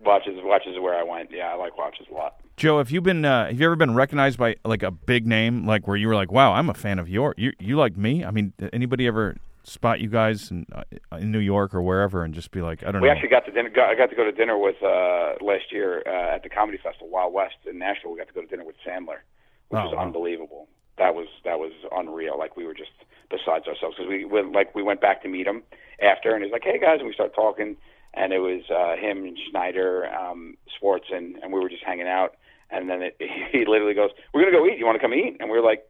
watches, 0.00 0.34
watches 0.42 0.74
is 0.74 0.80
where 0.80 0.94
I 0.94 1.02
went. 1.02 1.30
Yeah, 1.32 1.52
I 1.52 1.54
like 1.54 1.76
watches 1.78 2.06
a 2.10 2.14
lot. 2.14 2.36
Joe, 2.62 2.78
have 2.78 2.92
you 2.92 3.00
been 3.00 3.24
uh, 3.24 3.48
have 3.48 3.58
you 3.58 3.66
ever 3.66 3.74
been 3.74 3.92
recognized 3.92 4.38
by 4.38 4.54
like 4.64 4.84
a 4.84 4.92
big 4.92 5.26
name, 5.26 5.66
like 5.66 5.88
where 5.88 5.96
you 5.96 6.06
were 6.06 6.14
like, 6.14 6.30
"Wow, 6.30 6.52
I'm 6.52 6.70
a 6.70 6.74
fan 6.74 7.00
of 7.00 7.08
your 7.08 7.34
you 7.36 7.52
you 7.58 7.76
like 7.76 7.96
me"? 7.96 8.24
I 8.24 8.30
mean, 8.30 8.52
did 8.56 8.70
anybody 8.72 9.08
ever 9.08 9.36
spot 9.64 9.98
you 9.98 10.08
guys 10.08 10.48
in 10.52 10.64
uh, 10.72 10.84
in 11.16 11.32
New 11.32 11.40
York 11.40 11.74
or 11.74 11.82
wherever 11.82 12.22
and 12.22 12.32
just 12.32 12.52
be 12.52 12.60
like, 12.62 12.84
I 12.84 12.92
don't 12.92 13.00
We 13.02 13.08
know. 13.08 13.14
We 13.14 13.16
actually 13.16 13.30
got 13.30 13.44
to 13.46 13.50
dinner. 13.50 13.68
Got, 13.68 13.88
I 13.90 13.96
got 13.96 14.10
to 14.10 14.14
go 14.14 14.22
to 14.22 14.30
dinner 14.30 14.56
with 14.56 14.80
uh, 14.80 15.32
last 15.44 15.72
year 15.72 16.04
uh, 16.06 16.36
at 16.36 16.44
the 16.44 16.48
comedy 16.50 16.78
festival, 16.80 17.08
Wild 17.08 17.32
West 17.32 17.56
in 17.68 17.78
Nashville. 17.80 18.12
We 18.12 18.18
got 18.18 18.28
to 18.28 18.32
go 18.32 18.42
to 18.42 18.46
dinner 18.46 18.64
with 18.64 18.76
Sandler, 18.86 19.26
which 19.66 19.80
Oh, 19.80 19.86
was 19.86 19.94
wow. 19.96 20.02
unbelievable. 20.04 20.68
That 20.98 21.16
was 21.16 21.26
that 21.44 21.58
was 21.58 21.72
unreal. 21.90 22.38
Like 22.38 22.56
we 22.56 22.64
were 22.64 22.74
just 22.74 22.92
besides 23.28 23.66
ourselves 23.66 23.96
because 23.96 24.08
we 24.08 24.24
went 24.24 24.52
like 24.52 24.72
we 24.72 24.84
went 24.84 25.00
back 25.00 25.20
to 25.24 25.28
meet 25.28 25.48
him 25.48 25.64
after, 26.00 26.32
and 26.32 26.44
he's 26.44 26.52
like, 26.52 26.62
"Hey 26.62 26.78
guys," 26.78 26.98
and 27.00 27.08
we 27.08 27.12
started 27.12 27.34
talking, 27.34 27.74
and 28.14 28.32
it 28.32 28.38
was 28.38 28.62
uh, 28.70 28.94
him 29.04 29.24
and 29.24 29.36
Schneider, 29.50 30.06
um, 30.14 30.56
Schwartz, 30.78 31.06
and 31.10 31.34
and 31.42 31.52
we 31.52 31.58
were 31.58 31.68
just 31.68 31.82
hanging 31.82 32.06
out. 32.06 32.36
And 32.72 32.88
then 32.88 33.02
it, 33.02 33.16
he 33.52 33.64
literally 33.66 33.94
goes, 33.94 34.10
"We're 34.32 34.42
gonna 34.42 34.56
go 34.56 34.66
eat. 34.66 34.78
You 34.78 34.86
want 34.86 34.96
to 34.96 35.02
come 35.02 35.14
eat?" 35.14 35.36
And 35.40 35.50
we're 35.50 35.62
like, 35.62 35.84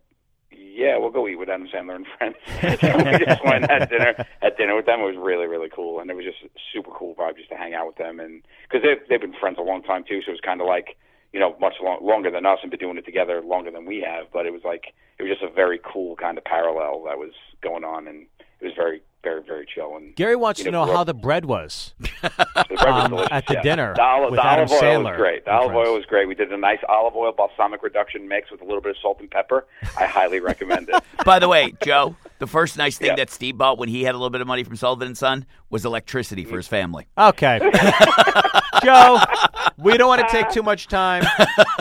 yeah, 0.51 0.99
we'll 0.99 1.11
go 1.11 1.29
eat 1.29 1.37
with 1.37 1.49
Adam 1.49 1.69
Sandler 1.69 1.97
and 1.97 2.07
friends. 2.19 2.37
so 2.81 2.97
we 2.97 3.25
just 3.25 3.45
went 3.45 3.71
at 3.71 3.91
dinner 3.91 4.15
at 4.43 4.57
dinner 4.57 4.77
with 4.77 4.87
them. 4.87 5.01
It 5.01 5.05
was 5.05 5.17
really 5.19 5.47
really 5.47 5.69
cool, 5.69 6.01
and 6.01 6.11
it 6.11 6.17
was 6.17 6.25
just 6.25 6.39
super 6.73 6.91
cool 6.91 7.15
vibe 7.15 7.37
just 7.37 7.51
to 7.51 7.57
hang 7.57 7.75
out 7.75 7.87
with 7.87 7.97
them, 7.97 8.21
and 8.21 8.43
because 8.63 8.83
they've 8.83 9.09
they've 9.09 9.21
been 9.21 9.39
friends 9.39 9.59
a 9.59 9.63
long 9.63 9.83
time 9.83 10.05
too, 10.05 10.21
so 10.23 10.31
it 10.31 10.33
was 10.33 10.41
kind 10.41 10.61
of 10.61 10.67
like 10.67 10.97
you 11.33 11.41
know 11.41 11.57
much 11.61 11.75
long, 11.83 11.99
longer 12.03 12.31
than 12.31 12.47
us 12.47 12.59
and 12.63 12.71
been 12.71 12.81
doing 12.81 12.99
it 12.99 13.05
together 13.05 13.43
longer 13.43 13.71
than 13.71 13.87
we 13.87 14.01
have. 14.01 14.27
But 14.33 14.47
it 14.47 14.53
was 14.53 14.63
like 14.65 14.95
it 15.19 15.23
was 15.23 15.31
just 15.31 15.43
a 15.43 15.53
very 15.53 15.81
cool 15.83 16.17
kind 16.17 16.39
of 16.39 16.45
parallel 16.45 17.05
that 17.05 17.19
was 17.19 17.33
going 17.63 17.85
on, 17.85 18.07
and 18.07 18.27
it 18.61 18.65
was 18.65 18.75
very 18.75 19.03
very 19.23 19.43
very 19.43 19.67
chill. 19.73 19.97
And 19.97 20.15
Gary 20.17 20.37
wants 20.37 20.61
You 20.61 20.67
to 20.67 20.71
know, 20.71 20.85
know 20.85 20.93
how 20.93 21.05
the 21.05 21.15
bread 21.15 21.45
was. 21.45 21.95
the 22.23 22.31
bread 22.69 22.89
Um, 22.89 23.11
delicious, 23.11 23.29
at 23.33 23.47
the 23.47 23.55
yeah. 23.55 23.63
dinner 23.63 23.95
The, 23.95 24.03
olive, 24.03 24.31
with 24.33 24.41
the 24.41 24.47
Adam 24.47 24.69
olive 24.69 24.83
oil 24.83 24.83
Sandler 24.83 25.05
was 25.11 25.17
great. 25.17 25.45
The 25.45 25.51
and 25.51 25.61
olive 25.61 25.73
friends. 25.73 25.89
oil 25.89 25.95
was 25.97 26.07
great. 26.07 26.29
We 26.29 26.35
did 26.35 26.53
a 26.53 26.57
nice 26.57 26.79
olive 26.89 27.15
oil 27.17 27.33
balsamic 27.33 27.83
reduction 27.83 28.27
mix 28.29 28.51
with 28.51 28.61
a 28.61 28.65
little 28.65 28.81
bit 28.81 28.91
of 28.91 28.97
salt 29.01 29.19
and 29.21 29.31
pepper. 29.31 29.67
I 29.99 30.07
highly 30.07 30.41
recommend 30.41 30.89
it. 30.89 31.03
By 31.25 31.39
the 31.39 31.49
way, 31.49 31.75
Joe, 31.83 32.17
the 32.39 32.47
first 32.47 32.77
nice 32.77 32.99
thing 32.99 33.09
Yeah. 33.09 33.17
that 33.17 33.31
Steve 33.31 33.57
bought 33.59 33.79
when 33.79 33.89
he 33.89 34.03
had 34.05 34.15
a 34.15 34.19
little 34.19 34.31
bit 34.31 34.41
of 34.41 34.47
money 34.47 34.65
from 34.65 34.77
Sullivan 34.77 35.07
and 35.07 35.17
Son 35.19 35.47
was 35.71 35.85
electricity 35.85 36.45
for 36.45 36.57
his 36.57 36.67
family. 36.69 37.07
Okay. 37.17 37.59
Joe, 38.83 39.19
we 39.79 39.97
don't 39.97 40.09
want 40.09 40.27
to 40.27 40.29
take 40.29 40.51
too 40.51 40.63
much 40.63 40.89
time. 40.89 41.25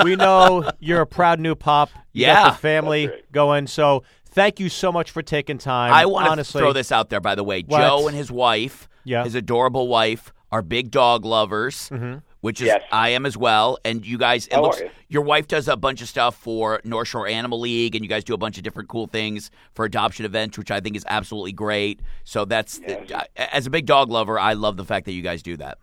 We 0.03 0.15
know 0.15 0.69
you're 0.79 1.01
a 1.01 1.07
proud 1.07 1.39
new 1.39 1.55
pop. 1.55 1.89
You 2.13 2.25
got 2.27 2.31
Yeah. 2.43 2.49
the 2.51 2.55
family 2.57 3.09
going. 3.31 3.67
So 3.67 4.03
thank 4.31 4.59
you 4.59 4.69
so 4.69 4.91
much 4.91 5.11
for 5.11 5.21
taking 5.21 5.57
time. 5.57 5.93
I 5.93 6.05
want 6.05 6.25
to 6.25 6.31
honestly. 6.31 6.59
throw 6.59 6.73
this 6.73 6.91
out 6.91 7.09
there, 7.09 7.21
by 7.21 7.35
the 7.35 7.43
way. 7.43 7.63
What? 7.65 7.79
Joe 7.79 8.07
and 8.07 8.15
his 8.17 8.31
wife, 8.31 8.89
Yeah. 9.03 9.23
his 9.23 9.35
adorable 9.35 9.87
wife, 9.87 10.33
are 10.51 10.61
big 10.61 10.91
dog 10.91 11.23
lovers, 11.23 11.87
mm-hmm. 11.89 12.17
which 12.41 12.59
is 12.59 12.67
Yes. 12.67 12.83
I 12.91 13.09
am 13.09 13.25
as 13.25 13.37
well. 13.37 13.77
And 13.85 14.05
you 14.05 14.17
guys, 14.17 14.47
it 14.47 14.53
How 14.53 14.63
looks 14.63 14.79
you? 14.81 14.89
your 15.07 15.21
wife 15.21 15.47
does 15.47 15.69
a 15.69 15.77
bunch 15.77 16.01
of 16.01 16.09
stuff 16.09 16.35
for 16.35 16.81
North 16.83 17.07
Shore 17.07 17.25
Animal 17.25 17.59
League, 17.61 17.95
and 17.95 18.03
you 18.03 18.09
guys 18.09 18.25
do 18.25 18.33
a 18.33 18.37
bunch 18.37 18.57
of 18.57 18.63
different 18.63 18.89
cool 18.89 19.07
things 19.07 19.49
for 19.73 19.85
adoption 19.85 20.25
events, 20.25 20.57
which 20.57 20.69
I 20.69 20.81
think 20.81 20.97
is 20.97 21.05
absolutely 21.07 21.53
great. 21.53 22.01
So 22.25 22.43
that's 22.43 22.81
Yes. 22.85 23.27
as 23.37 23.65
a 23.65 23.69
big 23.69 23.85
dog 23.85 24.09
lover, 24.09 24.37
I 24.37 24.53
love 24.53 24.75
the 24.75 24.83
fact 24.85 25.05
that 25.05 25.13
you 25.13 25.21
guys 25.21 25.41
do 25.41 25.55
that. 25.57 25.77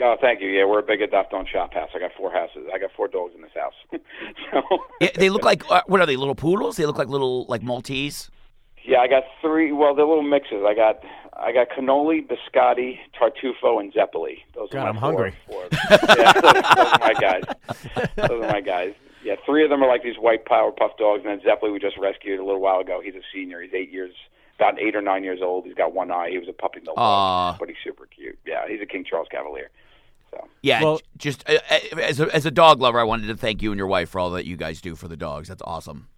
Oh, 0.00 0.16
thank 0.20 0.40
you. 0.40 0.48
Yeah, 0.48 0.64
we're 0.64 0.80
a 0.80 0.82
big 0.82 1.00
adopt 1.02 1.32
on 1.32 1.46
shop 1.46 1.72
house. 1.74 1.90
I 1.94 1.98
got 2.00 2.10
four 2.16 2.32
houses. 2.32 2.66
I 2.74 2.78
got 2.78 2.90
four 2.96 3.06
dogs 3.08 3.32
in 3.34 3.42
this 3.42 3.52
house. 3.54 3.74
so 4.52 4.62
Yeah, 5.00 5.10
they 5.14 5.30
look 5.30 5.44
like 5.44 5.62
uh, 5.70 5.82
what 5.86 6.00
are 6.00 6.06
they? 6.06 6.16
Little 6.16 6.34
poodles? 6.34 6.76
They 6.76 6.86
look 6.86 6.98
like 6.98 7.08
little 7.08 7.44
like 7.48 7.62
Maltese. 7.62 8.30
yeah, 8.84 8.98
I 8.98 9.06
got 9.08 9.22
three. 9.40 9.70
Well, 9.72 9.94
they're 9.94 10.04
little 10.06 10.22
mixes. 10.22 10.64
I 10.66 10.74
got 10.74 11.00
I 11.36 11.52
got 11.52 11.68
cannoli, 11.70 12.26
biscotti, 12.26 12.98
tartufo, 13.20 13.80
and 13.80 13.92
zeppoli. 13.92 14.44
Those 14.54 14.68
God, 14.70 14.78
are 14.80 14.82
my 14.82 14.88
I'm 14.88 14.94
four, 14.94 15.00
hungry. 15.00 15.34
Four. 15.46 15.64
Yeah, 16.18 16.32
those, 16.32 16.52
those 16.52 16.62
are 16.92 16.98
my 16.98 17.14
guys. 17.20 17.42
Those 18.16 18.30
are 18.42 18.48
my 18.52 18.60
guys. 18.60 18.94
Yeah, 19.24 19.36
three 19.46 19.64
of 19.64 19.70
them 19.70 19.82
are 19.82 19.88
like 19.88 20.02
these 20.02 20.16
white 20.18 20.44
power 20.44 20.70
puff 20.72 20.92
dogs, 20.98 21.22
and 21.24 21.30
then 21.30 21.40
Zeppeli 21.46 21.72
we 21.72 21.78
just 21.78 21.96
rescued 21.98 22.40
a 22.40 22.44
little 22.44 22.60
while 22.60 22.80
ago. 22.80 23.00
He's 23.02 23.14
a 23.14 23.22
senior. 23.32 23.62
He's 23.62 23.72
eight 23.72 23.90
years, 23.90 24.12
about 24.58 24.78
eight 24.80 24.94
or 24.94 25.00
nine 25.02 25.24
years 25.24 25.40
old. 25.42 25.64
He's 25.64 25.74
got 25.74 25.94
one 25.94 26.10
eye. 26.10 26.28
He 26.30 26.38
was 26.38 26.48
a 26.48 26.52
puppy 26.52 26.80
mill 26.80 26.94
Aw. 26.96 27.52
dog, 27.52 27.58
but 27.60 27.68
he's 27.68 27.78
super 27.82 28.06
cute. 28.06 28.38
Yeah, 28.46 28.68
he's 28.68 28.80
a 28.82 28.86
King 28.86 29.04
Charles 29.08 29.28
Cavalier. 29.30 29.70
So 30.34 30.48
Yeah, 30.62 30.82
Well- 30.82 31.00
just 31.18 31.48
uh, 31.48 31.58
uh, 31.70 31.98
as 32.00 32.20
a, 32.20 32.34
as 32.34 32.46
a 32.46 32.50
dog 32.50 32.80
lover, 32.80 32.98
I 32.98 33.04
wanted 33.04 33.26
to 33.28 33.36
thank 33.36 33.62
you 33.62 33.70
and 33.72 33.78
your 33.78 33.86
wife 33.86 34.08
for 34.10 34.18
all 34.18 34.30
that 34.30 34.46
you 34.46 34.56
guys 34.56 34.80
do 34.80 34.94
for 34.94 35.08
the 35.08 35.16
dogs. 35.16 35.48
That's 35.48 35.62
awesome. 35.64 36.08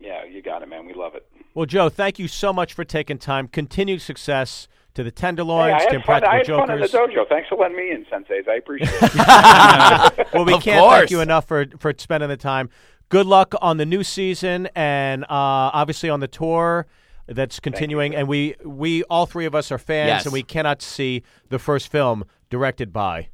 yeah, 0.00 0.24
you 0.24 0.42
got 0.42 0.62
it, 0.62 0.68
man. 0.68 0.86
We 0.86 0.94
love 0.94 1.14
it. 1.14 1.26
Well, 1.54 1.66
Joe, 1.66 1.88
thank 1.88 2.18
you 2.18 2.28
so 2.28 2.52
much 2.52 2.74
for 2.74 2.84
taking 2.84 3.18
time. 3.18 3.48
Continued 3.48 4.02
success 4.02 4.68
to 4.94 5.02
the 5.02 5.08
Hey, 5.10 5.14
Tenderloins, 5.14 5.74
I 5.74 5.86
to 5.86 5.98
had, 5.98 6.04
fun, 6.04 6.24
I 6.24 6.40
Impractical 6.40 6.58
had 6.60 6.66
fun 6.66 6.76
in 6.76 6.80
the 6.82 6.88
dojo. 6.88 7.28
Thanks 7.28 7.48
for 7.48 7.56
letting 7.56 7.76
me 7.76 7.90
in, 7.90 8.04
senseis. 8.06 8.48
I 8.48 8.56
appreciate 8.56 8.90
it. 9.00 10.28
well, 10.34 10.44
we 10.44 10.54
Of 10.54 10.62
can't 10.62 10.80
course. 10.80 10.98
thank 10.98 11.10
you 11.10 11.20
enough 11.20 11.46
for 11.46 11.66
for 11.78 11.92
spending 11.96 12.28
the 12.28 12.36
time. 12.36 12.68
Good 13.08 13.26
luck 13.26 13.54
on 13.62 13.76
the 13.76 13.86
new 13.86 14.02
season, 14.02 14.68
and 14.74 15.24
uh, 15.24 15.28
obviously 15.30 16.08
on 16.10 16.20
the 16.20 16.28
tour 16.28 16.86
that's 17.26 17.60
continuing. 17.60 18.14
And 18.16 18.26
we 18.28 18.54
we 18.64 19.02
all 19.04 19.26
three 19.26 19.46
of 19.46 19.54
us 19.54 19.70
are 19.72 19.78
fans, 19.78 20.08
Yes. 20.08 20.24
and 20.26 20.32
we 20.32 20.42
cannot 20.42 20.82
see 20.82 21.22
the 21.48 21.58
first 21.58 21.88
film 21.88 22.24
directed 22.50 22.92
by 22.92 23.28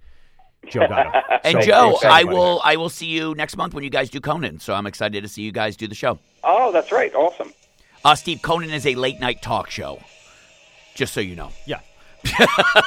Joe 0.69 0.87
Gatto. 0.89 1.21
And 1.45 1.63
So, 1.63 1.67
Joe, 1.67 1.99
I 2.05 2.23
will 2.25 2.61
I 2.65 2.77
will 2.77 2.89
see 2.89 3.07
you 3.07 3.35
next 3.35 3.57
month 3.57 3.75
when 3.75 3.83
you 3.83 3.91
guys 3.91 4.09
do 4.11 4.21
Conan. 4.21 4.61
So 4.61 4.75
I'm 4.75 4.87
excited 4.87 5.23
to 5.23 5.29
see 5.29 5.43
you 5.43 5.51
guys 5.51 5.77
do 5.77 5.89
the 5.89 5.95
show. 5.95 6.19
oh, 6.45 6.71
that's 6.71 6.93
right. 6.93 7.13
Awesome. 7.15 7.53
Uh, 8.05 8.15
Steve, 8.15 8.43
Conan 8.43 8.71
is 8.71 8.87
a 8.87 8.95
late 8.95 9.19
night 9.21 9.43
talk 9.43 9.71
show. 9.71 10.01
Just 10.95 11.15
so 11.15 11.21
you 11.21 11.35
know. 11.35 11.51
Yeah. 11.67 11.81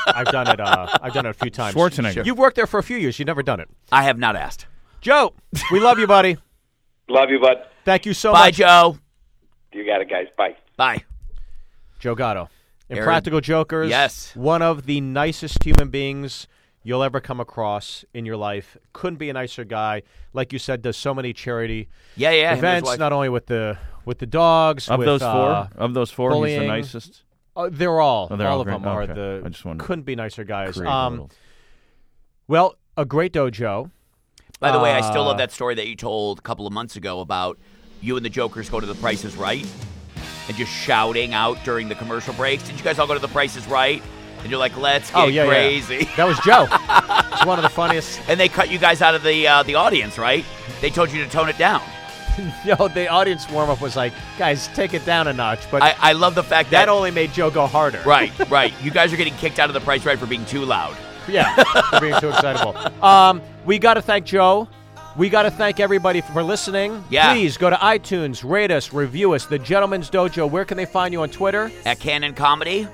I've 0.08 0.28
done 0.28 0.48
it. 0.48 0.60
Uh, 0.60 0.88
I've 1.02 1.14
done 1.14 1.26
it 1.26 1.30
a 1.30 1.34
few 1.34 1.50
times. 1.50 1.76
Schwarzenegger. 1.76 2.26
You've 2.26 2.38
worked 2.38 2.56
there 2.56 2.68
for 2.68 2.80
a 2.80 2.84
few 2.84 2.98
years. 2.98 3.20
You've 3.20 3.28
never 3.28 3.44
done 3.44 3.60
it. 3.60 3.70
I 3.92 4.04
have 4.04 4.18
not 4.18 4.36
asked. 4.36 4.68
Joe, 5.02 5.34
we 5.72 5.80
love 5.80 6.00
you, 6.00 6.08
buddy. 6.08 6.38
Love 7.10 7.30
you, 7.30 7.40
bud. 7.40 7.58
Thank 7.84 8.06
you 8.06 8.14
so 8.14 8.32
Bye, 8.32 8.48
much, 8.48 8.58
Bye, 8.58 8.66
Joe. 8.66 8.98
You 9.74 9.86
got 9.86 10.02
it, 10.02 10.10
guys. 10.10 10.28
Bye. 10.38 10.56
Bye. 10.78 11.04
Joe 12.00 12.16
Gatto. 12.16 12.50
Aaron. 12.90 13.02
Impractical 13.04 13.42
Jokers. 13.42 13.90
Yes. 13.90 14.36
One 14.36 14.62
of 14.62 14.86
the 14.86 15.02
nicest 15.02 15.64
human 15.64 15.90
beings 15.90 16.48
you'll 16.86 17.04
ever 17.04 17.20
come 17.20 17.42
across 17.42 18.06
in 18.14 18.26
your 18.26 18.38
life. 18.38 18.78
Couldn't 18.94 19.18
be 19.18 19.30
a 19.30 19.34
nicer 19.34 19.66
guy. 19.66 20.04
Like 20.32 20.54
you 20.54 20.60
said, 20.60 20.82
does 20.82 20.96
so 20.96 21.14
many 21.14 21.34
charity 21.34 21.90
Yeah, 22.16 22.30
yeah. 22.32 22.56
him 22.56 22.64
and 22.64 22.76
his 22.76 22.84
events, 22.84 23.00
not 23.00 23.12
only 23.12 23.28
with 23.28 23.48
the 23.48 23.78
with 24.06 24.20
the 24.20 24.26
dogs. 24.28 24.88
of 24.88 25.00
with, 25.00 25.08
those 25.08 25.22
four, 25.22 25.50
uh, 25.50 25.68
of 25.76 25.94
those 25.94 26.12
four, 26.12 26.32
he's 26.48 26.58
the 26.60 26.66
nicest. 26.68 27.24
uh, 27.58 27.70
they're 27.72 28.00
all. 28.00 28.30
Oh, 28.32 28.36
they're 28.38 28.48
all 28.48 28.56
all 28.56 28.62
of 28.62 28.68
them 28.68 28.86
are 28.88 29.02
Okay. 29.04 29.14
the. 29.14 29.42
I 29.46 29.50
just 29.50 29.66
wanted 29.66 29.84
couldn't 29.84 30.04
be 30.06 30.16
nicer 30.16 30.44
guys. 30.46 30.80
Um, 30.80 31.28
well, 32.48 32.76
a 32.96 33.04
great 33.06 33.34
dojo. 33.34 33.92
By 34.60 34.72
the 34.72 34.80
way, 34.80 34.94
I 34.94 35.02
still 35.02 35.24
Uh, 35.24 35.26
love 35.26 35.38
that 35.40 35.52
story 35.52 35.76
that 35.76 35.88
you 35.88 35.96
told 35.96 36.40
a 36.40 36.42
couple 36.42 36.66
of 36.66 36.72
months 36.72 36.96
ago 36.96 37.20
about 37.20 37.58
you 38.02 38.16
and 38.16 38.26
the 38.26 38.30
Jokers 38.30 38.70
go 38.70 38.80
to 38.80 38.86
the 38.86 38.96
Price 38.96 39.26
is 39.26 39.36
Right 39.36 39.66
and 40.48 40.56
just 40.56 40.72
shouting 40.72 41.34
out 41.34 41.58
during 41.66 41.90
the 41.90 41.96
commercial 41.96 42.34
breaks. 42.36 42.64
Did 42.64 42.78
you 42.78 42.84
guys 42.84 43.00
all 43.00 43.08
go 43.08 43.14
to 43.16 43.20
the 43.20 43.28
Price 43.28 43.56
is 43.58 43.68
Right? 43.68 44.02
And 44.46 44.52
you're 44.52 44.60
like, 44.60 44.78
let's 44.78 45.10
get 45.10 45.18
oh 45.18 45.26
yeah, 45.26 45.48
crazy. 45.48 45.96
yeah. 46.02 46.16
That 46.18 46.28
was 46.28 46.38
Joe. 46.46 46.68
it's 47.34 47.46
one 47.48 47.58
of 47.58 47.64
the 47.64 47.70
funniest. 47.70 48.22
and 48.30 48.40
they 48.40 48.48
cut 48.48 48.70
you 48.70 48.78
guys 48.78 49.02
out 49.02 49.16
of 49.16 49.24
the 49.24 49.48
uh, 49.48 49.64
the 49.64 49.74
audience, 49.74 50.20
right? 50.20 50.46
They 50.82 50.92
told 50.92 51.12
you 51.12 51.24
to 51.24 51.28
tone 51.30 51.50
it 51.50 51.58
down. 51.58 51.82
Know, 52.66 52.90
the 52.90 53.08
audience 53.08 53.50
warm 53.50 53.70
up 53.72 53.82
was 53.82 53.96
like, 53.96 54.14
guys, 54.38 54.68
take 54.76 54.94
it 54.94 55.04
down 55.06 55.28
a 55.30 55.34
notch. 55.34 55.72
But 55.72 55.82
I, 55.82 55.96
I 56.00 56.12
love 56.12 56.36
the 56.36 56.44
fact 56.44 56.70
that 56.72 56.86
that 56.86 56.90
only 56.90 57.10
made 57.10 57.32
Joe 57.32 57.50
go 57.50 57.66
harder. 57.66 58.02
right, 58.06 58.32
right. 58.52 58.74
You 58.84 58.92
guys 58.92 59.12
are 59.14 59.18
getting 59.18 59.34
kicked 59.36 59.58
out 59.58 59.70
of 59.70 59.74
the 59.74 59.80
Price 59.80 60.06
Right 60.06 60.20
for 60.20 60.26
being 60.28 60.46
too 60.46 60.64
loud. 60.66 60.96
Yeah, 61.30 61.56
for 61.90 62.02
being 62.02 62.20
too 62.20 62.30
excitable. 62.30 62.76
Um, 63.04 63.42
we 63.66 63.80
got 63.80 63.96
to 63.96 64.02
thank 64.02 64.26
Joe 64.28 64.68
We 65.16 65.30
got 65.30 65.44
to 65.44 65.52
thank 65.52 65.80
everybody 65.80 66.22
for 66.22 66.44
listening. 66.44 67.04
Yeah. 67.10 67.32
Please 67.34 67.56
go 67.58 67.70
to 67.70 67.78
iTunes, 67.78 68.48
rate 68.48 68.70
us, 68.70 68.92
review 68.94 69.32
us. 69.34 69.46
The 69.46 69.58
Gentleman's 69.58 70.10
Dojo. 70.10 70.50
Where 70.50 70.66
can 70.66 70.76
they 70.76 70.86
find 70.86 71.14
you 71.14 71.22
on 71.22 71.30
Twitter? 71.30 71.72
At 71.86 72.00
Cannon 72.00 72.34
Comedy. 72.34 72.88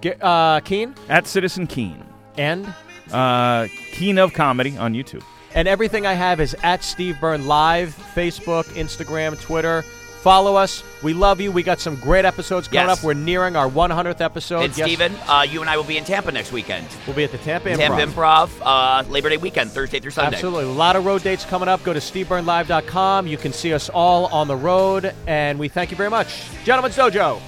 Get, 0.00 0.22
uh, 0.22 0.60
Keane 0.64 0.94
At 1.08 1.26
Citizen 1.26 1.66
Keen. 1.66 2.02
and 2.38 2.72
Uh, 3.12 3.66
Keen 3.92 4.18
of 4.18 4.32
Comedy 4.32 4.76
on 4.78 4.94
YouTube. 4.94 5.22
and 5.54 5.66
everything 5.66 6.06
I 6.06 6.12
have 6.14 6.40
is 6.40 6.54
at 6.62 6.84
Steve 6.84 7.16
Byrne 7.20 7.46
Live, 7.48 7.96
Facebook, 8.14 8.64
Instagram, 8.74 9.40
Twitter. 9.40 9.82
Follow 10.22 10.54
us. 10.54 10.82
We 11.02 11.14
love 11.14 11.40
you. 11.40 11.50
We 11.50 11.62
got 11.62 11.80
some 11.80 11.96
great 11.96 12.26
episodes 12.26 12.68
coming 12.68 12.86
Yes. 12.88 12.98
up. 12.98 13.02
We're 13.04 13.14
nearing 13.14 13.56
our 13.56 13.66
100th 13.68 14.20
episode. 14.20 14.60
and 14.64 14.76
Yes, 14.76 14.86
Steven, 14.86 15.16
uh, 15.26 15.46
you 15.50 15.62
and 15.62 15.70
I 15.70 15.76
will 15.78 15.84
be 15.84 15.96
in 15.96 16.04
Tampa 16.04 16.30
next 16.30 16.52
weekend. 16.52 16.86
We'll 17.06 17.16
be 17.16 17.24
at 17.24 17.32
the 17.32 17.38
Tampa 17.38 17.70
Improv. 17.70 17.76
Tampa 17.78 18.06
Improv, 18.06 18.50
uh, 18.62 19.02
Labor 19.08 19.30
Day 19.30 19.38
weekend, 19.38 19.70
Thursday 19.72 19.98
through 19.98 20.10
Sunday. 20.10 20.36
Absolutely. 20.36 20.64
A 20.66 20.68
lot 20.76 20.94
of 20.94 21.06
road 21.06 21.22
dates 21.22 21.46
coming 21.46 21.68
up. 21.70 21.82
Go 21.84 21.94
to 21.94 22.00
stevebyrnelive.com. 22.00 23.26
You 23.26 23.38
can 23.38 23.52
see 23.54 23.72
us 23.72 23.88
all 23.88 24.26
on 24.26 24.46
the 24.46 24.56
road. 24.56 25.14
And 25.26 25.58
we 25.58 25.68
thank 25.68 25.90
you 25.90 25.96
very 25.96 26.10
much. 26.10 26.28
Gentlemen's 26.64 26.96
Dojo. 26.96 27.40